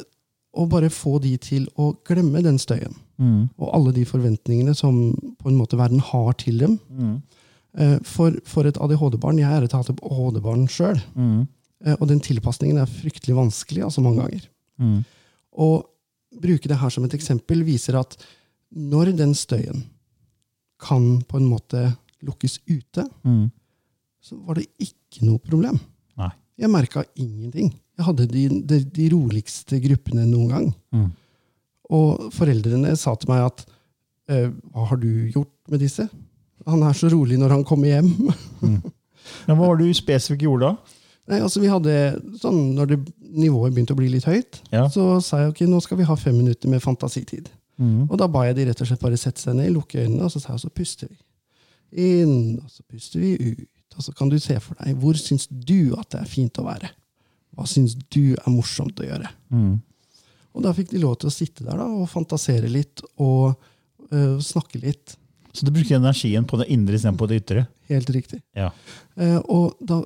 og 0.59 0.71
bare 0.73 0.89
få 0.91 1.19
de 1.23 1.35
til 1.39 1.69
å 1.79 1.93
glemme 2.09 2.43
den 2.45 2.59
støyen 2.59 2.97
Mm. 3.19 3.49
og 3.59 3.73
alle 3.75 3.91
de 3.97 4.05
forventningene 4.07 4.77
som 4.79 4.95
på 5.43 5.49
en 5.51 5.57
måte 5.59 5.75
verden 5.77 5.99
har 5.99 6.33
til 6.39 6.59
dem, 6.63 6.77
Mm. 6.93 7.17
For, 8.07 8.33
for 8.47 8.67
et 8.67 8.79
ADHD-barn 8.81 9.39
Jeg 9.39 9.51
er 9.55 9.63
et 9.67 9.75
ADHD-barn 9.75 10.65
sjøl. 10.71 10.99
Mm. 11.15 11.47
Og 12.01 12.09
den 12.11 12.19
tilpasningen 12.25 12.81
er 12.83 12.91
fryktelig 12.91 13.37
vanskelig 13.39 13.85
altså 13.87 14.03
mange 14.03 14.25
ganger. 14.25 14.49
Mm. 14.83 14.97
Og 15.63 15.87
bruke 16.43 16.69
det 16.71 16.79
her 16.81 16.91
som 16.91 17.05
et 17.07 17.15
eksempel 17.15 17.63
viser 17.67 17.99
at 18.01 18.17
når 18.75 19.13
den 19.17 19.31
støyen 19.39 19.85
kan 20.83 21.07
på 21.27 21.39
en 21.39 21.47
måte 21.49 21.85
lukkes 22.27 22.59
ute, 22.69 23.05
Mm. 23.25 23.51
så 24.21 24.37
var 24.45 24.59
det 24.59 24.67
ikke 24.83 25.23
noe 25.25 25.39
problem. 25.39 25.79
Nei. 26.19 26.31
Jeg 26.59 26.71
merka 26.71 27.05
ingenting. 27.17 27.71
Jeg 27.97 28.05
hadde 28.07 28.27
de, 28.31 28.43
de, 28.67 28.81
de 28.85 29.09
roligste 29.15 29.79
gruppene 29.83 30.27
noen 30.27 30.49
gang. 30.51 30.69
Mm. 30.93 31.09
Og 31.95 32.29
foreldrene 32.35 32.97
sa 32.99 33.15
til 33.17 33.31
meg 33.31 33.47
at 33.47 33.63
eh, 34.29 34.51
hva 34.75 34.85
har 34.91 34.99
du 35.01 35.09
gjort 35.33 35.55
med 35.71 35.81
disse? 35.81 36.09
Han 36.67 36.83
er 36.85 36.93
så 36.99 37.09
rolig 37.15 37.39
når 37.41 37.55
han 37.55 37.65
kommer 37.65 37.89
hjem. 37.95 38.11
Men 39.47 39.55
hva 39.57 39.63
var 39.63 39.79
det 39.79 39.89
du 39.89 39.95
spesifikt 39.97 40.43
gjorde 40.45 40.69
da? 40.75 40.98
Nei, 41.29 41.39
altså 41.45 41.61
vi 41.61 41.69
hadde 41.69 41.95
sånn, 42.41 42.75
Når 42.77 42.91
det, 42.93 42.99
nivået 43.21 43.75
begynte 43.75 43.93
å 43.93 43.99
bli 43.99 44.09
litt 44.15 44.25
høyt, 44.29 44.63
Ja. 44.73 44.87
så 44.89 45.21
sa 45.25 45.43
jeg 45.43 45.53
ok, 45.53 45.61
nå 45.69 45.81
skal 45.85 45.99
vi 46.01 46.07
ha 46.09 46.17
fem 46.17 46.37
minutter 46.37 46.71
med 46.73 46.81
fantasitid. 46.81 47.51
Mm. 47.79 48.09
Og 48.11 48.17
da 48.19 48.27
ba 48.27 48.47
jeg 48.47 48.57
de 48.57 48.65
rett 48.71 48.81
og 48.81 48.89
slett 48.89 49.03
bare 49.03 49.19
sette 49.21 49.43
seg 49.43 49.55
ned, 49.59 49.73
lukke 49.75 50.01
øynene, 50.01 50.25
og 50.25 50.33
så 50.33 50.41
sa 50.41 50.55
jeg, 50.55 50.65
så 50.65 50.71
puster 50.75 51.11
vi. 51.11 51.19
Inn, 52.05 52.59
og 52.63 52.71
så 52.73 52.83
puster 52.89 53.21
vi 53.21 53.35
ut. 53.37 53.69
Og 53.99 54.05
så 54.07 54.15
kan 54.15 54.31
du 54.31 54.39
se 54.39 54.57
for 54.63 54.79
deg, 54.81 54.97
hvor 55.03 55.19
syns 55.19 55.47
du 55.51 55.95
at 55.99 56.11
det 56.15 56.23
er 56.23 56.31
fint 56.31 56.59
å 56.61 56.67
være? 56.67 56.91
Hva 57.57 57.67
syns 57.67 57.97
du 58.15 58.35
er 58.39 58.51
morsomt 58.51 59.01
å 59.03 59.07
gjøre? 59.07 59.31
Mm. 59.51 59.81
Og 60.55 60.65
da 60.65 60.73
fikk 60.75 60.93
de 60.93 61.01
lov 61.03 61.19
til 61.21 61.31
å 61.31 61.35
sitte 61.35 61.67
der 61.67 61.79
da, 61.81 61.87
og 61.87 62.09
fantasere 62.11 62.71
litt, 62.71 63.03
og 63.19 63.57
øh, 64.13 64.39
snakke 64.43 64.81
litt. 64.83 65.17
Så 65.53 65.67
du 65.67 65.73
bruker 65.75 65.99
energien 65.99 66.47
på 66.47 66.59
det 66.61 66.69
indre 66.73 66.99
istedenfor 66.99 67.31
det 67.31 67.41
ytre? 67.43 67.67
Helt 67.91 68.11
riktig. 68.15 68.41
Ja. 68.57 68.69
Uh, 69.19 69.39
og 69.49 69.79
da 69.81 70.03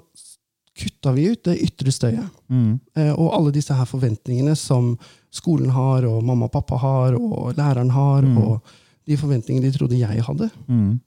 kutta 0.79 1.13
vi 1.15 1.27
ut 1.33 1.43
det 1.45 1.59
ytre 1.63 1.93
støyet. 1.93 2.29
Mm. 2.51 2.81
Eh, 2.97 3.13
og 3.13 3.33
alle 3.37 3.53
disse 3.53 3.75
her 3.77 3.85
forventningene 3.89 4.55
som 4.57 4.95
skolen 5.33 5.71
har, 5.71 6.05
og 6.09 6.23
mamma 6.25 6.47
og 6.49 6.53
pappa 6.53 6.77
har, 6.81 7.15
og 7.19 7.55
læreren 7.59 7.91
har, 7.91 8.23
Mm. 8.23 8.39
og 8.39 8.63
de 9.07 9.17
forventningene 9.17 9.63
de 9.71 9.77
trodde 9.79 9.99
jeg 9.99 10.23
hadde. 10.23 10.51
Mm. 10.69 11.01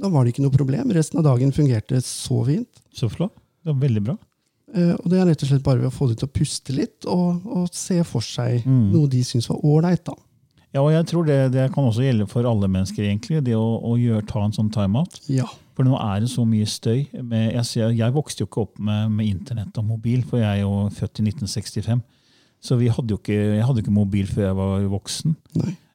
Da 0.00 0.08
var 0.08 0.24
det 0.24 0.34
ikke 0.34 0.42
noe 0.44 0.54
problem. 0.54 0.90
Resten 0.94 1.18
av 1.18 1.24
dagen 1.24 1.50
fungerte 1.52 2.00
så 2.04 2.44
fint. 2.46 2.68
Så 2.94 3.08
flott. 3.10 3.34
Det 3.64 3.74
var 3.74 3.80
veldig 3.88 4.04
bra. 4.04 4.16
Eh, 4.74 4.92
og 4.94 5.08
det 5.10 5.18
er 5.18 5.26
rett 5.26 5.42
og 5.42 5.48
slett 5.48 5.62
bare 5.64 5.80
ved 5.80 5.88
å 5.90 5.96
få 5.96 6.06
dem 6.08 6.16
til 6.16 6.28
å 6.28 6.32
puste 6.32 6.74
litt, 6.76 7.04
og, 7.06 7.44
og 7.46 7.68
se 7.72 8.02
for 8.04 8.20
seg 8.20 8.64
Mm. 8.66 8.92
noe 8.92 9.08
de 9.08 9.22
syns 9.24 9.48
var 9.48 9.58
ålreit. 9.64 10.04
da. 10.04 10.12
Ja, 10.74 10.82
og 10.84 10.90
jeg 10.92 11.06
tror 11.08 11.24
det, 11.24 11.38
det 11.54 11.64
kan 11.72 11.86
også 11.88 12.02
gjelde 12.04 12.26
for 12.28 12.44
alle 12.48 12.68
mennesker, 12.68 13.06
egentlig, 13.06 13.40
det 13.46 13.54
å, 13.56 13.64
å 13.88 13.94
gjøre, 13.96 14.26
ta 14.28 14.42
en 14.44 14.52
sånn 14.52 14.68
timeout. 14.74 15.16
Ja. 15.32 15.46
For 15.78 15.86
nå 15.86 15.96
er 15.96 16.20
det 16.24 16.28
så 16.32 16.44
mye 16.44 16.66
støy. 16.68 17.06
Med, 17.22 17.52
jeg, 17.54 17.64
ser, 17.64 17.92
jeg 17.96 18.12
vokste 18.14 18.42
jo 18.44 18.48
ikke 18.50 18.64
opp 18.66 18.78
med, 18.82 19.10
med 19.14 19.30
internett 19.30 19.78
og 19.80 19.86
mobil, 19.88 20.24
for 20.28 20.42
jeg 20.42 20.48
er 20.58 20.64
jo 20.66 20.88
født 20.92 21.22
i 21.22 21.26
1965. 21.30 22.02
Så 22.60 22.76
vi 22.80 22.88
hadde 22.90 23.14
ikke, 23.16 23.36
jeg 23.56 23.64
hadde 23.68 23.84
ikke 23.84 23.94
mobil 23.94 24.26
før 24.28 24.48
jeg 24.50 24.56
var 24.58 24.86
voksen. 24.92 25.36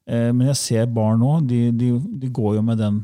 Eh, 0.08 0.30
men 0.34 0.48
jeg 0.50 0.58
ser 0.62 0.86
barn 0.96 1.20
nå, 1.22 1.34
de, 1.50 1.66
de, 1.76 1.90
de 2.24 2.30
går 2.34 2.56
jo 2.58 2.64
med 2.66 2.80
den 2.82 3.02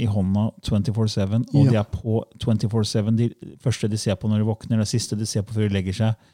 i 0.00 0.06
hånda 0.08 0.46
24-7, 0.64 1.34
og 1.50 1.64
Ja. 1.66 1.70
de 1.74 1.78
er 1.82 1.88
på 1.90 2.20
24-7. 2.40 3.10
De 3.18 3.26
første 3.60 3.90
de 3.90 3.98
ser 4.00 4.14
på 4.16 4.30
når 4.30 4.40
de 4.40 4.46
våkner, 4.48 4.78
det 4.80 4.88
siste 4.88 5.18
de 5.18 5.26
ser 5.28 5.42
på 5.44 5.52
før 5.58 5.66
de 5.68 5.74
legger 5.74 5.98
seg. 5.98 6.30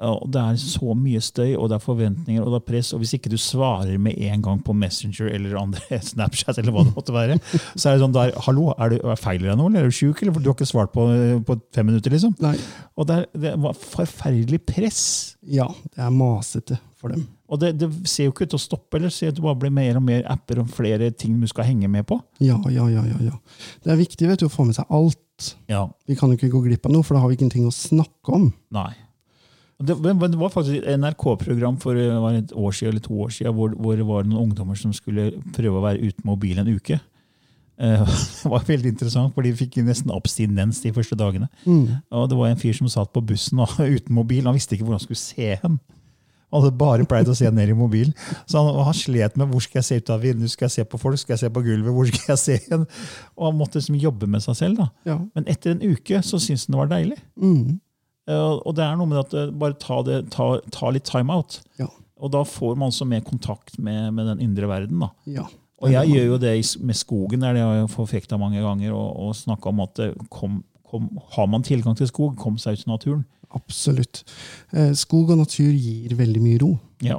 Og 0.00 0.30
Det 0.32 0.40
er 0.40 0.56
så 0.56 0.94
mye 0.96 1.20
støy, 1.20 1.54
og 1.58 1.68
det 1.70 1.76
er 1.76 1.84
forventninger 1.84 2.44
og 2.44 2.54
det 2.54 2.60
er 2.60 2.66
press. 2.70 2.92
og 2.96 3.02
Hvis 3.02 3.14
ikke 3.18 3.32
du 3.32 3.36
svarer 3.40 3.98
med 4.00 4.16
en 4.16 4.42
gang 4.42 4.62
på 4.64 4.72
Messenger 4.76 5.28
eller 5.34 5.58
andre 5.60 6.00
Snapchat, 6.10 6.58
eller 6.58 6.72
hva 6.72 6.84
det 6.86 6.94
måtte 6.96 7.14
være, 7.16 7.38
så 7.74 7.90
er 7.90 7.98
det 7.98 8.04
sånn 8.04 8.16
der, 8.16 8.32
hallo, 8.46 8.70
er 8.78 8.94
du, 8.94 9.00
feiler 9.20 9.50
deg 9.50 9.58
noe, 9.60 9.68
eller 9.68 9.88
er 9.88 9.92
du 9.92 9.98
sjuk, 9.98 10.22
eller 10.22 10.38
du 10.38 10.48
har 10.48 10.56
ikke 10.56 10.70
svart 10.70 10.94
på, 10.94 11.04
på 11.46 11.58
fem 11.76 11.90
minutter, 11.90 12.14
liksom. 12.14 12.32
Nei. 12.40 12.54
Og 12.96 13.08
det, 13.10 13.18
er, 13.20 13.42
det 13.44 13.52
var 13.60 13.76
forferdelig 13.76 14.62
press. 14.68 15.02
Ja, 15.44 15.68
det 15.92 16.06
er 16.06 16.14
masete 16.14 16.80
for 17.00 17.12
dem. 17.12 17.26
Og 17.50 17.58
det, 17.60 17.74
det 17.80 17.88
ser 18.08 18.28
jo 18.28 18.32
ikke 18.34 18.46
ut 18.46 18.52
til 18.54 18.60
å 18.60 18.62
stoppe, 18.62 18.98
eller 18.98 19.12
ser 19.12 19.32
Det 19.34 19.42
bare 19.42 19.58
blir 19.58 19.72
mer 19.74 19.98
og 19.98 20.04
mer 20.06 20.24
apper 20.30 20.60
og 20.62 20.70
flere 20.72 21.10
ting 21.10 21.36
du 21.40 21.48
skal 21.50 21.66
henge 21.66 21.88
med 21.90 22.06
på. 22.08 22.20
Ja, 22.44 22.58
ja, 22.70 22.86
ja, 22.92 23.04
ja, 23.08 23.20
ja. 23.32 23.36
Det 23.84 23.92
er 23.92 24.00
viktig 24.00 24.28
vet 24.30 24.42
du, 24.42 24.46
å 24.48 24.52
få 24.52 24.68
med 24.68 24.78
seg 24.78 24.88
alt. 24.88 25.54
Ja, 25.72 25.86
Vi 26.06 26.16
kan 26.20 26.30
jo 26.30 26.36
ikke 26.36 26.52
gå 26.52 26.60
glipp 26.68 26.84
av 26.86 26.92
noe, 26.94 27.04
for 27.06 27.16
da 27.16 27.22
har 27.24 27.32
vi 27.32 27.38
ingenting 27.40 27.68
å 27.68 27.74
snakke 27.74 28.36
om. 28.36 28.50
nei. 28.76 28.92
Det, 29.80 29.96
det 30.04 30.36
var 30.40 30.52
faktisk 30.52 30.82
et 30.82 30.98
NRK-program 31.00 31.78
for 31.80 31.96
var 31.96 32.34
et 32.36 32.52
år 32.52 32.74
siden, 32.76 32.92
eller 32.92 33.04
to 33.04 33.14
år 33.24 33.30
siden, 33.32 33.54
hvor, 33.56 33.72
hvor 33.76 33.96
det 33.96 34.06
var 34.06 34.26
noen 34.28 34.48
ungdommer 34.50 34.76
som 34.76 34.92
skulle 34.92 35.30
prøve 35.56 35.80
å 35.80 35.84
være 35.86 36.10
uten 36.10 36.26
mobil 36.28 36.60
en 36.60 36.68
uke. 36.68 36.98
Eh, 37.80 38.02
Det 38.42 38.50
var 38.52 38.66
veldig 38.68 38.92
interessant, 38.92 39.32
for 39.34 39.46
de 39.46 39.54
fikk 39.56 39.80
nesten 39.86 40.12
abstinens 40.12 40.82
de 40.84 40.92
første 40.96 41.16
dagene. 41.16 41.48
Og 42.10 42.28
Det 42.28 42.36
var 42.36 42.52
en 42.52 42.60
fyr 42.60 42.76
som 42.76 42.90
satt 42.92 43.12
på 43.14 43.24
bussen 43.24 43.62
og, 43.64 43.72
uten 43.96 44.14
mobil. 44.14 44.44
Han 44.48 44.58
visste 44.58 44.76
ikke 44.76 44.88
hvor 44.88 44.98
han 44.98 45.04
skulle 45.06 45.22
se 45.22 45.56
hen. 45.62 45.80
Han 46.50 46.64
hadde 46.64 46.78
bare 46.80 47.06
pleid 47.06 47.28
å 47.30 47.34
se 47.38 47.46
ned 47.54 47.70
i 47.70 47.76
mobilen. 47.78 48.14
Så 48.50 48.58
han, 48.58 48.74
han 48.84 48.96
slet 48.96 49.36
med 49.38 49.52
hvor 49.52 49.62
skal 49.62 49.80
jeg 49.80 49.86
se 49.86 50.00
ut 50.00 50.10
av 50.10 50.24
vinduet, 50.24 50.50
skal 50.50 50.66
jeg 50.66 50.80
se 50.80 50.84
på 50.90 50.98
folk, 50.98 51.20
skal 51.20 51.36
jeg 51.36 51.44
se 51.44 51.50
på 51.54 51.62
gulvet, 51.62 51.94
hvor 51.94 52.08
skal 52.10 52.32
jeg 52.34 52.40
se 52.42 52.56
hen? 52.66 52.88
Og 53.38 53.44
han 53.46 53.60
måtte 53.60 53.78
liksom 53.78 54.00
jobbe 54.02 54.26
med 54.30 54.42
seg 54.42 54.58
selv. 54.58 54.80
da. 54.82 54.88
Ja. 55.12 55.20
Men 55.38 55.46
etter 55.50 55.76
en 55.76 55.84
uke 55.94 56.20
så 56.26 56.42
syntes 56.42 56.66
han 56.66 56.74
det 56.74 56.82
var 56.82 56.90
deilig. 56.90 57.20
Mm. 57.38 57.78
Eh, 58.28 58.58
Og 58.66 58.74
det 58.76 58.84
er 58.84 58.96
noe 59.00 59.06
med 59.10 59.22
at 59.22 59.34
eh, 59.34 59.50
bare 59.50 59.78
ta, 59.80 60.02
det, 60.06 60.20
ta, 60.34 60.50
ta 60.74 60.90
litt 60.92 61.04
time 61.08 61.32
out. 61.32 61.60
Ja. 61.80 61.88
Og 62.20 62.32
da 62.34 62.42
får 62.44 62.76
man 62.76 62.90
også 62.92 63.06
mer 63.08 63.22
kontakt 63.24 63.78
med, 63.78 64.12
med 64.14 64.26
den 64.34 64.40
indre 64.50 64.68
verden. 64.68 65.00
da. 65.00 65.10
ja. 65.26 65.48
Og 65.80 65.88
jeg 65.88 66.10
gjør 66.12 66.26
jo 66.34 66.36
det 66.42 66.50
med 66.84 66.96
skogen, 66.98 67.40
der 67.40 67.54
det 67.56 67.62
har 67.64 67.78
jeg 67.78 67.86
forfekta 67.94 68.36
mange 68.36 68.60
ganger, 68.60 68.92
og, 68.92 69.14
og 69.16 69.30
snakka 69.38 69.70
om 69.70 69.78
at 69.80 70.00
kom, 70.28 70.58
kom, 70.84 71.06
har 71.32 71.46
man 71.48 71.62
tilgang 71.64 71.96
til 71.96 72.04
skog, 72.10 72.34
kom 72.36 72.58
seg 72.60 72.76
ut 72.76 72.82
i 72.84 72.90
naturen. 72.90 73.22
Absolutt. 73.56 74.20
Eh, 74.76 74.90
skog 74.92 75.32
og 75.32 75.40
natur 75.40 75.70
gir 75.72 76.12
veldig 76.18 76.42
mye 76.44 76.58
ro. 76.60 76.68
Ja. 77.00 77.16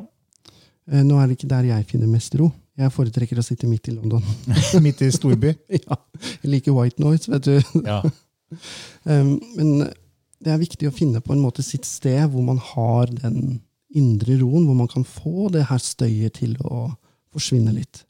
Eh, 0.91 1.01
nå 1.01 1.17
er 1.17 1.25
det 1.31 1.39
ikke 1.39 1.49
der 1.55 1.71
jeg 1.71 1.87
finner 1.89 2.11
mest 2.13 2.37
ro. 2.37 2.51
Jeg 2.77 2.93
foretrekker 2.93 3.41
å 3.41 3.43
sitte 3.49 3.65
midt 3.67 3.89
i 3.89 3.95
London. 3.97 4.21
Midt 4.85 5.01
i 5.01 5.09
storby. 5.11 5.55
ja. 5.81 5.97
Jeg 6.43 6.53
liker 6.53 6.77
white 6.77 7.01
noise, 7.01 7.33
vet 7.33 7.49
du. 7.49 7.81
Ja. 7.81 8.03
Men 9.09 9.87
det 10.41 10.53
er 10.53 10.61
viktig 10.61 10.89
å 10.89 10.95
finne 10.95 11.21
på 11.23 11.35
en 11.35 11.43
måte 11.43 11.63
sitt 11.65 11.85
sted 11.87 12.23
hvor 12.31 12.45
man 12.45 12.59
har 12.71 13.11
den 13.13 13.61
indre 13.95 14.37
roen, 14.39 14.65
hvor 14.67 14.77
man 14.77 14.89
kan 14.91 15.05
få 15.07 15.49
det 15.53 15.67
her 15.69 15.81
støyet 15.81 16.39
til 16.39 16.55
å 16.63 16.87
forsvinne 17.31 17.73
litt. 17.75 18.05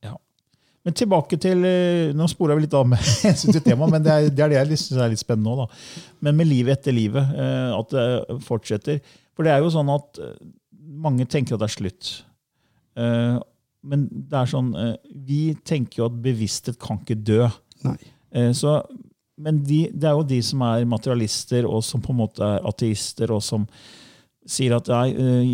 Men 0.82 0.96
tilbake 0.98 1.38
til 1.42 1.66
eh, 1.68 2.10
Nå 2.18 2.26
sporer 2.30 2.58
vi 2.58 2.66
litt 2.66 2.78
av 2.78 2.88
med 2.90 3.02
hensyn 3.26 3.54
til 3.54 3.64
temaet, 3.66 3.94
men 3.94 4.06
det 4.06 4.14
er, 4.14 4.30
det 4.34 4.46
er 4.46 4.54
det 4.54 4.60
jeg 4.62 4.82
synes 4.82 5.04
er 5.04 5.14
litt 5.14 5.22
spennende 5.22 5.54
nå. 5.54 5.66
da. 5.66 6.08
Men 6.26 6.40
med 6.40 6.50
livet 6.50 6.80
etter 6.80 6.96
livet, 6.96 7.36
eh, 7.38 7.70
at 7.76 7.94
det 7.94 8.40
fortsetter. 8.48 9.02
For 9.38 9.46
det 9.46 9.54
er 9.54 9.62
jo 9.62 9.74
sånn 9.74 9.92
at 9.94 10.22
eh, 10.22 10.36
mange 11.02 11.28
tenker 11.30 11.56
at 11.56 11.64
det 11.64 11.70
er 11.70 11.78
slutt. 11.78 12.12
Men 13.02 14.02
det 14.12 14.36
er 14.36 14.50
sånn 14.52 14.74
Vi 15.26 15.54
tenker 15.66 16.02
jo 16.02 16.08
at 16.10 16.18
bevissthet 16.22 16.76
kan 16.82 17.00
ikke 17.00 17.16
dø. 17.16 17.46
Nei. 17.88 17.96
Så, 18.58 18.74
men 19.42 19.64
de, 19.66 19.82
det 19.94 20.08
er 20.08 20.16
jo 20.18 20.28
de 20.28 20.40
som 20.46 20.64
er 20.68 20.88
materialister, 20.90 21.68
og 21.68 21.84
som 21.86 22.04
på 22.04 22.14
en 22.14 22.22
måte 22.22 22.46
er 22.46 22.64
ateister, 22.68 23.34
og 23.34 23.44
som 23.46 23.68
sier 24.50 24.76
at 24.78 24.90
nei, 24.92 25.08
eh, 25.12 25.52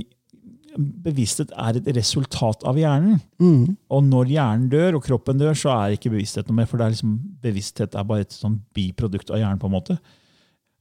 bevissthet 0.77 1.51
er 1.57 1.79
et 1.79 1.89
resultat 1.97 2.63
av 2.67 2.77
hjernen. 2.77 3.17
Mm. 3.41 3.75
Og 3.93 4.05
når 4.05 4.31
hjernen 4.35 4.69
dør, 4.71 4.99
og 4.99 5.05
kroppen 5.05 5.39
dør, 5.39 5.57
så 5.57 5.73
er 5.73 5.95
ikke 5.95 6.11
bevissthet 6.13 6.49
noe 6.49 6.59
mer. 6.59 6.69
For 6.69 6.79
det 6.79 6.85
er 6.85 6.95
liksom, 6.95 7.17
bevissthet 7.43 7.97
er 7.97 8.07
bare 8.07 8.27
et 8.27 8.35
sånn 8.35 8.59
biprodukt 8.77 9.31
av 9.33 9.41
hjernen. 9.41 9.59
på 9.61 9.69
en 9.69 9.73
måte. 9.73 9.97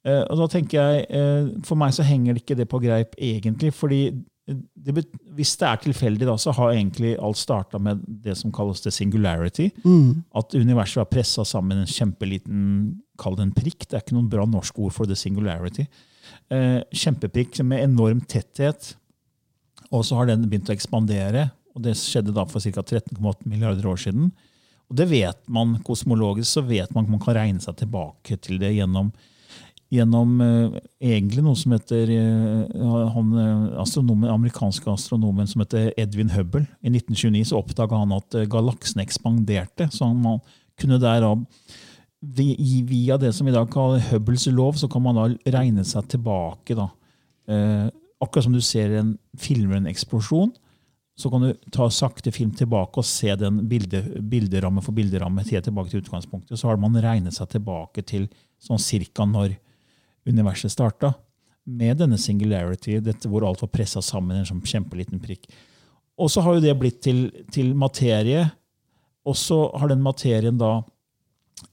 Eh, 0.07 0.23
og 0.23 0.43
da 0.43 0.47
tenker 0.53 0.79
jeg, 0.79 1.07
eh, 1.11 1.49
For 1.65 1.77
meg 1.77 1.95
så 1.97 2.05
henger 2.07 2.35
det 2.35 2.45
ikke 2.45 2.59
det 2.59 2.69
på 2.69 2.83
greip 2.83 3.17
egentlig. 3.19 3.73
fordi 3.73 4.13
det, 4.47 5.07
Hvis 5.35 5.57
det 5.59 5.67
er 5.67 5.81
tilfeldig, 5.83 6.27
da, 6.29 6.37
så 6.39 6.55
har 6.55 6.75
egentlig 6.75 7.17
alt 7.19 7.39
starta 7.41 7.81
med 7.83 8.03
det 8.07 8.37
som 8.39 8.53
kalles 8.55 8.81
the 8.85 8.93
singularity. 8.95 9.73
Mm. 9.83 10.23
At 10.39 10.55
universet 10.55 11.01
var 11.01 11.11
pressa 11.11 11.45
sammen 11.45 11.83
en 11.83 11.91
kjempeliten 11.91 12.63
Kall 13.17 13.33
det 13.39 13.47
en 13.47 13.57
prikk. 13.57 13.87
Det 13.87 13.97
er 13.97 14.03
ikke 14.05 14.13
noen 14.13 14.29
bra 14.29 14.43
norsk 14.45 14.77
ord 14.85 14.93
for 14.93 15.09
the 15.09 15.17
singularity. 15.17 15.87
Eh, 16.53 16.83
kjempeprikk 16.93 17.63
med 17.65 17.81
enorm 17.87 18.21
tetthet. 18.29 18.91
Og 19.89 20.05
så 20.05 20.19
har 20.19 20.29
den 20.29 20.45
begynt 20.45 20.69
å 20.69 20.75
ekspandere. 20.75 21.47
og 21.75 21.81
Det 21.87 21.95
skjedde 21.97 22.35
da 22.37 22.45
for 22.45 22.61
ca. 22.61 22.85
13,8 22.85 23.49
milliarder 23.49 23.89
år 23.89 24.03
siden. 24.05 24.29
Og 24.91 24.99
det 25.01 25.09
vet 25.11 25.41
man 25.49 25.79
kosmologisk, 25.87 26.59
så 26.59 26.63
vet 26.67 26.93
man 26.95 27.07
at 27.07 27.15
man 27.15 27.23
kan 27.23 27.39
regne 27.39 27.63
seg 27.63 27.79
tilbake 27.81 28.37
til 28.39 28.61
det 28.63 28.75
gjennom, 28.77 29.11
gjennom 29.93 30.41
eh, 30.43 30.79
egentlig 31.13 31.45
noe 31.47 31.59
som 31.59 31.75
heter 31.77 32.11
eh, 32.11 32.87
han, 33.15 33.33
eh, 33.39 33.81
astronomen, 33.83 34.31
amerikanske 34.33 34.91
astronomen 34.91 35.47
som 35.51 35.63
heter 35.63 35.93
Edwin 36.01 36.33
Hubble. 36.35 36.67
I 36.83 36.91
1929 36.91 37.51
så 37.53 37.61
oppdaga 37.61 38.01
han 38.03 38.15
at 38.17 38.35
eh, 38.35 38.49
galaksen 38.51 39.03
ekspanderte. 39.05 39.89
så 39.93 40.11
man 40.13 40.41
kunne 40.81 41.03
derav 41.03 41.45
Via 42.27 43.19
det 43.21 43.29
som 43.37 43.47
i 43.47 43.53
dag 43.53 43.69
kaller 43.71 44.01
Hubbles 44.09 44.47
lov, 44.51 44.73
så 44.81 44.89
kan 44.91 45.03
man 45.05 45.15
da 45.15 45.27
regne 45.53 45.85
seg 45.87 46.09
tilbake. 46.11 46.75
da. 46.75 46.89
Akkurat 48.19 48.47
som 48.47 48.55
du 48.57 48.61
ser 48.65 48.97
en 48.99 49.13
filmer 49.39 49.77
en 49.77 49.87
eksplosjon, 49.87 50.51
så 51.21 51.31
kan 51.31 51.45
du 51.45 51.53
ta 51.71 51.87
sakte 51.93 52.33
film 52.35 52.51
tilbake 52.57 52.99
og 52.99 53.07
se 53.07 53.31
den 53.39 53.61
bilde, 53.69 54.01
bilderamme 54.33 54.83
for 54.83 54.97
bilderamme 54.97 55.45
tilbake 55.45 55.93
til 55.93 56.03
utgangspunktet. 56.03 56.59
Så 56.59 56.73
har 56.73 56.81
man 56.81 56.99
regnet 56.99 57.37
seg 57.37 57.53
tilbake 57.53 58.03
til 58.03 58.27
sånn 58.59 58.81
cirka 58.83 59.29
når 59.29 59.55
universet 60.27 60.73
starta. 60.73 61.15
Med 61.67 61.99
denne 61.99 62.19
singularity, 62.21 63.01
dette 63.03 63.31
hvor 63.31 63.47
alt 63.47 63.63
var 63.65 63.73
pressa 63.73 64.03
sammen 64.05 64.37
i 64.37 64.45
en 64.45 64.49
sånn 64.49 64.63
kjempeliten 64.63 65.23
prikk. 65.23 65.49
Og 66.17 66.31
så 66.33 66.45
har 66.45 66.57
jo 66.57 66.65
det 66.65 66.77
blitt 66.79 67.01
til, 67.05 67.27
til 67.53 67.75
materie. 67.77 68.47
Og 69.27 69.37
så 69.37 69.59
har 69.75 69.91
den 69.91 70.05
materien 70.05 70.59
da 70.61 70.79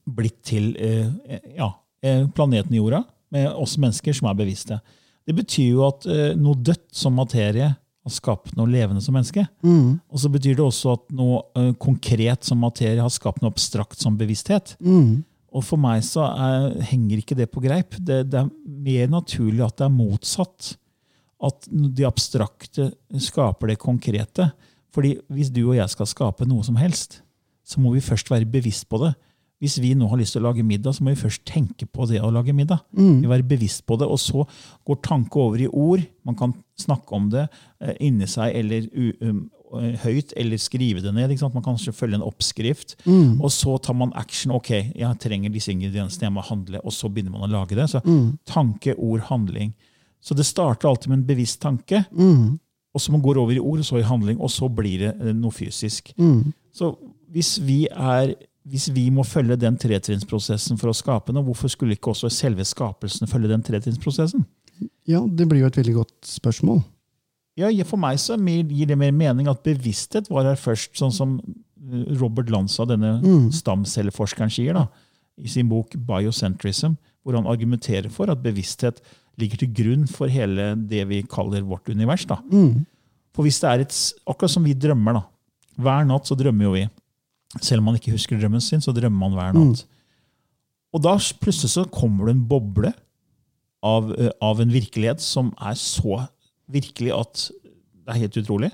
blitt 0.10 0.42
til 0.48 0.74
eh, 0.82 1.12
ja, 1.58 1.70
eh, 2.04 2.26
planeten 2.36 2.76
Jorda, 2.76 3.04
med 3.34 3.52
oss 3.54 3.78
mennesker 3.82 4.16
som 4.16 4.30
er 4.30 4.40
bevisste. 4.40 4.80
Det 5.24 5.36
betyr 5.38 5.70
jo 5.70 5.86
at 5.88 6.08
eh, 6.10 6.34
noe 6.40 6.60
dødt 6.60 6.90
som 6.96 7.16
materie 7.16 7.70
har 8.04 8.12
skapt 8.12 8.58
noe 8.58 8.68
levende 8.68 9.02
som 9.04 9.16
menneske. 9.16 9.46
Mm. 9.64 10.00
Og 10.12 10.20
så 10.20 10.32
betyr 10.32 10.58
det 10.58 10.66
også 10.66 10.98
at 10.98 11.06
noe 11.16 11.44
eh, 11.60 11.72
konkret 11.80 12.44
som 12.48 12.60
materie 12.64 13.00
har 13.00 13.14
skapt 13.14 13.44
noe 13.44 13.54
abstrakt 13.54 14.02
som 14.02 14.18
bevissthet. 14.20 14.76
Mm. 14.84 15.24
Og 15.54 15.66
for 15.66 15.82
meg 15.82 16.02
så 16.06 16.26
er, 16.26 16.72
henger 16.90 17.22
ikke 17.22 17.38
det 17.38 17.50
på 17.54 17.62
greip. 17.64 17.98
Det, 18.00 18.24
det 18.32 18.40
er 18.42 18.50
mer 18.66 19.12
naturlig 19.12 19.62
at 19.66 19.78
det 19.80 19.86
er 19.88 19.94
motsatt. 19.94 20.74
At 21.44 21.68
det 21.70 22.08
abstrakte 22.08 22.90
skaper 23.22 23.74
det 23.74 23.82
konkrete. 23.82 24.50
Fordi 24.94 25.18
hvis 25.34 25.52
du 25.54 25.66
og 25.68 25.78
jeg 25.78 25.90
skal 25.94 26.10
skape 26.10 26.48
noe 26.50 26.66
som 26.66 26.78
helst, 26.80 27.22
så 27.66 27.82
må 27.82 27.94
vi 27.94 28.04
først 28.04 28.32
være 28.32 28.50
bevisst 28.50 28.88
på 28.90 29.00
det. 29.04 29.14
Hvis 29.64 29.78
vi 29.80 29.94
nå 29.96 30.10
har 30.12 30.20
lyst 30.20 30.36
til 30.36 30.42
å 30.44 30.50
lage 30.50 30.66
middag, 30.68 30.92
så 30.98 31.06
må 31.06 31.14
vi 31.14 31.22
først 31.22 31.46
tenke 31.48 31.86
på 31.88 32.04
det 32.10 32.20
å 32.20 32.32
lage 32.34 32.52
middag. 32.56 32.82
Mm. 32.92 33.22
Vi 33.24 33.30
være 33.32 33.48
bevisst 33.48 33.86
på 33.88 33.96
det, 33.96 34.10
Og 34.12 34.20
så 34.20 34.44
går 34.84 35.00
tanke 35.06 35.40
over 35.40 35.62
i 35.62 35.70
ord. 35.70 36.04
Man 36.28 36.36
kan 36.36 36.54
snakke 36.76 37.16
om 37.16 37.30
det 37.32 37.46
eh, 37.80 37.96
inni 38.04 38.28
seg 38.28 38.58
eller 38.60 38.90
um, 39.22 39.46
høyt, 40.04 40.34
eller 40.38 40.58
skrive 40.58 41.02
det 41.02 41.14
ned. 41.14 41.34
Man 41.42 41.52
kan 41.64 41.64
kanskje 41.74 41.94
følge 41.94 42.16
en 42.20 42.26
oppskrift. 42.28 42.96
Mm. 43.06 43.42
Og 43.42 43.50
så 43.52 43.78
tar 43.82 43.94
man 43.98 44.14
action. 44.16 44.52
Ok, 44.56 44.70
jeg 44.96 45.20
trenger 45.20 45.50
disse 45.54 45.72
ingrediensene, 45.74 46.28
jeg 46.30 46.34
må 46.36 46.44
handle. 46.46 46.80
Og 46.84 46.92
så 46.94 47.10
begynner 47.10 47.32
man 47.38 47.48
å 47.50 47.52
lage 47.52 47.76
det. 47.76 47.90
Så 47.90 48.02
Mm. 48.06 48.38
tanke, 48.46 48.96
ord, 48.98 49.22
handling. 49.30 49.74
Så 50.22 50.36
det 50.36 50.46
starter 50.46 50.88
alltid 50.88 51.10
med 51.10 51.20
en 51.20 51.26
bevisst 51.28 51.60
tanke, 51.62 52.06
Mm. 52.12 52.60
og 52.96 53.02
så 53.02 53.12
man 53.12 53.22
går 53.22 53.38
over 53.38 53.52
i 53.54 53.60
ord, 53.60 53.80
og 53.80 53.86
så 53.86 54.00
i 54.00 54.04
handling, 54.04 54.40
og 54.40 54.50
så 54.50 54.70
blir 54.74 55.00
det 55.00 55.22
eh, 55.22 55.34
noe 55.34 55.52
fysisk. 55.52 56.14
Mm. 56.18 56.54
Så 56.74 56.96
hvis 57.32 57.60
vi, 57.60 57.88
er, 57.92 58.36
hvis 58.66 58.88
vi 58.94 59.10
må 59.10 59.24
følge 59.26 59.58
den 59.60 59.76
tretrinnsprosessen 59.78 60.78
for 60.80 60.88
å 60.90 60.94
skape 60.96 61.34
noe, 61.34 61.44
hvorfor 61.44 61.68
skulle 61.70 61.92
ikke 61.98 62.12
også 62.14 62.30
selve 62.32 62.64
skapelsen 62.64 63.28
følge 63.28 63.50
den 63.50 63.64
tretrinnsprosessen? 63.64 64.46
Ja, 65.08 65.20
det 65.28 65.48
blir 65.50 65.60
jo 65.60 65.66
et 65.68 65.76
veldig 65.78 65.94
godt 65.96 66.14
spørsmål. 66.26 66.84
Ja, 67.58 67.70
For 67.86 67.98
meg 68.02 68.18
så 68.18 68.36
gir 68.38 68.88
det 68.90 68.98
mer 68.98 69.12
mening 69.12 69.48
at 69.48 69.64
bevissthet 69.64 70.30
var 70.30 70.44
her 70.44 70.56
først, 70.56 70.96
sånn 70.98 71.12
som 71.14 71.36
eh, 71.40 72.16
Robert 72.20 72.50
Lanza, 72.50 72.86
denne 72.86 73.20
Mm. 73.22 73.52
stamcelleforskeren, 73.54 74.50
sier 74.50 74.74
da, 74.74 74.88
i 75.38 75.48
sin 75.48 75.70
bok 75.70 75.92
Biocentrism, 75.96 76.96
hvor 77.24 77.36
han 77.36 77.46
argumenterer 77.48 78.10
for 78.12 78.30
at 78.32 78.42
bevissthet 78.44 79.00
ligger 79.38 79.58
til 79.58 79.70
grunn 79.74 80.08
for 80.10 80.28
hele 80.28 80.76
det 80.76 81.08
vi 81.08 81.22
kaller 81.24 81.62
vårt 81.66 81.90
univers. 81.90 82.26
da. 82.26 82.38
Mm. 82.52 82.86
For 83.34 83.44
hvis 83.44 83.60
det 83.62 83.70
er 83.70 83.80
et, 83.82 84.14
Akkurat 84.28 84.50
som 84.52 84.64
vi 84.64 84.74
drømmer. 84.74 85.14
da. 85.14 85.24
Hver 85.80 86.06
natt 86.06 86.26
så 86.26 86.36
drømmer 86.38 86.64
jo 86.64 86.72
vi. 86.74 86.90
Selv 87.62 87.80
om 87.80 87.86
man 87.86 87.96
ikke 87.96 88.12
husker 88.14 88.38
drømmen 88.40 88.62
sin, 88.62 88.80
så 88.82 88.94
drømmer 88.94 89.18
man 89.30 89.32
hver 89.34 89.54
natt. 89.54 89.86
Og 90.94 91.02
da 91.02 91.16
plutselig 91.18 91.70
så 91.74 91.86
kommer 91.90 92.26
det 92.28 92.36
en 92.36 92.46
boble 92.48 92.94
av, 93.84 94.12
eh, 94.20 94.30
av 94.42 94.60
en 94.62 94.70
virkelighet 94.70 95.20
som 95.20 95.52
er 95.60 95.74
så 95.74 96.28
virkelig 96.72 97.12
at 97.16 97.48
det 98.04 98.14
er 98.16 98.22
helt 98.26 98.38
utrolig. 98.44 98.72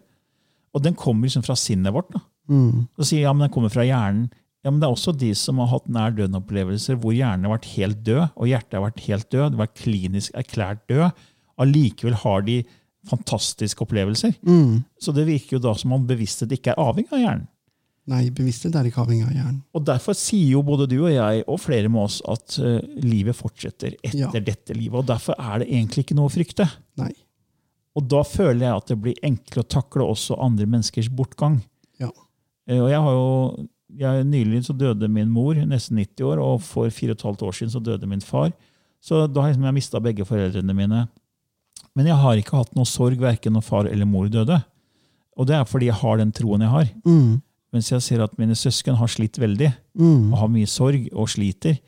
Og 0.73 0.83
den 0.85 0.93
kommer 0.97 1.25
liksom 1.27 1.43
fra 1.45 1.55
sinnet 1.57 1.93
vårt. 1.93 2.11
da. 2.13 2.21
Mm. 2.49 2.87
Så 2.97 3.09
sier 3.11 3.21
ja, 3.27 3.33
men 3.33 3.47
den 3.47 3.53
kommer 3.53 3.69
fra 3.73 3.85
hjernen. 3.85 4.29
Ja, 4.63 4.71
men 4.71 4.79
Det 4.81 4.87
er 4.89 4.91
også 4.95 5.13
de 5.17 5.29
som 5.35 5.57
har 5.61 5.69
hatt 5.71 5.87
nær 5.87 6.11
døden-opplevelser 6.11 6.97
hvor 6.99 7.13
hjernen 7.15 7.45
har 7.47 7.55
vært 7.57 7.69
helt 7.77 8.01
død, 8.03 8.25
og 8.35 8.49
hjertet 8.49 8.75
har 8.75 8.83
vært 8.89 8.99
helt 9.05 9.29
død, 9.31 9.51
det 9.53 9.61
vært 9.61 9.77
klinisk 9.79 10.33
erklært 10.35 10.81
død. 10.91 11.11
Allikevel 11.63 12.17
har 12.25 12.41
de 12.43 12.57
fantastiske 13.07 13.81
opplevelser. 13.85 14.33
Mm. 14.43 14.83
Så 14.99 15.13
det 15.15 15.25
virker 15.29 15.55
jo 15.57 15.61
da 15.63 15.73
som 15.79 15.93
om 15.95 16.03
bevissthet 16.09 16.51
ikke 16.57 16.73
er 16.73 16.81
avhengig 16.83 17.13
av 17.15 17.23
hjernen. 17.23 17.47
Nei, 18.09 18.23
bevissthet 18.33 18.73
er 18.75 18.87
ikke 18.89 19.03
avhengig 19.03 19.27
av 19.27 19.33
hjernen. 19.37 19.59
Og 19.77 19.83
Derfor 19.85 20.15
sier 20.17 20.55
jo 20.55 20.63
både 20.65 20.87
du 20.89 20.97
og 21.05 21.11
jeg 21.13 21.43
og 21.45 21.59
flere 21.61 21.91
med 21.93 22.01
oss 22.07 22.19
at 22.27 22.55
uh, 22.57 22.79
livet 23.05 23.37
fortsetter 23.37 23.95
etter 24.01 24.17
Ja. 24.17 24.31
dette 24.41 24.73
livet. 24.73 24.97
og 24.97 25.05
Derfor 25.07 25.37
er 25.37 25.59
det 25.61 25.69
egentlig 25.69 26.03
ikke 26.07 26.17
noe 26.17 26.27
å 26.27 26.33
frykte. 26.33 26.65
Nei. 26.97 27.11
Og 27.97 28.05
da 28.07 28.21
føler 28.23 28.67
jeg 28.67 28.75
at 28.77 28.87
det 28.91 28.97
blir 29.01 29.15
enklere 29.25 29.63
å 29.65 29.69
takle 29.69 30.05
også 30.05 30.37
andre 30.39 30.65
menneskers 30.69 31.09
bortgang. 31.09 31.61
Ja. 31.99 32.09
Eh, 32.67 32.79
Og 32.79 32.89
jeg 32.91 32.99
har 33.01 33.11
jo, 33.17 33.67
jeg, 33.97 34.25
Nylig 34.29 34.63
så 34.67 34.77
døde 34.77 35.09
min 35.09 35.29
mor, 35.33 35.55
nesten 35.55 35.97
90 35.97 36.23
år, 36.29 36.37
og 36.43 36.61
for 36.61 36.89
fire 36.93 37.11
og 37.11 37.17
et 37.17 37.25
halvt 37.25 37.41
år 37.47 37.51
siden 37.57 37.71
så 37.73 37.81
døde 37.83 38.07
min 38.07 38.21
far. 38.21 38.51
Så 39.01 39.25
da 39.31 39.41
har 39.41 39.49
liksom 39.53 39.65
jeg 39.65 39.73
mista 39.73 39.99
begge 39.99 40.25
foreldrene 40.27 40.75
mine. 40.75 41.07
Men 41.95 42.05
jeg 42.05 42.15
har 42.21 42.37
ikke 42.37 42.57
hatt 42.59 42.75
noe 42.75 42.85
sorg 42.85 43.17
verken 43.19 43.53
når 43.53 43.63
far 43.65 43.85
eller 43.89 44.05
mor 44.05 44.27
døde. 44.29 44.59
Og 45.39 45.47
det 45.47 45.55
er 45.55 45.63
fordi 45.65 45.87
jeg 45.89 45.95
har 45.95 46.17
den 46.19 46.31
troen 46.35 46.61
jeg 46.61 46.69
har. 46.69 46.89
Mm. 47.07 47.41
Mens 47.73 47.89
jeg 47.91 48.01
ser 48.01 48.21
at 48.23 48.37
mine 48.37 48.55
søsken 48.57 48.95
har 48.97 49.07
slitt 49.07 49.37
veldig, 49.39 49.73
Mm. 49.99 50.31
og 50.33 50.37
har 50.39 50.47
mye 50.49 50.67
sorg 50.67 51.07
og 51.13 51.27
sliter, 51.29 51.79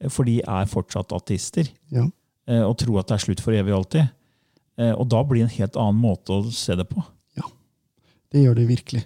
eh, 0.00 0.08
for 0.08 0.24
de 0.24 0.40
er 0.40 0.66
fortsatt 0.66 1.12
ateister 1.12 1.68
Ja. 1.90 2.06
eh, 2.46 2.62
og 2.62 2.76
tror 2.78 3.00
at 3.00 3.06
det 3.08 3.14
er 3.14 3.24
slutt 3.26 3.40
for 3.40 3.52
evig 3.52 3.72
og 3.72 3.84
alltid. 3.84 4.10
Eh, 4.78 4.92
Og 4.94 5.08
da 5.10 5.22
blir 5.24 5.42
det 5.42 5.50
en 5.50 5.56
helt 5.58 5.76
annen 5.76 6.00
måte 6.00 6.34
å 6.36 6.52
se 6.54 6.76
det 6.78 6.86
på. 6.88 7.02
Ja, 7.36 7.46
Det 8.30 8.44
gjør 8.44 8.54
det 8.60 8.68
virkelig. 8.68 9.04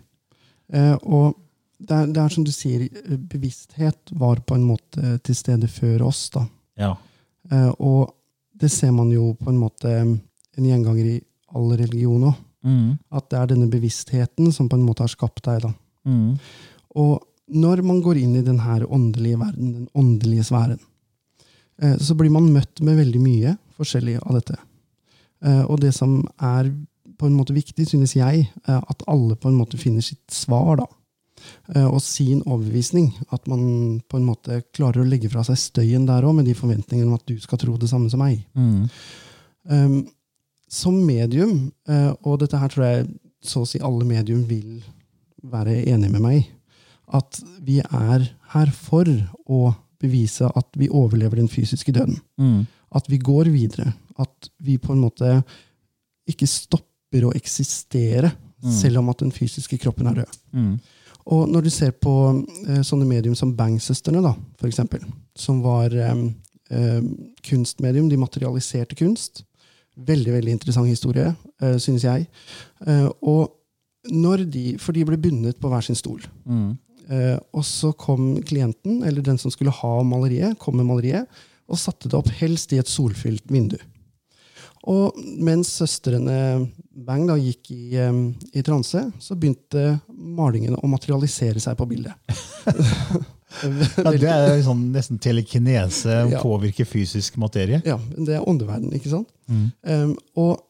Eh, 0.72 0.96
og 1.02 1.38
det 1.82 1.96
er, 1.96 2.06
det 2.06 2.20
er 2.22 2.28
som 2.34 2.44
du 2.44 2.52
sier, 2.52 2.84
eh, 2.84 3.16
bevissthet 3.16 4.12
var 4.12 4.36
på 4.46 4.54
en 4.54 4.66
måte 4.68 5.16
til 5.24 5.34
stede 5.34 5.68
før 5.68 6.06
oss. 6.08 6.28
da. 6.30 6.46
Ja. 6.78 6.96
Og 7.80 8.12
det 8.54 8.70
ser 8.70 8.92
man 8.92 9.10
jo 9.10 9.34
på 9.34 9.48
en 9.50 9.58
måte 9.58 9.90
en 9.90 10.20
gjenganger 10.56 11.16
i 11.16 11.20
all 11.54 11.72
religion 11.76 12.22
òg. 12.30 12.36
Mm. 12.64 12.98
At 13.10 13.28
det 13.30 13.38
er 13.40 13.46
denne 13.50 13.66
bevisstheten 13.68 14.52
som 14.52 14.68
på 14.68 14.76
en 14.78 14.86
måte 14.86 15.02
har 15.02 15.10
skapt 15.10 15.42
deg. 15.42 15.62
da. 15.62 15.72
Mm. 16.06 16.38
Og 16.94 17.22
når 17.48 17.82
man 17.82 18.00
går 18.00 18.20
inn 18.22 18.36
i 18.36 18.42
den 18.46 18.60
her 18.60 18.86
åndelige 18.86 19.40
verden, 19.40 19.72
den 19.72 19.88
åndelige 19.94 20.44
sfæren, 20.46 20.78
så 21.98 22.14
blir 22.14 22.30
man 22.30 22.52
møtt 22.52 22.80
med 22.80 22.96
veldig 22.96 23.20
mye 23.20 23.56
forskjellig 23.76 24.20
av 24.22 24.38
dette. 24.38 24.56
Eh, 25.44 25.64
Og 25.66 25.80
det 25.80 25.94
som 25.94 26.20
er 26.40 26.72
på 27.18 27.26
en 27.28 27.36
måte 27.36 27.54
viktig, 27.54 27.86
synes 27.86 28.16
jeg, 28.16 28.48
at 28.66 29.02
alle 29.06 29.36
på 29.38 29.48
en 29.48 29.58
måte 29.58 29.78
finner 29.78 30.02
sitt 30.02 30.32
svar, 30.32 30.76
da. 30.80 30.86
Eh, 31.74 31.86
Og 31.86 32.00
sin 32.02 32.42
overbevisning. 32.42 33.12
At 33.32 33.46
man 33.48 34.00
på 34.08 34.16
en 34.18 34.26
måte 34.26 34.62
klarer 34.74 35.02
å 35.02 35.08
legge 35.08 35.30
fra 35.30 35.44
seg 35.46 35.56
støyen 35.60 36.06
der 36.06 36.22
òg, 36.26 36.34
med 36.36 36.46
de 36.46 36.54
forventningene 36.54 37.08
om 37.08 37.14
at 37.18 37.26
du 37.26 37.38
skal 37.40 37.58
tro 37.58 37.76
det 37.76 37.90
samme 37.90 38.10
som 38.10 38.20
meg. 38.22 38.44
Mm. 38.54 38.88
Um, 39.70 40.08
som 40.68 40.94
medium, 41.06 41.72
eh, 41.88 42.12
og 42.24 42.40
dette 42.40 42.58
her 42.58 42.68
tror 42.72 42.84
jeg 42.86 43.06
så 43.44 43.62
å 43.62 43.68
si 43.68 43.78
alle 43.82 44.06
medium 44.08 44.44
vil 44.48 44.82
være 45.42 45.82
enig 45.90 46.10
med 46.10 46.22
meg, 46.22 46.46
at 47.12 47.42
vi 47.60 47.80
er 47.82 48.24
her 48.54 48.70
for 48.72 49.04
å 49.50 49.74
bevise 50.02 50.48
at 50.56 50.66
vi 50.78 50.88
overlever 50.88 51.36
den 51.36 51.50
fysiske 51.50 51.92
døden. 51.92 52.18
Mm. 52.40 52.66
At 52.94 53.08
vi 53.10 53.18
går 53.18 53.50
videre. 53.52 53.92
At 54.20 54.50
vi 54.62 54.78
på 54.78 54.92
en 54.94 55.02
måte 55.02 55.36
ikke 56.28 56.48
stopper 56.48 57.26
å 57.26 57.34
eksistere, 57.36 58.30
selv 58.62 59.00
om 59.00 59.08
at 59.10 59.18
den 59.24 59.32
fysiske 59.34 59.74
kroppen 59.82 60.06
er 60.06 60.20
død. 60.20 60.36
Mm. 60.54 60.74
Og 61.34 61.48
når 61.50 61.66
du 61.66 61.70
ser 61.70 61.94
på 62.02 62.12
eh, 62.66 62.82
sånne 62.86 63.06
medium 63.06 63.34
som 63.38 63.52
Bang-søstrene, 63.58 64.22
da, 64.24 64.32
for 64.58 64.70
eksempel, 64.70 65.02
som 65.38 65.60
var 65.62 65.94
eh, 65.94 66.22
eh, 66.74 67.00
kunstmedium, 67.46 68.08
de 68.10 68.18
materialiserte 68.18 68.98
kunst. 68.98 69.44
Veldig 69.94 70.32
veldig 70.34 70.54
interessant 70.56 70.90
historie, 70.90 71.34
eh, 71.62 71.76
synes 71.82 72.06
jeg. 72.06 72.26
Eh, 72.86 73.08
og 73.20 73.58
når 74.10 74.48
de, 74.50 74.64
For 74.82 74.90
de 74.96 75.04
ble 75.06 75.14
bundet 75.20 75.60
på 75.62 75.70
hver 75.70 75.84
sin 75.86 75.98
stol. 75.98 76.24
Mm. 76.42 76.72
Eh, 77.06 77.38
og 77.54 77.62
så 77.66 77.92
kom 77.94 78.34
klienten, 78.42 79.04
eller 79.06 79.22
den 79.22 79.38
som 79.38 79.52
skulle 79.54 79.74
ha 79.74 79.92
maleriet, 80.02 80.58
kom 80.58 80.74
med 80.80 80.88
maleriet, 80.88 81.42
og 81.72 81.80
satte 81.80 82.08
det 82.12 82.18
opp 82.18 82.28
helst 82.38 82.72
i 82.76 82.78
et 82.82 82.90
solfylt 82.90 83.48
vindu. 83.52 83.78
Og 84.90 85.14
mens 85.38 85.70
søstrene 85.78 86.36
Bang 86.92 87.24
da 87.28 87.36
gikk 87.38 87.70
i, 87.72 87.96
um, 88.02 88.34
i 88.52 88.62
transe, 88.66 89.00
så 89.22 89.36
begynte 89.38 90.00
malingene 90.10 90.76
å 90.82 90.90
materialisere 90.90 91.62
seg 91.62 91.78
på 91.78 91.86
bildet. 91.88 92.12
Ja, 93.62 94.08
det 94.16 94.30
er 94.32 94.62
sånn 94.64 94.86
nesten 94.94 95.18
telekinese, 95.20 96.08
å 96.24 96.30
Ja. 96.32 96.38
påvirke 96.40 96.86
fysisk 96.88 97.36
materie. 97.36 97.82
Ja, 97.84 97.98
det 98.16 98.38
er 98.38 98.46
åndeverden, 98.48 98.88
ikke 98.96 99.10
sant? 99.12 99.28
Mm. 99.46 99.66
Um, 99.84 100.14
og 100.40 100.62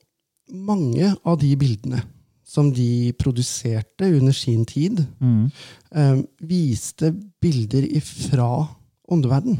mange 0.50 1.12
av 1.24 1.38
de 1.38 1.52
bildene 1.56 2.02
som 2.44 2.72
de 2.74 3.12
produserte 3.16 4.02
under 4.18 4.32
sin 4.34 4.64
tid, 4.66 5.06
Mm. 5.22 5.52
um, 5.94 6.26
viste 6.42 7.12
bilder 7.40 7.86
ifra 7.86 8.68
åndeverden. 9.08 9.58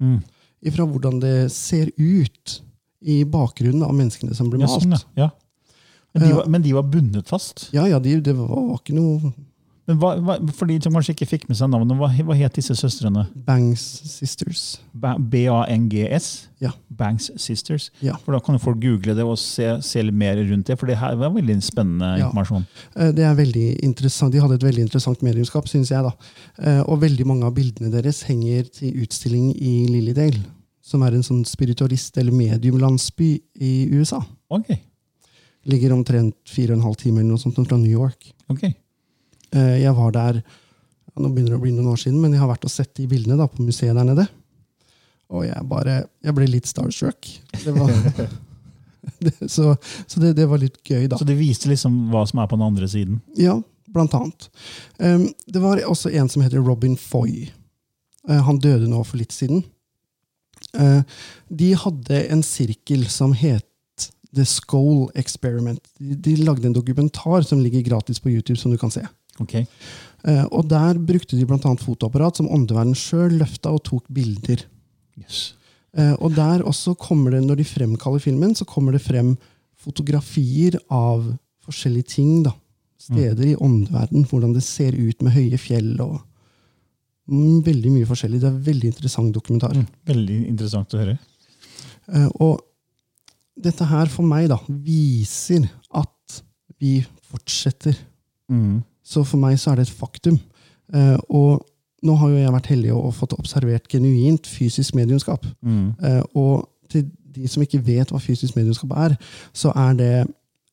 Mm. 0.00 0.18
Ifra 0.62 0.86
hvordan 0.88 1.20
det 1.20 1.52
ser 1.52 1.90
ut 1.96 2.62
i 3.06 3.24
bakgrunnen 3.28 3.82
av 3.84 3.92
menneskene 3.94 4.34
som 4.34 4.48
ble 4.50 4.60
Ja, 4.62 4.66
malt. 4.70 4.82
sånn, 4.82 4.96
ja. 5.16 5.26
ja. 5.26 5.30
Men 6.16 6.22
de 6.22 6.32
var, 6.32 6.46
men 6.48 6.62
de 6.64 6.72
var 6.72 6.82
bundet 6.88 7.28
fast? 7.28 7.66
Ja, 7.76 7.84
ja, 7.86 7.98
de, 8.00 8.14
det 8.24 8.32
var, 8.38 8.48
var 8.48 8.78
ikke 8.80 8.94
noe 8.96 9.34
Men 9.86 9.98
hva, 10.02 10.16
hva, 10.18 10.34
For 10.52 10.66
de 10.66 10.80
som 10.82 10.92
kanskje 10.92 11.14
ikke 11.14 11.28
fikk 11.30 11.44
med 11.48 11.56
seg 11.56 11.70
navnet, 11.70 11.94
hva, 11.96 12.08
hva 12.26 12.34
het 12.36 12.54
disse 12.58 12.74
søstrene? 12.74 13.26
Bangs 13.46 13.80
Sisters. 14.10 14.80
B-A-N-G-S? 14.96 16.48
Ja. 16.60 16.72
Bangs 16.90 17.28
Sisters? 17.40 17.90
Ja. 18.02 18.16
For 18.24 18.32
Da 18.34 18.40
kan 18.42 18.56
jo 18.56 18.62
folk 18.64 18.80
google 18.82 19.14
det 19.14 19.24
og 19.24 19.36
se, 19.38 19.68
se 19.86 20.02
mer 20.10 20.36
rundt 20.40 20.66
det, 20.70 20.78
for 20.80 20.86
det 20.90 20.96
her 20.98 21.14
var 21.20 21.30
veldig 21.34 21.58
spennende 21.62 22.18
Ja. 22.18 22.26
informasjon. 22.26 22.66
Eh, 22.96 23.12
Det 23.12 23.24
er 23.24 23.34
veldig 23.34 23.80
interessant. 23.84 24.32
De 24.32 24.40
hadde 24.40 24.54
et 24.54 24.62
veldig 24.66 24.82
interessant 24.88 25.22
mediumskap, 25.22 25.68
syns 25.68 25.90
jeg. 25.90 26.02
da. 26.02 26.12
Eh, 26.58 26.82
Og 26.86 27.00
veldig 27.00 27.26
mange 27.26 27.44
av 27.44 27.54
bildene 27.54 27.90
deres 27.90 28.22
henger 28.24 28.64
til 28.72 28.92
utstilling 29.04 29.54
i 29.56 29.86
Lillydale, 29.86 30.40
som 30.82 31.02
er 31.02 31.14
en 31.14 31.22
sånn 31.22 31.44
spiritualist- 31.44 32.16
eller 32.18 32.32
mediumlandsby 32.32 33.40
i 33.60 33.88
USA. 33.92 34.20
Ok, 34.50 34.78
Ligger 35.66 35.90
omtrent 35.90 36.34
fire 36.46 36.70
og 36.72 36.78
en 36.78 36.82
halv 36.84 36.96
time 36.96 37.18
eller 37.18 37.30
noe 37.30 37.38
sånt 37.38 37.66
fra 37.66 37.76
New 37.76 37.90
York. 37.90 38.32
ok. 38.48 38.74
Eh, 39.56 39.76
Jeg 39.82 39.96
var 39.96 40.14
der 40.14 40.42
nå 41.16 41.30
begynner 41.32 41.54
det 41.54 41.60
å 41.60 41.62
bli 41.62 41.72
noen 41.72 41.92
år 41.94 42.00
siden, 42.00 42.18
men 42.20 42.34
jeg 42.34 42.42
har 42.42 42.50
vært 42.50 42.66
og 42.68 42.72
sett 42.72 42.92
de 42.98 43.06
bildene 43.08 43.38
da, 43.40 43.46
på 43.48 43.64
museet 43.64 43.96
der 43.96 44.04
nede. 44.04 44.26
Og 45.32 45.46
jeg 45.46 45.68
bare, 45.70 46.02
jeg 46.22 46.36
ble 46.36 46.48
litt 46.50 46.68
starstruck. 46.68 47.28
Det 47.56 47.72
var, 47.74 47.92
det, 49.24 49.32
så 49.54 49.72
så 49.80 50.20
det, 50.22 50.34
det 50.38 50.48
var 50.50 50.60
litt 50.62 50.76
gøy, 50.84 51.06
da. 51.10 51.18
Så 51.18 51.28
det 51.28 51.38
viste 51.38 51.70
liksom 51.72 52.10
hva 52.12 52.26
som 52.28 52.42
er 52.42 52.50
på 52.50 52.58
den 52.58 52.66
andre 52.68 52.90
siden? 52.90 53.22
Ja, 53.38 53.56
blant 53.92 54.14
annet. 54.18 54.50
Um, 55.00 55.30
det 55.48 55.62
var 55.64 55.80
også 55.88 56.12
en 56.12 56.28
som 56.32 56.44
heter 56.44 56.60
Robin 56.60 56.98
Foy. 57.00 57.48
Uh, 58.28 58.42
han 58.44 58.60
døde 58.60 58.90
nå 58.90 59.00
for 59.06 59.20
litt 59.22 59.34
siden. 59.34 59.64
Uh, 60.76 61.00
de 61.48 61.72
hadde 61.80 62.26
en 62.28 62.44
sirkel 62.44 63.08
som 63.12 63.32
het 63.36 64.10
The 64.36 64.44
Skoll 64.44 65.06
Experiment. 65.16 65.80
De, 65.96 66.12
de 66.12 66.36
lagde 66.44 66.68
en 66.68 66.76
dokumentar 66.76 67.46
som 67.48 67.62
ligger 67.64 67.86
gratis 67.86 68.20
på 68.20 68.34
YouTube, 68.34 68.60
som 68.60 68.74
du 68.74 68.76
kan 68.76 68.92
se. 68.92 69.06
Ok, 69.42 69.54
Eh, 70.26 70.42
og 70.50 70.66
der 70.66 70.98
brukte 70.98 71.38
de 71.38 71.46
annet 71.46 71.82
fotoapparat 71.84 72.40
som 72.40 72.48
åndeverden 72.50 72.96
sjøl 72.98 73.36
løfta 73.38 73.70
og 73.70 73.84
tok 73.86 74.08
bilder. 74.10 74.64
yes. 75.20 75.54
Eh, 75.96 76.14
og 76.18 76.34
der 76.34 76.64
også 76.66 76.96
kommer 76.98 77.30
det, 77.30 77.44
når 77.44 77.56
de 77.56 77.64
fremkaller 77.64 78.18
filmen, 78.18 78.54
så 78.54 78.64
kommer 78.64 78.92
det 78.92 79.02
frem 79.02 79.36
fotografier 79.78 80.78
av 80.90 81.36
forskjellige 81.64 82.08
ting. 82.16 82.42
da. 82.42 82.52
Steder 82.98 83.52
i 83.52 83.54
åndeverden, 83.54 84.26
hvordan 84.26 84.52
det 84.54 84.64
ser 84.64 84.92
ut 84.92 85.22
med 85.22 85.32
høye 85.32 85.58
fjell 85.58 86.00
og 86.00 86.18
mm, 87.28 87.62
veldig 87.62 87.92
mye 87.92 88.08
forskjellig. 88.08 88.40
Det 88.40 88.48
er 88.48 88.56
en 88.56 88.66
veldig 88.66 88.88
interessant 88.88 89.34
dokumentar. 89.34 89.76
Mm, 89.76 89.86
Veldig 90.06 90.38
interessant 90.48 90.94
å 90.94 90.98
høre. 91.04 91.18
Eh, 92.08 92.28
og 92.40 92.64
dette 93.56 93.84
her 93.84 94.10
for 94.10 94.26
meg 94.26 94.48
da, 94.50 94.58
viser 94.68 95.68
at 95.94 96.42
vi 96.80 96.98
fortsetter. 97.30 97.94
Mm. 98.50 98.82
Så 99.06 99.22
for 99.26 99.38
meg 99.42 99.58
så 99.62 99.72
er 99.72 99.80
det 99.80 99.86
et 99.86 99.98
faktum. 100.00 100.38
Eh, 100.94 101.18
og 101.30 101.62
nå 102.06 102.14
har 102.20 102.32
jo 102.32 102.40
jeg 102.40 102.54
vært 102.54 102.70
heldig 102.72 102.94
og 102.94 103.14
fått 103.16 103.36
observert 103.38 103.86
genuint 103.90 104.46
fysisk 104.50 104.96
mediumskap. 104.98 105.46
Mm. 105.62 105.92
Eh, 106.02 106.22
og 106.38 106.66
til 106.92 107.06
de 107.36 107.48
som 107.50 107.62
ikke 107.64 107.82
vet 107.86 108.10
hva 108.12 108.20
fysisk 108.22 108.56
mediumskap 108.56 108.92
er, 108.96 109.16
så 109.56 109.72
er 109.76 109.96
det 109.98 110.12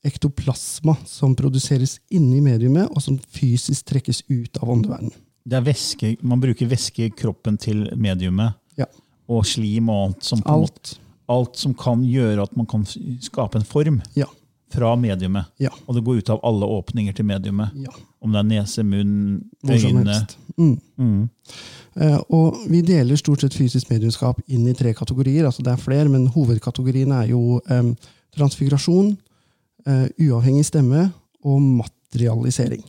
ektoplasma 0.04 0.96
som 1.08 1.36
produseres 1.36 1.98
inni 2.12 2.42
mediumet, 2.44 2.90
og 2.92 3.00
som 3.04 3.20
fysisk 3.32 3.86
trekkes 3.88 4.24
ut 4.30 4.60
av 4.60 4.74
åndeverdenen. 4.74 5.16
Det 5.44 5.58
er 5.60 5.64
væske, 5.66 6.18
Man 6.24 6.40
bruker 6.40 6.68
væske 6.72 7.06
i 7.06 7.12
kroppen 7.12 7.58
til 7.60 7.86
mediumet. 8.00 8.54
Ja. 8.80 8.86
Og 9.28 9.46
slim 9.48 9.90
og 9.92 10.06
alt 10.08 10.24
som, 10.28 10.40
en 10.40 10.62
måte, 10.64 10.74
Alt. 10.74 10.94
alt 11.30 11.60
som 11.60 11.74
kan 11.74 12.04
gjøre 12.04 12.44
at 12.44 12.56
man 12.56 12.66
kan 12.68 12.86
skape 13.22 13.60
en 13.60 13.68
form 13.68 14.02
Ja. 14.16 14.26
Fra 14.74 14.96
mediumet. 15.00 15.54
Ja. 15.62 15.72
Og 15.86 15.96
det 15.98 16.04
går 16.06 16.24
ut 16.24 16.34
av 16.34 16.42
alle 16.44 16.66
åpninger 16.80 17.14
til 17.14 17.30
mediumet. 17.30 17.76
ja. 17.86 17.94
Om 18.24 18.32
det 18.32 18.40
er 18.40 18.48
nese, 18.48 18.84
munn, 18.88 19.42
øyne. 19.68 20.16
Mm. 20.56 20.78
Mm. 20.98 21.30
Eh, 21.96 22.20
og 22.34 22.62
vi 22.72 22.82
deler 22.86 23.20
stort 23.20 23.44
sett 23.44 23.56
fysisk 23.58 23.92
mediumskap 23.92 24.40
inn 24.48 24.66
i 24.70 24.76
tre 24.78 24.94
kategorier. 24.98 25.46
altså 25.46 25.62
Det 25.62 25.74
er 25.74 25.82
flere, 25.82 26.10
men 26.10 26.28
hovedkategorien 26.28 27.12
er 27.12 27.28
jo 27.30 27.60
um, 27.70 27.96
transfigurasjon, 28.38 29.18
uh, 29.88 30.08
uavhengig 30.20 30.66
stemme 30.66 31.12
og 31.44 31.62
materialisering. 31.62 32.82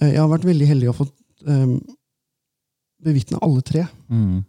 Uh, 0.00 0.08
jeg 0.08 0.20
har 0.20 0.30
vært 0.30 0.48
veldig 0.48 0.68
heldig 0.70 0.92
å 0.92 0.96
få 0.96 1.08
um, 1.46 1.76
bevitne 3.04 3.42
alle 3.42 3.66
tre. 3.66 3.84
Mm. 4.08 4.44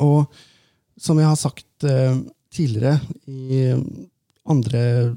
Og 0.00 0.24
som 0.96 1.18
jeg 1.18 1.28
har 1.28 1.36
sagt 1.36 1.84
tidligere 2.52 3.00
i 3.28 3.66
andre 4.48 5.16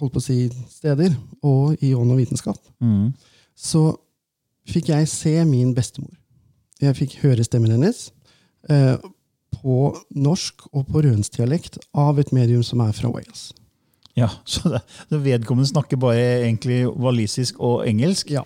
holdt 0.00 0.14
på 0.14 0.20
å 0.20 0.24
si, 0.24 0.48
steder, 0.70 1.14
og 1.44 1.76
i 1.82 1.92
ånd 1.94 2.12
og 2.14 2.18
vitenskap, 2.22 2.58
Mm. 2.80 3.12
så 3.56 3.96
fikk 4.70 4.88
jeg 4.88 5.08
se 5.08 5.44
min 5.44 5.74
bestemor. 5.74 6.14
Jeg 6.80 6.94
fikk 6.96 7.18
høre 7.22 7.44
stemmen 7.44 7.70
hennes 7.74 8.10
eh, 8.70 8.96
på 9.60 9.74
norsk 10.16 10.62
og 10.72 10.86
på 10.88 11.02
rønsdialekt 11.04 11.76
av 11.94 12.18
et 12.22 12.30
medium 12.32 12.62
som 12.64 12.80
er 12.80 12.92
fra 12.96 13.10
Wales. 13.12 13.52
Ja, 14.16 14.28
så 14.44 14.70
det, 14.70 14.80
det 15.10 15.20
Vedkommende 15.24 15.68
snakker 15.68 16.00
bare 16.00 16.46
egentlig 16.46 16.86
walisisk 16.96 17.60
og 17.60 17.84
engelsk. 17.86 18.30
Ja. 18.30 18.44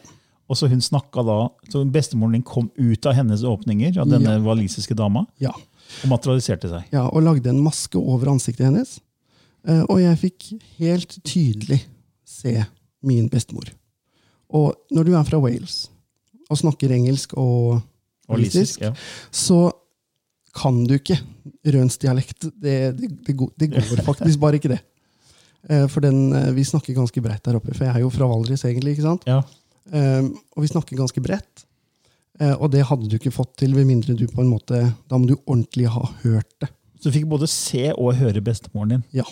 Og 0.50 0.56
så 0.58 0.68
hun 0.68 0.80
snakka 0.84 1.22
da, 1.24 1.38
så 1.72 1.84
Bestemoren 1.88 2.32
din 2.36 2.42
kom 2.44 2.70
ut 2.76 3.06
av 3.06 3.14
hennes 3.16 3.42
åpninger, 3.48 3.96
av 4.00 4.08
denne 4.10 4.34
Ja. 4.36 4.42
walisiske 4.44 4.94
dama, 4.98 5.26
Ja. 5.40 5.52
og 6.02 6.08
materialiserte 6.10 6.68
seg. 6.68 6.84
ja, 6.92 7.06
og 7.08 7.22
lagde 7.22 7.48
en 7.48 7.62
maske 7.64 7.96
over 7.96 8.26
ansiktet 8.34 8.66
hennes. 8.66 8.98
Eh, 9.64 9.84
og 9.88 10.00
jeg 10.02 10.20
fikk 10.20 10.48
helt 10.80 11.16
tydelig 11.24 11.80
se 12.28 12.58
min 13.04 13.28
bestemor. 13.32 13.70
Og 14.54 14.74
når 14.94 15.08
du 15.08 15.14
er 15.16 15.26
fra 15.26 15.40
Wales 15.40 15.86
og 16.52 16.60
snakker 16.60 16.92
engelsk 16.92 17.32
og 17.40 17.80
Walisisk, 18.28 18.80
ja. 18.84 18.92
så 19.32 19.68
kan 20.54 20.84
du 20.86 20.94
ikke 20.96 21.18
rønsdialekt. 21.74 22.46
Det, 22.52 22.74
det, 22.96 23.10
det, 23.26 23.36
det 23.60 23.70
går 23.74 24.04
faktisk 24.10 24.40
bare 24.40 24.60
ikke 24.60 24.72
det. 24.76 24.80
Eh, 25.68 25.86
For 25.88 26.04
den, 26.04 26.28
eh, 26.36 26.52
vi 26.56 26.64
snakker 26.64 26.96
ganske 26.96 27.24
bredt 27.24 27.44
der 27.44 27.58
oppe, 27.58 27.74
for 27.74 27.88
jeg 27.88 27.96
er 27.96 28.04
jo 28.04 28.12
fra 28.12 28.28
Valdres, 28.30 28.64
egentlig. 28.68 28.96
ikke 28.96 29.08
sant? 29.10 29.28
ja. 29.28 29.42
Um, 29.92 30.30
Og 30.56 30.62
vi 30.64 30.68
snakker 30.70 30.96
ganske 30.96 31.20
bredt. 31.20 31.66
Og 32.56 32.70
det 32.72 32.86
hadde 32.88 33.04
du 33.06 33.18
ikke 33.18 33.30
fått 33.30 33.50
til, 33.60 33.74
ved 33.76 33.84
mindre 33.84 34.14
du 34.16 34.24
på 34.26 34.40
en 34.40 34.48
måte 34.48 34.78
Da 35.06 35.18
må 35.20 35.28
du 35.28 35.34
ordentlig 35.44 35.84
ha 35.92 36.00
hørt 36.22 36.48
det. 36.64 36.70
Så 36.96 37.12
du 37.12 37.18
fikk 37.18 37.28
både 37.28 37.46
se 37.52 37.90
og 37.92 38.16
høre 38.16 38.40
bestemoren 38.42 38.94
din. 38.94 39.04
Ja. 39.12 39.26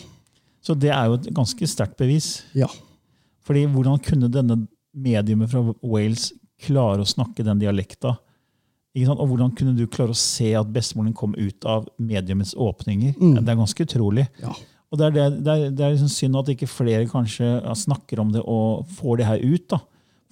Så 0.62 0.76
det 0.78 0.92
er 0.94 1.08
jo 1.10 1.18
et 1.18 1.30
ganske 1.34 1.66
sterkt 1.68 1.98
bevis. 1.98 2.42
Ja. 2.54 2.68
Fordi 3.42 3.64
hvordan 3.66 3.98
kunne 4.02 4.30
denne 4.30 4.60
mediumet 4.94 5.50
fra 5.50 5.64
Wales 5.82 6.30
klare 6.62 7.02
å 7.02 7.08
snakke 7.08 7.44
den 7.46 7.62
dialekta? 7.62 8.16
Og 8.92 9.24
hvordan 9.30 9.54
kunne 9.56 9.72
du 9.74 9.86
klare 9.88 10.12
å 10.12 10.18
se 10.18 10.50
at 10.58 10.68
bestemoren 10.72 11.14
kom 11.16 11.32
ut 11.34 11.64
av 11.64 11.88
mediumets 11.98 12.52
åpninger? 12.54 13.16
Mm. 13.16 13.38
Det 13.40 13.48
er 13.48 13.62
ganske 13.62 13.86
utrolig. 13.88 14.26
Ja. 14.42 14.52
Og 14.92 15.00
det 15.00 15.06
er, 15.06 15.14
det, 15.16 15.24
det 15.46 15.52
er, 15.52 15.70
det 15.72 15.84
er 15.86 15.94
liksom 15.94 16.10
synd 16.12 16.36
at 16.42 16.50
ikke 16.52 16.68
flere 16.68 17.08
kanskje 17.08 17.48
snakker 17.80 18.20
om 18.20 18.34
det 18.34 18.42
og 18.44 18.84
får 18.98 19.22
det 19.22 19.28
her 19.30 19.40
ut. 19.40 19.64
da. 19.72 19.80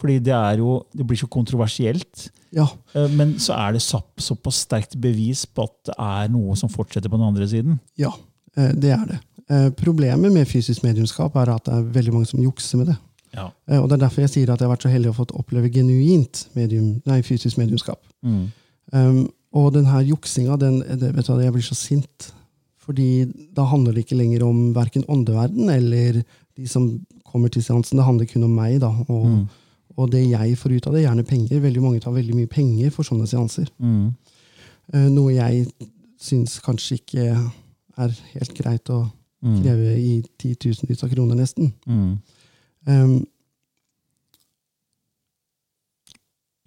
Fordi 0.00 0.18
det 0.24 0.36
jo, 0.60 0.74
det 0.96 1.06
blir 1.08 1.18
så 1.20 1.28
kontroversielt. 1.28 2.28
ja. 2.56 2.66
Eh, 2.94 3.08
Men 3.16 3.38
så 3.40 3.56
er 3.56 3.72
det 3.76 3.82
såpass 3.82 4.62
sterkt 4.66 4.96
bevis 5.00 5.46
på 5.46 5.64
at 5.64 5.76
det 5.90 5.96
er 5.96 6.28
noe 6.32 6.56
som 6.56 6.72
fortsetter 6.72 7.08
på 7.08 7.16
den 7.16 7.26
andre 7.26 7.48
siden. 7.48 7.80
Ja, 8.00 8.12
eh, 8.56 8.72
det 8.76 8.92
er 8.96 9.04
det. 9.08 9.18
Eh, 9.50 9.70
Problemet 9.76 10.32
med 10.32 10.46
fysisk 10.48 10.82
mediumskap 10.86 11.34
er 11.36 11.50
at 11.56 11.64
det 11.66 11.74
er 11.74 11.82
veldig 11.96 12.12
mange 12.14 12.26
som 12.30 12.40
jukser 12.42 12.78
med 12.78 12.86
det. 12.92 12.96
Ja. 13.34 13.48
Eh, 13.68 13.78
Og 13.82 13.88
Det 13.88 13.96
er 13.98 14.06
derfor 14.06 14.20
jeg 14.22 14.30
sier 14.30 14.50
at 14.52 14.60
jeg 14.60 14.68
har 14.68 14.76
vært 14.76 14.82
så 14.86 14.92
heldig 14.92 15.10
å 15.10 15.16
fått 15.16 15.32
oppleve 15.34 15.70
genuint 15.72 16.46
medium, 16.54 17.02
nei, 17.06 17.20
fysisk 17.22 17.58
mediumskap. 17.58 18.00
Mm. 18.22 18.50
Um, 18.92 19.28
og 19.52 19.72
den 19.74 19.84
her 19.86 20.00
juksinga, 20.02 20.56
den, 20.58 20.80
det, 20.98 21.14
vet 21.16 21.26
du 21.26 21.40
jeg 21.40 21.52
blir 21.52 21.62
så 21.62 21.74
sint. 21.74 22.32
Fordi 22.78 23.26
da 23.54 23.64
handler 23.70 23.92
det 23.94 24.04
ikke 24.06 24.18
lenger 24.18 24.42
om 24.46 24.72
verken 24.74 25.04
åndeverden 25.08 25.68
eller 25.70 26.22
de 26.56 26.66
som 26.66 27.00
kommer 27.24 27.48
til 27.48 27.62
seansen. 27.62 27.98
Det 27.98 28.04
handler 28.06 28.26
kun 28.26 28.44
om 28.44 28.54
meg, 28.54 28.80
da. 28.80 28.88
Og, 29.08 29.26
Mm. 29.26 29.48
og 29.96 30.10
det 30.10 30.24
jeg 30.30 30.56
får 30.58 30.72
ut 30.76 30.86
av 30.86 30.92
det, 30.94 31.02
gjerne 31.04 31.26
penger. 31.26 31.60
Veldig 31.60 31.82
mange 31.82 32.00
tar 32.00 32.12
veldig 32.12 32.34
mye 32.34 32.46
penger 32.48 32.90
for 32.90 33.02
sånne 33.04 33.26
seanser. 33.28 33.68
Mm. 33.80 34.14
Eh, 34.94 35.08
noe 35.08 35.32
jeg 35.34 35.66
syns 36.20 36.58
kanskje 36.60 36.98
ikke 36.98 37.26
er 37.98 38.08
helt 38.34 38.54
greit 38.54 38.90
å. 38.90 39.10
Kreve 39.40 39.92
i 39.98 40.14
titusenvis 40.38 41.04
av 41.04 41.12
kroner, 41.12 41.38
nesten. 41.40 41.72
Mm. 41.88 42.16
Um, 42.86 43.20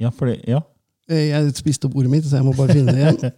Ja, 0.01 0.09
for 0.11 0.27
det, 0.27 0.41
ja. 0.49 0.59
Eh, 1.11 1.29
Jeg 1.29 1.53
spiste 1.57 1.87
opp 1.87 1.95
ordet 1.99 2.11
mitt, 2.11 2.25
så 2.27 2.39
jeg 2.39 2.45
må 2.47 2.53
bare 2.57 2.75
finne 2.75 2.93
det 2.95 3.03
igjen. 3.03 3.33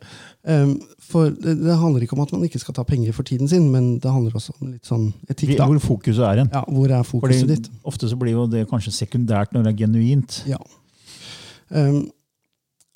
Um, 0.46 0.74
for 1.12 1.34
det, 1.34 1.56
det 1.62 1.78
handler 1.82 2.06
ikke 2.06 2.16
om 2.18 2.24
at 2.24 2.34
man 2.36 2.46
ikke 2.48 2.62
skal 2.62 2.78
ta 2.78 2.86
penger 2.88 3.16
for 3.18 3.28
tiden 3.28 3.50
sin, 3.50 3.68
men 3.74 3.96
det 4.02 4.12
handler 4.12 4.38
også 4.38 4.56
om 4.60 4.72
litt 4.72 4.86
sånn 4.88 5.08
etikk. 5.30 5.56
Da. 5.60 5.68
Hvor 5.70 5.82
fokuset 5.84 6.24
er 6.26 6.44
hen. 6.44 6.52
Ja, 6.54 6.64
hvor 6.70 6.90
er 6.94 7.06
fokuset 7.08 7.44
Fordi 7.44 7.58
ditt? 7.58 7.70
Ofte 7.86 8.10
så 8.12 8.20
blir 8.22 8.38
jo 8.38 8.48
det 8.50 8.66
kanskje 8.72 8.94
sekundært 8.96 9.56
når 9.56 9.68
det 9.68 9.74
er 9.74 9.80
genuint. 9.84 10.40
Ja. 10.50 10.62
Um, 11.74 12.06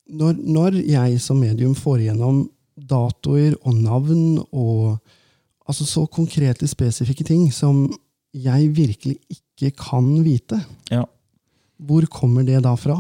når, 0.10 0.40
når 0.42 0.80
jeg 0.82 1.20
som 1.22 1.42
medium 1.42 1.76
får 1.78 2.06
igjennom 2.06 2.44
datoer 2.90 3.58
og 3.60 3.76
navn 3.76 4.40
og 4.56 5.02
altså 5.70 5.86
så 5.86 6.06
konkrete, 6.10 6.68
spesifikke 6.70 7.26
ting 7.28 7.48
som 7.54 7.86
jeg 8.34 8.72
virkelig 8.76 9.18
ikke 9.34 9.72
kan 9.78 10.10
vite, 10.26 10.60
Ja. 10.92 11.04
hvor 11.80 12.06
kommer 12.10 12.44
det 12.46 12.64
da 12.64 12.76
fra? 12.76 12.98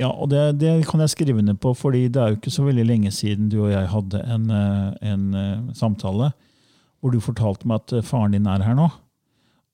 Ja, 0.00 0.08
og 0.08 0.30
det, 0.32 0.58
det 0.60 0.86
kan 0.88 1.00
jeg 1.00 1.10
skrive 1.12 1.42
ned 1.42 1.58
på, 1.60 1.74
fordi 1.76 2.06
det 2.08 2.16
er 2.20 2.28
jo 2.32 2.38
ikke 2.38 2.52
så 2.54 2.64
veldig 2.64 2.86
lenge 2.88 3.10
siden 3.12 3.50
du 3.52 3.58
og 3.66 3.70
jeg 3.72 3.88
hadde 3.92 4.22
en, 4.32 4.46
eh, 4.50 5.12
en 5.12 5.34
eh, 5.34 5.74
samtale 5.76 6.30
hvor 7.00 7.12
du 7.12 7.20
fortalte 7.20 7.68
meg 7.68 7.82
at 7.82 7.92
eh, 7.98 8.04
faren 8.04 8.32
din 8.32 8.46
er 8.48 8.64
her 8.64 8.76
nå. 8.78 8.88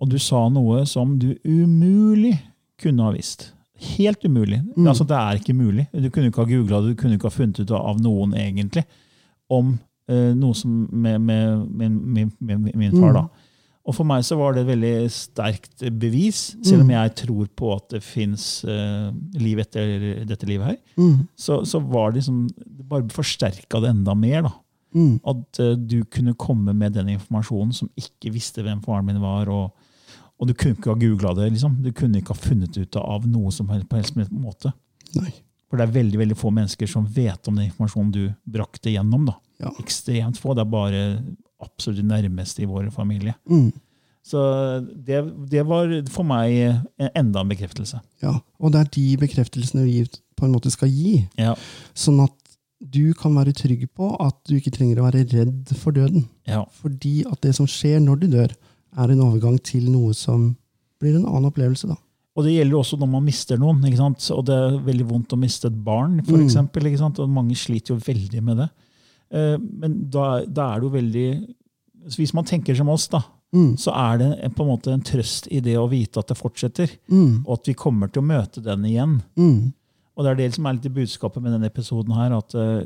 Og 0.02 0.10
du 0.10 0.18
sa 0.18 0.48
noe 0.52 0.82
som 0.86 1.14
du 1.18 1.36
umulig 1.46 2.34
kunne 2.82 3.06
ha 3.06 3.14
visst. 3.14 3.52
Helt 3.96 4.24
umulig. 4.24 4.60
Mm. 4.76 4.86
Altså, 4.86 5.06
det 5.06 5.16
er 5.16 5.38
ikke 5.38 5.54
mulig. 5.56 5.86
Du 5.92 6.10
kunne 6.10 6.30
ikke 6.30 6.42
ha 6.42 6.50
googla 6.50 6.82
det, 6.82 6.94
du 6.96 7.00
kunne 7.00 7.16
ikke 7.18 7.30
ha 7.30 7.36
funnet 7.36 7.60
ut 7.62 7.70
av 7.76 8.00
noen 8.02 8.34
egentlig 8.34 8.84
om 9.52 9.76
noe 10.06 10.54
som 10.54 10.86
med, 10.92 11.20
med, 11.20 11.66
med, 11.66 12.30
med, 12.38 12.72
min 12.76 12.92
far. 12.94 13.16
da. 13.16 13.26
Og 13.86 13.94
For 13.94 14.06
meg 14.08 14.24
så 14.26 14.34
var 14.38 14.54
det 14.54 14.64
et 14.64 14.72
veldig 14.72 14.94
sterkt 15.14 15.84
bevis, 16.00 16.56
selv 16.66 16.82
om 16.82 16.90
jeg 16.90 17.12
tror 17.20 17.46
på 17.58 17.68
at 17.76 17.92
det 17.94 18.02
fins 18.02 18.64
uh, 18.66 19.12
liv 19.38 19.60
etter 19.62 20.24
dette 20.26 20.48
livet 20.48 20.72
her. 20.72 20.78
Mm. 20.98 21.28
Så, 21.38 21.60
så 21.70 21.78
var 21.78 22.10
det 22.10 22.24
liksom, 22.24 22.48
det 22.50 22.86
bare 22.90 23.06
forsterka 23.14 23.80
det 23.84 23.92
enda 23.94 24.16
mer. 24.18 24.48
da. 24.48 24.52
Mm. 24.96 25.12
At 25.22 25.62
uh, 25.62 25.76
du 25.78 26.00
kunne 26.10 26.34
komme 26.34 26.74
med 26.74 26.98
den 26.98 27.12
informasjonen 27.14 27.76
som 27.78 27.92
ikke 27.94 28.34
visste 28.34 28.66
hvem 28.66 28.82
faren 28.82 29.06
min 29.06 29.22
var. 29.22 29.54
Og, 29.54 29.70
og 30.34 30.50
du 30.50 30.54
kunne 30.58 30.74
ikke 30.74 30.90
ha 30.90 30.98
googla 31.06 31.36
det. 31.38 31.52
liksom. 31.54 31.78
Du 31.86 31.92
kunne 31.94 32.18
ikke 32.18 32.34
ha 32.34 32.42
funnet 32.42 32.74
ut 32.74 32.98
av 32.98 33.30
noe 33.30 33.54
som 33.54 33.70
helst 33.70 33.86
på 33.92 34.02
helst 34.02 34.18
måte. 34.34 34.74
Nei. 35.14 35.30
For 35.70 35.78
det 35.78 35.86
er 35.86 35.94
veldig 36.00 36.24
veldig 36.24 36.38
få 36.38 36.50
mennesker 36.54 36.90
som 36.90 37.06
vet 37.06 37.46
om 37.46 37.54
den 37.54 37.70
informasjonen 37.70 38.10
du 38.14 38.24
brakte 38.50 38.90
gjennom. 38.90 39.30
da. 39.30 39.38
Ja. 39.62 39.70
Ekstremt 39.80 40.38
få. 40.38 40.54
Det 40.54 40.64
er 40.66 40.70
bare 40.70 41.02
absolutt 41.64 42.00
de 42.02 42.06
nærmeste 42.08 42.62
i 42.62 42.68
vår 42.68 42.90
familie. 42.92 43.34
Mm. 43.48 43.70
Så 44.26 44.40
det, 45.06 45.20
det 45.48 45.62
var 45.68 45.88
for 46.10 46.26
meg 46.26 46.82
enda 47.14 47.40
en 47.44 47.48
bekreftelse. 47.52 48.00
Ja. 48.24 48.34
Og 48.60 48.72
det 48.74 48.80
er 48.82 48.90
de 48.96 49.04
bekreftelsene 49.22 49.84
vi 49.86 50.00
på 50.36 50.44
en 50.48 50.52
måte 50.56 50.72
skal 50.74 50.90
gi. 50.90 51.20
Ja. 51.38 51.54
Sånn 51.94 52.18
at 52.24 52.34
du 52.82 53.14
kan 53.16 53.32
være 53.38 53.54
trygg 53.56 53.86
på 53.96 54.10
at 54.20 54.36
du 54.50 54.56
ikke 54.58 54.72
trenger 54.74 54.98
å 55.00 55.06
være 55.06 55.22
redd 55.32 55.70
for 55.80 55.94
døden. 55.96 56.26
Ja. 56.46 56.64
Fordi 56.82 57.22
at 57.30 57.40
det 57.46 57.54
som 57.56 57.68
skjer 57.70 58.02
når 58.04 58.20
du 58.20 58.26
dør, 58.34 58.52
er 58.96 59.12
en 59.12 59.22
overgang 59.24 59.56
til 59.64 59.86
noe 59.92 60.12
som 60.16 60.50
blir 61.00 61.16
en 61.16 61.24
annen 61.28 61.48
opplevelse. 61.48 61.88
da. 61.88 61.96
Og 62.36 62.44
det 62.44 62.52
gjelder 62.52 62.74
jo 62.76 62.80
også 62.82 62.98
når 63.00 63.08
man 63.14 63.24
mister 63.24 63.56
noen. 63.60 63.80
ikke 63.88 63.96
sant? 64.02 64.26
Og 64.36 64.44
det 64.44 64.54
er 64.56 64.76
veldig 64.84 65.06
vondt 65.08 65.32
å 65.32 65.38
miste 65.40 65.70
et 65.70 65.78
barn, 65.84 66.18
for 66.24 66.36
Mm. 66.36 66.44
eksempel? 66.46 66.90
Og 67.22 67.30
mange 67.30 67.54
sliter 67.56 67.94
jo 67.94 67.96
veldig 67.96 68.42
med 68.42 68.56
det. 68.58 68.68
Eh, 69.32 69.56
Men 69.58 70.08
da, 70.10 70.44
da 70.44 70.74
er 70.74 70.80
det 70.80 70.86
jo 70.90 70.96
veldig 70.98 71.28
så 72.08 72.16
Hvis 72.22 72.34
man 72.34 72.44
tenker 72.44 72.76
som 72.76 72.88
oss, 72.88 73.08
da, 73.08 73.20
Mm. 73.54 73.76
så 73.78 73.92
er 73.94 74.18
det 74.18 74.38
en- 74.44 74.50
på 74.52 74.62
en 74.62 74.68
måte 74.68 74.92
en 74.92 75.00
trøst 75.02 75.46
i 75.50 75.60
det 75.60 75.74
å 75.76 75.88
vite 75.88 76.18
at 76.18 76.26
det 76.28 76.36
fortsetter. 76.36 76.90
Mm. 77.10 77.44
Og 77.46 77.52
at 77.58 77.66
vi 77.66 77.74
kommer 77.74 78.08
til 78.12 78.22
å 78.22 78.26
møte 78.26 78.62
den 78.62 78.82
igjen. 78.84 79.22
Mm. 79.36 79.72
Og 80.16 80.24
det 80.24 80.30
er 80.30 80.34
det 80.36 80.54
som 80.54 80.66
er 80.66 80.72
litt 80.74 80.86
i 80.86 80.88
budskapet 80.90 81.42
med 81.42 81.52
denne 81.52 81.66
episoden 81.70 82.14
her. 82.14 82.32
at 82.36 82.54
eh, 82.54 82.84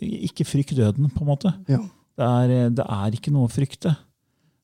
Ikke 0.00 0.44
frykt 0.44 0.74
døden, 0.74 1.10
på 1.10 1.20
en 1.22 1.26
måte. 1.26 1.54
Ja. 1.68 1.78
Det 2.16 2.24
er, 2.24 2.50
eh, 2.66 2.68
det 2.70 2.84
er 2.88 3.10
ikke 3.12 3.32
noe 3.32 3.46
å 3.46 3.52
frykte. 3.52 3.96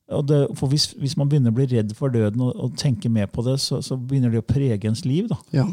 Og 0.09 0.25
det, 0.27 0.57
for 0.57 0.67
hvis, 0.67 0.93
hvis 0.99 1.15
man 1.17 1.29
begynner 1.29 1.51
å 1.51 1.55
bli 1.55 1.65
redd 1.67 1.93
for 1.95 2.09
døden 2.09 2.41
og, 2.41 2.55
og 2.55 2.75
tenke 2.75 3.09
mer 3.09 3.27
på 3.27 3.43
det, 3.45 3.59
så, 3.59 3.79
så 3.81 3.95
begynner 3.97 4.31
det 4.31 4.41
å 4.43 4.47
prege 4.53 4.83
ens 4.85 5.05
liv. 5.05 5.27
da. 5.29 5.37
ja. 5.53 5.65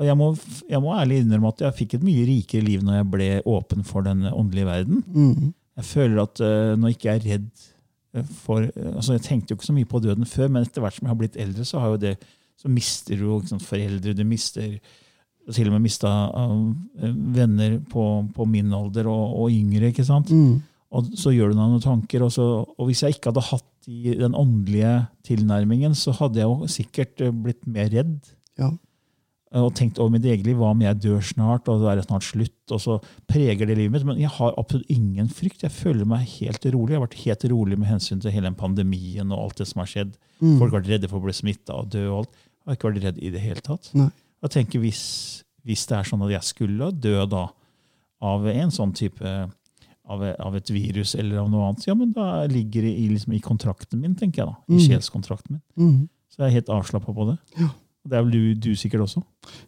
Og 0.00 0.08
jeg 0.08 0.16
må, 0.16 0.30
jeg 0.70 0.80
må 0.80 0.94
ærlig 0.96 1.18
innrømme 1.20 1.50
at 1.52 1.66
jeg 1.66 1.76
fikk 1.82 1.98
et 1.98 2.04
mye 2.06 2.22
rikere 2.24 2.64
liv 2.64 2.84
når 2.86 3.02
jeg 3.02 3.08
ble 3.12 3.28
åpen 3.52 3.84
for 3.84 4.06
den 4.06 4.24
åndelige 4.30 4.68
verden. 4.70 5.02
Mm. 5.12 5.50
Jeg 5.80 5.88
føler 5.90 6.22
at 6.22 6.40
uh, 6.40 6.72
når 6.80 6.94
ikke 6.94 7.10
jeg 7.10 7.20
er 7.20 7.26
redd 7.34 7.66
eh, 8.16 8.32
for 8.42 8.64
eh, 8.64 8.88
altså 8.94 9.14
Jeg 9.16 9.24
tenkte 9.24 9.52
jo 9.52 9.58
ikke 9.58 9.68
så 9.68 9.76
mye 9.76 9.88
på 9.88 10.00
døden 10.02 10.28
før, 10.28 10.48
men 10.48 10.64
etter 10.64 10.84
hvert 10.84 10.96
som 10.96 11.06
jeg 11.06 11.12
har 11.12 11.20
blitt 11.20 11.38
eldre, 11.40 11.68
så, 11.68 11.84
har 11.84 11.92
jo 11.92 12.00
det, 12.00 12.14
så 12.58 12.72
mister 12.72 13.20
du 13.20 13.28
liksom, 13.28 13.60
foreldre, 13.64 14.16
du 14.16 14.24
mister 14.28 14.74
til 15.50 15.70
og 15.70 15.74
med 15.74 15.86
mista 15.88 16.08
venner 17.34 17.78
på, 17.90 18.02
på 18.36 18.44
min 18.46 18.74
alder 18.76 19.08
og, 19.10 19.38
og 19.40 19.54
yngre. 19.54 19.88
ikke 19.90 20.04
sant? 20.06 20.30
Mm. 20.30 20.60
Og 20.94 21.08
så 21.18 21.32
gjør 21.34 21.50
du 21.50 21.56
deg 21.56 21.72
noen 21.72 21.82
tanker. 21.82 22.22
Og, 22.26 22.30
så, 22.34 22.44
og 22.62 22.86
hvis 22.86 23.02
jeg 23.02 23.16
ikke 23.16 23.32
hadde 23.32 23.48
hatt 23.48 23.66
de, 23.88 24.14
den 24.20 24.36
åndelige 24.36 24.92
tilnærmingen, 25.26 25.96
så 25.98 26.14
hadde 26.20 26.42
jeg 26.42 26.46
jo 26.46 26.70
sikkert 26.70 27.24
blitt 27.42 27.66
mer 27.66 27.90
redd. 27.90 28.30
Ja. 28.60 28.70
Eh, 29.52 29.60
Og 29.60 29.72
tenkt 29.74 29.98
over 29.98 30.10
mitt 30.14 30.24
eget 30.24 30.46
liv. 30.46 30.56
Hva 30.56 30.70
om 30.70 30.80
jeg 30.84 31.00
dør 31.02 31.20
snart, 31.26 31.68
og 31.68 31.80
det 31.82 31.90
er 31.90 32.02
snart 32.06 32.22
slutt? 32.22 32.70
Og 32.70 32.80
så 32.80 32.98
preger 33.26 33.66
det 33.66 33.76
livet 33.76 33.92
mitt. 33.92 34.04
Men 34.06 34.18
jeg 34.22 34.30
har 34.36 34.54
absolutt 34.56 34.86
ingen 34.90 35.28
frykt. 35.28 35.62
Jeg 35.66 35.70
føler 35.74 36.06
meg 36.06 36.26
helt 36.38 36.64
rolig. 36.70 36.92
Jeg 36.94 37.00
har 37.00 37.06
vært 37.08 37.24
helt 37.24 37.44
rolig 37.50 37.78
med 37.78 37.88
hensyn 37.90 38.20
til 38.22 38.30
hele 38.30 38.46
den 38.50 38.54
pandemien 38.60 39.32
og 39.32 39.38
alt 39.48 39.56
det 39.58 39.66
som 39.66 39.80
har 39.82 39.90
skjedd. 39.90 40.14
Mm. 40.40 40.58
Folk 40.58 40.70
har 40.72 40.80
vært 40.80 40.92
redde 40.94 41.08
for 41.10 41.18
å 41.18 41.24
bli 41.26 41.32
smitta 41.34 41.74
og 41.82 41.90
dø 41.90 42.04
og 42.12 42.18
alt. 42.22 42.30
Jeg 42.60 42.66
har 42.70 42.76
ikke 42.78 42.90
vært 42.92 43.04
redd 43.08 43.18
i 43.18 43.30
det 43.34 43.40
hele 43.42 43.60
tatt. 43.66 43.90
Nei. 43.98 44.10
Jeg 44.44 44.50
tenker 44.54 44.80
hvis, 44.80 45.02
hvis 45.66 45.86
det 45.90 45.96
er 45.98 46.06
sånn 46.08 46.22
at 46.24 46.30
jeg 46.36 46.46
skulle 46.46 46.92
dø 46.94 47.26
da 47.26 47.48
av 48.22 48.46
en 48.46 48.70
sånn 48.70 48.92
type 48.94 49.24
av, 50.10 50.22
av 50.38 50.54
et 50.56 50.70
virus 50.72 51.14
eller 51.18 51.38
av 51.42 51.50
noe 51.50 51.66
annet, 51.70 51.86
ja, 51.88 51.94
men 51.94 52.12
da 52.12 52.44
ligger 52.50 52.82
det 52.86 52.94
i, 52.98 53.08
liksom, 53.12 53.32
i 53.36 53.40
kontrakten 53.42 54.00
min, 54.00 54.14
tenker 54.14 54.42
jeg 54.44 54.46
da. 54.50 54.56
I 54.68 54.78
Mm. 54.78 54.80
sjelskontrakten 54.86 55.58
min. 55.58 55.62
Mm. 55.76 56.08
Så 56.30 56.38
jeg 56.42 56.46
er 56.46 56.54
helt 56.60 56.68
avslappa 56.68 57.14
på 57.14 57.26
det. 57.30 57.38
Ja. 57.58 57.68
Det 58.06 58.16
er 58.16 58.24
vel 58.24 58.32
du, 58.32 58.70
du 58.70 58.70
sikkert 58.78 59.04
også? 59.04 59.22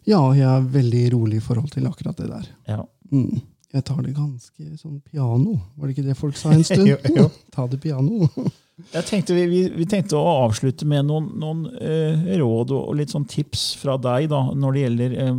ja, 0.09 0.19
jeg 0.33 0.47
er 0.47 0.69
veldig 0.73 1.03
rolig 1.13 1.37
i 1.37 1.43
forhold 1.43 1.69
til 1.73 1.85
akkurat 1.89 2.17
det 2.17 2.29
der. 2.31 2.47
Ja. 2.69 2.81
Mm. 3.13 3.41
Jeg 3.73 3.85
tar 3.87 4.01
det 4.05 4.13
ganske 4.13 4.65
sånn 4.77 4.99
piano. 5.01 5.55
Var 5.77 5.89
det 5.89 5.95
ikke 5.95 6.05
det 6.05 6.17
folk 6.17 6.37
sa 6.37 6.51
en 6.53 6.65
stund? 6.65 6.85
Jo, 6.91 6.97
jo. 7.15 7.29
Ta 7.53 7.65
det 7.69 7.79
piano. 7.81 8.27
Jeg 8.93 9.05
tenkte, 9.05 9.35
vi, 9.37 9.45
vi, 9.49 9.61
vi 9.69 9.85
tenkte 9.85 10.17
å 10.17 10.37
avslutte 10.47 10.85
med 10.89 11.05
noen, 11.05 11.27
noen 11.37 11.67
eh, 11.77 12.31
råd 12.41 12.71
og, 12.73 12.87
litt 12.97 13.11
sånn 13.13 13.27
tips 13.29 13.75
fra 13.77 13.99
deg 14.01 14.31
da, 14.31 14.39
når 14.57 14.73
det 14.73 14.81
gjelder 14.83 15.13
eh, 15.21 15.35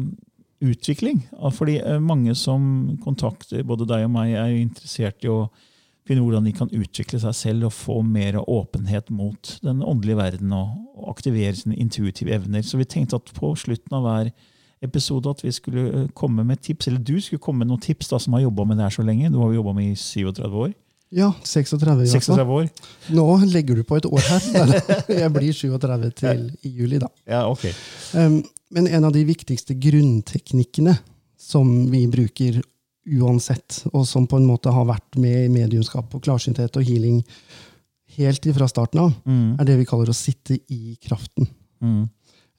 utvikling. 0.70 1.18
Fordi 1.54 1.80
eh, 1.80 1.98
mange 2.02 2.36
som 2.38 2.94
kontakter 3.02 3.66
både 3.66 3.88
deg 3.90 4.06
og 4.06 4.14
meg, 4.14 4.36
er 4.38 4.54
interessert 4.54 5.26
i 5.26 5.32
å 5.34 5.40
finne 6.04 6.24
hvordan 6.24 6.44
de 6.44 6.52
kan 6.56 6.72
utvikle 6.74 7.20
seg 7.22 7.36
selv 7.36 7.68
og 7.68 7.76
få 7.76 8.00
mer 8.04 8.36
åpenhet 8.42 9.08
mot 9.14 9.54
den 9.64 9.80
åndelige 9.80 10.18
verden 10.20 10.52
og, 10.52 10.74
og 10.98 11.14
aktivere 11.14 11.56
sine 11.56 11.78
intuitive 11.80 12.34
evner. 12.36 12.64
Så 12.64 12.80
vi 12.80 12.88
tenkte 12.88 13.20
at 13.20 13.32
på 13.36 13.54
slutten 13.56 13.96
av 13.96 14.04
hver 14.04 14.32
episode 14.84 15.32
at 15.32 15.40
vi 15.44 15.52
skulle 15.54 16.06
komme 16.16 16.44
med 16.44 16.60
tips, 16.60 16.88
eller 16.90 17.00
du 17.00 17.16
skulle 17.22 17.42
komme 17.42 17.64
med 17.64 17.72
noen 17.72 17.82
tips 17.84 18.12
da, 18.12 18.20
som 18.20 18.36
har 18.36 18.44
jobba 18.44 18.66
med 18.68 18.78
det 18.78 18.88
her 18.88 18.96
så 18.98 19.04
lenge. 19.06 19.32
Du 19.32 19.38
har 19.40 19.48
vi 19.48 19.56
jobba 19.56 19.72
med 19.76 19.92
i 19.92 19.96
37 19.96 20.58
år. 20.66 20.74
Ja, 21.14 21.30
36 21.46 21.78
i 21.78 21.86
hvert 21.86 22.10
fall. 22.10 22.20
36 22.20 22.54
år. 22.58 22.68
Nå 23.14 23.26
legger 23.52 23.78
du 23.78 23.84
på 23.86 23.96
et 24.00 24.08
år 24.08 24.28
her. 24.28 24.74
Jeg 25.22 25.32
blir 25.32 25.56
37 25.56 26.06
til 26.18 26.44
i 26.66 26.72
juli, 26.74 27.00
da. 27.00 27.10
Ja, 27.30 27.44
ok. 27.48 27.68
Um, 28.18 28.40
men 28.74 28.88
en 28.90 29.06
av 29.06 29.14
de 29.14 29.22
viktigste 29.28 29.76
grunnteknikkene 29.78 30.96
som 31.38 31.70
vi 31.92 32.06
bruker 32.10 32.62
uansett, 33.06 33.82
og 33.92 34.06
som 34.08 34.26
på 34.26 34.38
en 34.40 34.46
måte 34.48 34.72
har 34.72 34.86
vært 34.88 35.18
med 35.20 35.44
i 35.44 35.52
mediumskap 35.52 36.14
og 36.14 36.22
klarsynthet 36.24 36.76
og 36.80 36.86
healing 36.88 37.22
helt 38.16 38.46
ifra 38.46 38.68
starten 38.70 39.00
av, 39.00 39.12
Mm. 39.26 39.56
er 39.60 39.64
det 39.64 39.78
vi 39.78 39.84
kaller 39.84 40.06
å 40.08 40.14
sitte 40.14 40.58
i 40.70 40.96
kraften. 41.02 41.48
Mm. 41.82 42.08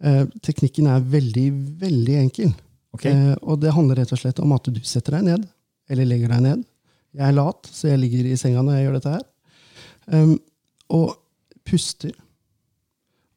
Eh, 0.03 0.25
teknikken 0.43 0.87
er 0.87 0.99
veldig, 1.01 1.79
veldig 1.79 2.15
enkel. 2.19 2.53
Okay. 2.93 3.11
Eh, 3.11 3.35
og 3.41 3.59
det 3.61 3.73
handler 3.73 3.95
rett 3.95 4.11
og 4.11 4.19
slett 4.19 4.39
om 4.39 4.51
at 4.51 4.63
du 4.63 4.79
setter 4.83 5.17
deg 5.17 5.23
ned, 5.23 5.47
eller 5.89 6.05
legger 6.05 6.29
deg 6.29 6.41
ned. 6.41 6.65
Jeg 7.15 7.29
er 7.29 7.37
lat, 7.37 7.63
så 7.71 7.87
jeg 7.87 7.99
ligger 7.99 8.25
i 8.27 8.35
senga 8.35 8.61
når 8.61 8.75
jeg 8.75 8.85
gjør 8.85 8.97
dette 8.99 9.13
her. 9.15 9.25
Um, 10.07 10.39
og 10.89 11.15
puster. 11.65 12.11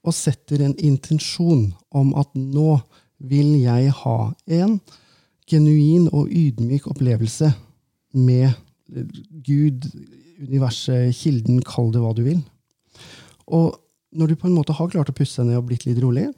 Og 0.05 0.13
setter 0.15 0.63
en 0.65 0.75
intensjon 0.75 1.73
om 1.95 2.15
at 2.19 2.35
nå 2.35 2.81
vil 3.21 3.55
jeg 3.63 3.93
ha 4.03 4.35
en 4.59 4.81
genuin 5.49 6.09
og 6.13 6.31
ydmyk 6.31 6.89
opplevelse 6.91 7.51
med 8.19 8.53
Gud, 9.45 9.85
universet, 10.41 11.13
kilden, 11.17 11.61
kall 11.67 11.93
det 11.93 12.03
hva 12.03 12.15
du 12.17 12.23
vil. 12.27 12.41
Og 13.49 13.77
når 14.17 14.31
du 14.31 14.41
på 14.41 14.49
en 14.49 14.57
måte 14.57 14.77
har 14.77 14.91
klart 14.93 15.11
å 15.13 15.17
pusse 15.17 15.41
deg 15.41 15.51
ned 15.51 15.61
og 15.61 15.69
blitt 15.69 15.85
litt 15.89 16.01
rolig, 16.03 16.29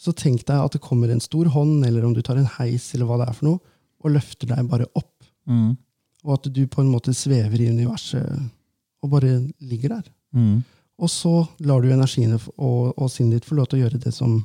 så 0.00 0.14
tenk 0.16 0.46
deg 0.48 0.62
at 0.62 0.76
det 0.76 0.82
kommer 0.84 1.10
en 1.12 1.20
stor 1.20 1.50
hånd, 1.52 1.84
eller 1.84 2.06
om 2.06 2.14
du 2.16 2.22
tar 2.24 2.38
en 2.40 2.48
heis, 2.58 2.88
eller 2.94 3.08
hva 3.08 3.20
det 3.20 3.28
er 3.28 3.36
for 3.36 3.50
noe, 3.50 3.60
og 4.00 4.14
løfter 4.14 4.48
deg 4.48 4.68
bare 4.70 4.88
opp. 4.96 5.12
Mm. 5.50 5.74
Og 6.24 6.36
at 6.36 6.48
du 6.52 6.62
på 6.70 6.82
en 6.84 6.92
måte 6.92 7.12
svever 7.16 7.60
i 7.60 7.70
universet 7.72 8.28
og 9.00 9.12
bare 9.12 9.38
ligger 9.64 9.96
der. 9.96 10.06
Mm. 10.36 10.60
Og 11.00 11.10
så 11.10 11.32
lar 11.64 11.82
du 11.82 11.90
energiene 11.92 12.36
og, 12.36 12.92
og 12.96 13.08
sinnet 13.12 13.40
ditt 13.40 13.48
få 13.48 13.56
lov 13.56 13.70
til 13.70 13.80
å 13.80 13.86
gjøre 13.86 14.00
det 14.02 14.12
som 14.14 14.42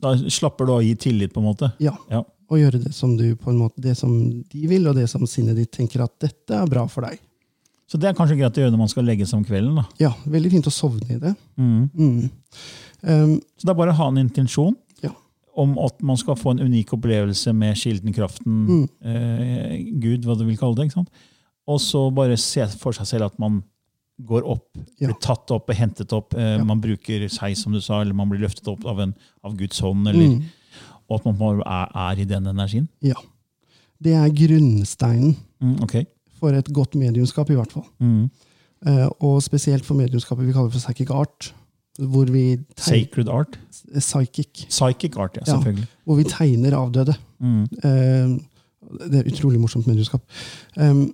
Da 0.00 0.14
slapper 0.16 0.68
du 0.68 0.72
av 0.72 0.80
å 0.80 0.86
gi 0.86 0.94
tillit, 0.96 1.32
på 1.34 1.42
en 1.42 1.48
måte. 1.50 1.72
Ja. 1.82 1.94
Ja. 2.12 2.22
Og 2.50 2.58
gjøre 2.58 2.80
det 2.82 2.94
som 2.94 3.16
du 3.16 3.34
på 3.36 3.50
en 3.50 3.58
måte, 3.58 3.80
det 3.84 3.96
som 3.96 4.12
de 4.48 4.66
vil, 4.70 4.86
og 4.88 4.94
det 4.96 5.08
som 5.10 5.26
sinnet 5.26 5.56
ditt 5.56 5.70
tenker 5.70 6.00
at 6.04 6.14
dette 6.18 6.50
er 6.56 6.66
bra 6.66 6.86
for 6.88 7.02
deg. 7.04 7.18
Så 7.88 7.98
det 8.00 8.08
er 8.08 8.14
kanskje 8.16 8.36
greit 8.38 8.56
å 8.56 8.62
gjøre 8.62 8.72
når 8.72 8.78
man 8.78 8.88
skal 8.92 9.04
legge 9.04 9.26
seg 9.26 9.38
om 9.38 9.44
kvelden. 9.44 9.74
da. 9.76 9.84
Ja, 9.98 10.10
veldig 10.26 10.50
fint 10.50 10.66
å 10.68 10.72
sovne 10.72 11.08
i 11.10 11.18
det. 11.18 11.34
Mm. 11.58 11.90
Mm. 11.96 12.30
Um, 13.02 13.40
Så 13.56 13.64
det 13.64 13.70
er 13.70 13.74
bare 13.78 13.92
å 13.92 13.98
ha 14.00 14.08
en 14.08 14.18
intensjon 14.28 14.74
Ja. 15.02 15.10
om 15.56 15.78
at 15.78 16.00
man 16.02 16.16
skal 16.16 16.34
få 16.36 16.50
en 16.52 16.60
unik 16.60 16.92
opplevelse 16.96 17.54
med 17.54 17.76
kilden, 17.76 18.12
kraften, 18.14 18.66
Mm. 18.66 18.88
eh, 19.04 19.78
Gud, 20.00 20.24
hva 20.24 20.36
du 20.38 20.44
vil 20.44 20.56
kalle 20.56 20.74
det. 20.76 20.86
ikke 20.88 20.94
sant? 21.04 21.08
Og 21.66 21.78
så 21.80 22.12
bare 22.14 22.36
se 22.36 22.66
for 22.78 22.92
seg 22.92 23.06
selv 23.06 23.26
at 23.26 23.38
man 23.38 23.62
går 24.20 24.42
opp, 24.44 24.66
Ja. 25.00 25.08
blir 25.08 25.20
tatt 25.20 25.50
opp 25.50 25.68
og 25.70 25.76
hentet 25.76 26.12
opp. 26.12 26.34
Eh, 26.34 26.56
Ja. 26.58 26.64
Man 26.64 26.80
bruker 26.80 27.28
seg, 27.30 27.56
som 27.56 27.72
du 27.72 27.80
sa, 27.80 28.00
eller 28.00 28.14
man 28.14 28.28
blir 28.28 28.40
løftet 28.40 28.66
opp 28.68 28.84
av, 28.84 28.98
en, 29.00 29.14
av 29.44 29.56
Guds 29.56 29.78
hånd. 29.80 30.08
Eller, 30.08 30.28
Mm. 30.28 30.44
Og 31.08 31.20
at 31.20 31.24
man 31.38 31.60
er, 31.64 31.86
er 32.08 32.20
i 32.20 32.24
den 32.28 32.46
energien. 32.46 32.88
Ja. 33.02 33.14
Det 34.04 34.12
er 34.14 34.28
grunnsteinen 34.30 35.36
Mm, 35.60 35.82
okay. 35.82 36.04
for 36.38 36.48
et 36.54 36.68
godt 36.72 36.94
mediumskap, 36.94 37.50
i 37.50 37.54
hvert 37.54 37.72
fall. 37.72 37.82
Mm. 38.00 38.28
Uh, 38.86 39.08
og 39.20 39.42
spesielt 39.42 39.84
for 39.84 39.94
mediumskapet 39.98 40.46
vi 40.46 40.52
kaller 40.54 40.70
for 40.70 40.78
psychic 40.78 41.10
art. 41.10 41.54
Hvor 41.98 42.24
vi, 42.30 42.58
Sacred 42.78 43.28
art. 43.28 43.58
psychic, 43.98 44.66
Psychic 44.68 45.16
art, 45.18 45.38
ja, 45.46 45.56
Ja. 45.56 45.72
hvor 46.04 46.14
vi 46.14 46.24
tegner 46.24 46.76
avdøde. 46.78 47.14
Mm. 47.40 47.62
Uh, 47.62 48.38
det 49.10 49.18
er 49.18 49.32
utrolig 49.32 49.60
morsomt 49.60 49.86
mediumskap. 49.86 50.22
Um, 50.80 51.12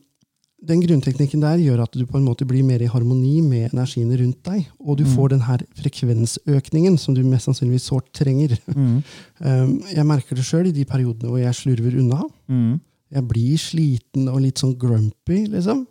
den 0.64 0.80
grunnteknikken 0.80 1.42
der 1.42 1.60
gjør 1.60 1.82
at 1.84 1.96
du 1.96 2.04
på 2.08 2.16
en 2.18 2.24
måte 2.24 2.46
blir 2.48 2.64
mer 2.64 2.80
i 2.80 2.88
harmoni 2.88 3.40
med 3.44 3.74
energiene 3.74 4.16
rundt 4.20 4.40
deg. 4.46 4.68
Og 4.80 4.96
du 5.00 5.04
får 5.08 5.34
den 5.34 5.42
her 5.44 5.64
frekvensøkningen 5.76 6.96
som 7.00 7.16
du 7.16 7.22
mest 7.26 7.48
sannsynligvis 7.48 7.88
sårt 7.90 8.08
trenger. 8.16 8.56
Mm. 8.72 9.02
Um, 9.40 9.74
jeg 9.98 10.06
merker 10.08 10.38
det 10.38 10.46
sjøl 10.46 10.70
i 10.70 10.74
de 10.76 10.86
periodene 10.88 11.32
hvor 11.32 11.42
jeg 11.42 11.58
slurver 11.58 11.98
unna. 12.00 12.22
Mm. 12.48 12.78
Jeg 13.14 13.28
blir 13.30 13.60
sliten 13.60 14.30
og 14.32 14.40
litt 14.42 14.62
sånn 14.62 14.76
grumpy, 14.80 15.44
liksom. 15.52 15.84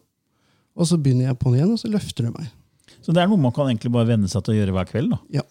Og 0.74 0.90
så 0.90 0.98
begynner 0.98 1.30
jeg 1.30 1.40
på'n 1.40 1.60
igjen, 1.60 1.76
og 1.76 1.80
så 1.80 1.92
løfter 1.92 2.28
det 2.28 2.34
meg. 2.34 2.50
Så 3.04 3.14
det 3.14 3.22
er 3.22 3.30
noe 3.30 3.42
man 3.42 3.54
kan 3.54 3.70
egentlig 3.70 3.92
bare 3.94 4.10
venne 4.10 4.32
seg 4.32 4.42
til 4.44 4.56
å 4.56 4.58
gjøre 4.58 4.74
hver 4.76 4.90
kveld? 4.90 5.14
da. 5.14 5.22
Ja. 5.38 5.46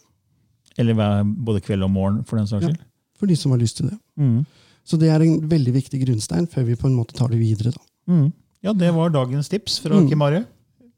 Eller 0.80 0.96
hver, 0.98 1.22
både 1.46 1.62
kveld 1.62 1.86
og 1.86 1.92
morgen, 1.94 2.22
for 2.26 2.40
den 2.40 2.48
saks 2.50 2.66
skyld? 2.66 2.80
Ja. 2.80 2.88
For 3.20 3.30
de 3.30 3.38
som 3.38 3.54
har 3.54 3.60
lyst 3.62 3.78
til 3.78 3.92
det. 3.92 3.98
Mm. 4.18 4.42
Så 4.88 4.98
det 4.98 5.12
er 5.14 5.22
en 5.22 5.36
veldig 5.46 5.76
viktig 5.76 6.00
grunnstein 6.02 6.48
før 6.50 6.66
vi 6.66 6.78
på 6.80 6.88
en 6.88 6.96
måte 6.96 7.14
tar 7.14 7.30
det 7.30 7.38
videre. 7.38 7.70
da. 7.70 7.82
Mm. 8.10 8.32
Ja, 8.62 8.72
det 8.72 8.92
var 8.94 9.10
dagens 9.10 9.48
tips 9.50 9.80
fra 9.82 9.96
Mm. 9.98 10.08
Kim 10.08 10.22
Are. 10.22 10.44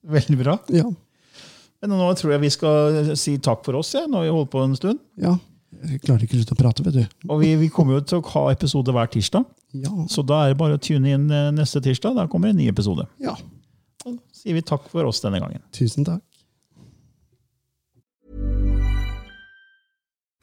Veldig 0.04 0.38
bra. 0.42 0.58
Ja, 0.68 0.84
Men 1.82 1.90
nå 1.98 2.14
tror 2.16 2.32
jeg 2.32 2.40
vi 2.40 2.50
skal 2.50 3.16
si 3.16 3.36
takk 3.38 3.64
for 3.64 3.76
oss, 3.76 3.92
ja, 3.94 4.06
når 4.08 4.22
vi 4.24 4.28
har 4.28 4.36
holdt 4.38 4.50
på 4.52 4.62
en 4.64 4.76
stund. 4.76 4.98
ja. 5.20 5.36
Jeg 5.84 6.00
klarer 6.02 6.22
ikke 6.22 6.38
slutte 6.38 6.54
å 6.54 6.56
prate, 6.56 6.82
vet 6.86 6.94
du. 6.94 7.06
Og 7.28 7.40
vi, 7.42 7.56
vi 7.56 7.68
kommer 7.68 7.94
jo 7.98 8.00
til 8.06 8.20
å 8.22 8.26
ha 8.30 8.44
episode 8.54 8.92
hver 8.94 9.08
tirsdag, 9.10 9.44
Ja. 9.74 9.90
så 10.08 10.22
da 10.24 10.44
er 10.44 10.48
det 10.54 10.56
bare 10.56 10.78
å 10.78 10.80
tune 10.80 11.04
inn 11.12 11.26
eh, 11.30 11.50
neste 11.50 11.82
tirsdag. 11.82 12.14
Da 12.14 12.26
kommer 12.30 12.48
en 12.48 12.56
ny 12.56 12.68
episode. 12.70 13.06
ja. 13.20 13.34
Da 14.04 14.12
sier 14.32 14.54
vi 14.54 14.62
takk 14.62 14.88
for 14.88 15.04
oss 15.04 15.20
denne 15.20 15.40
gangen. 15.40 15.60
Tusen 15.72 16.04
takk. 16.06 16.22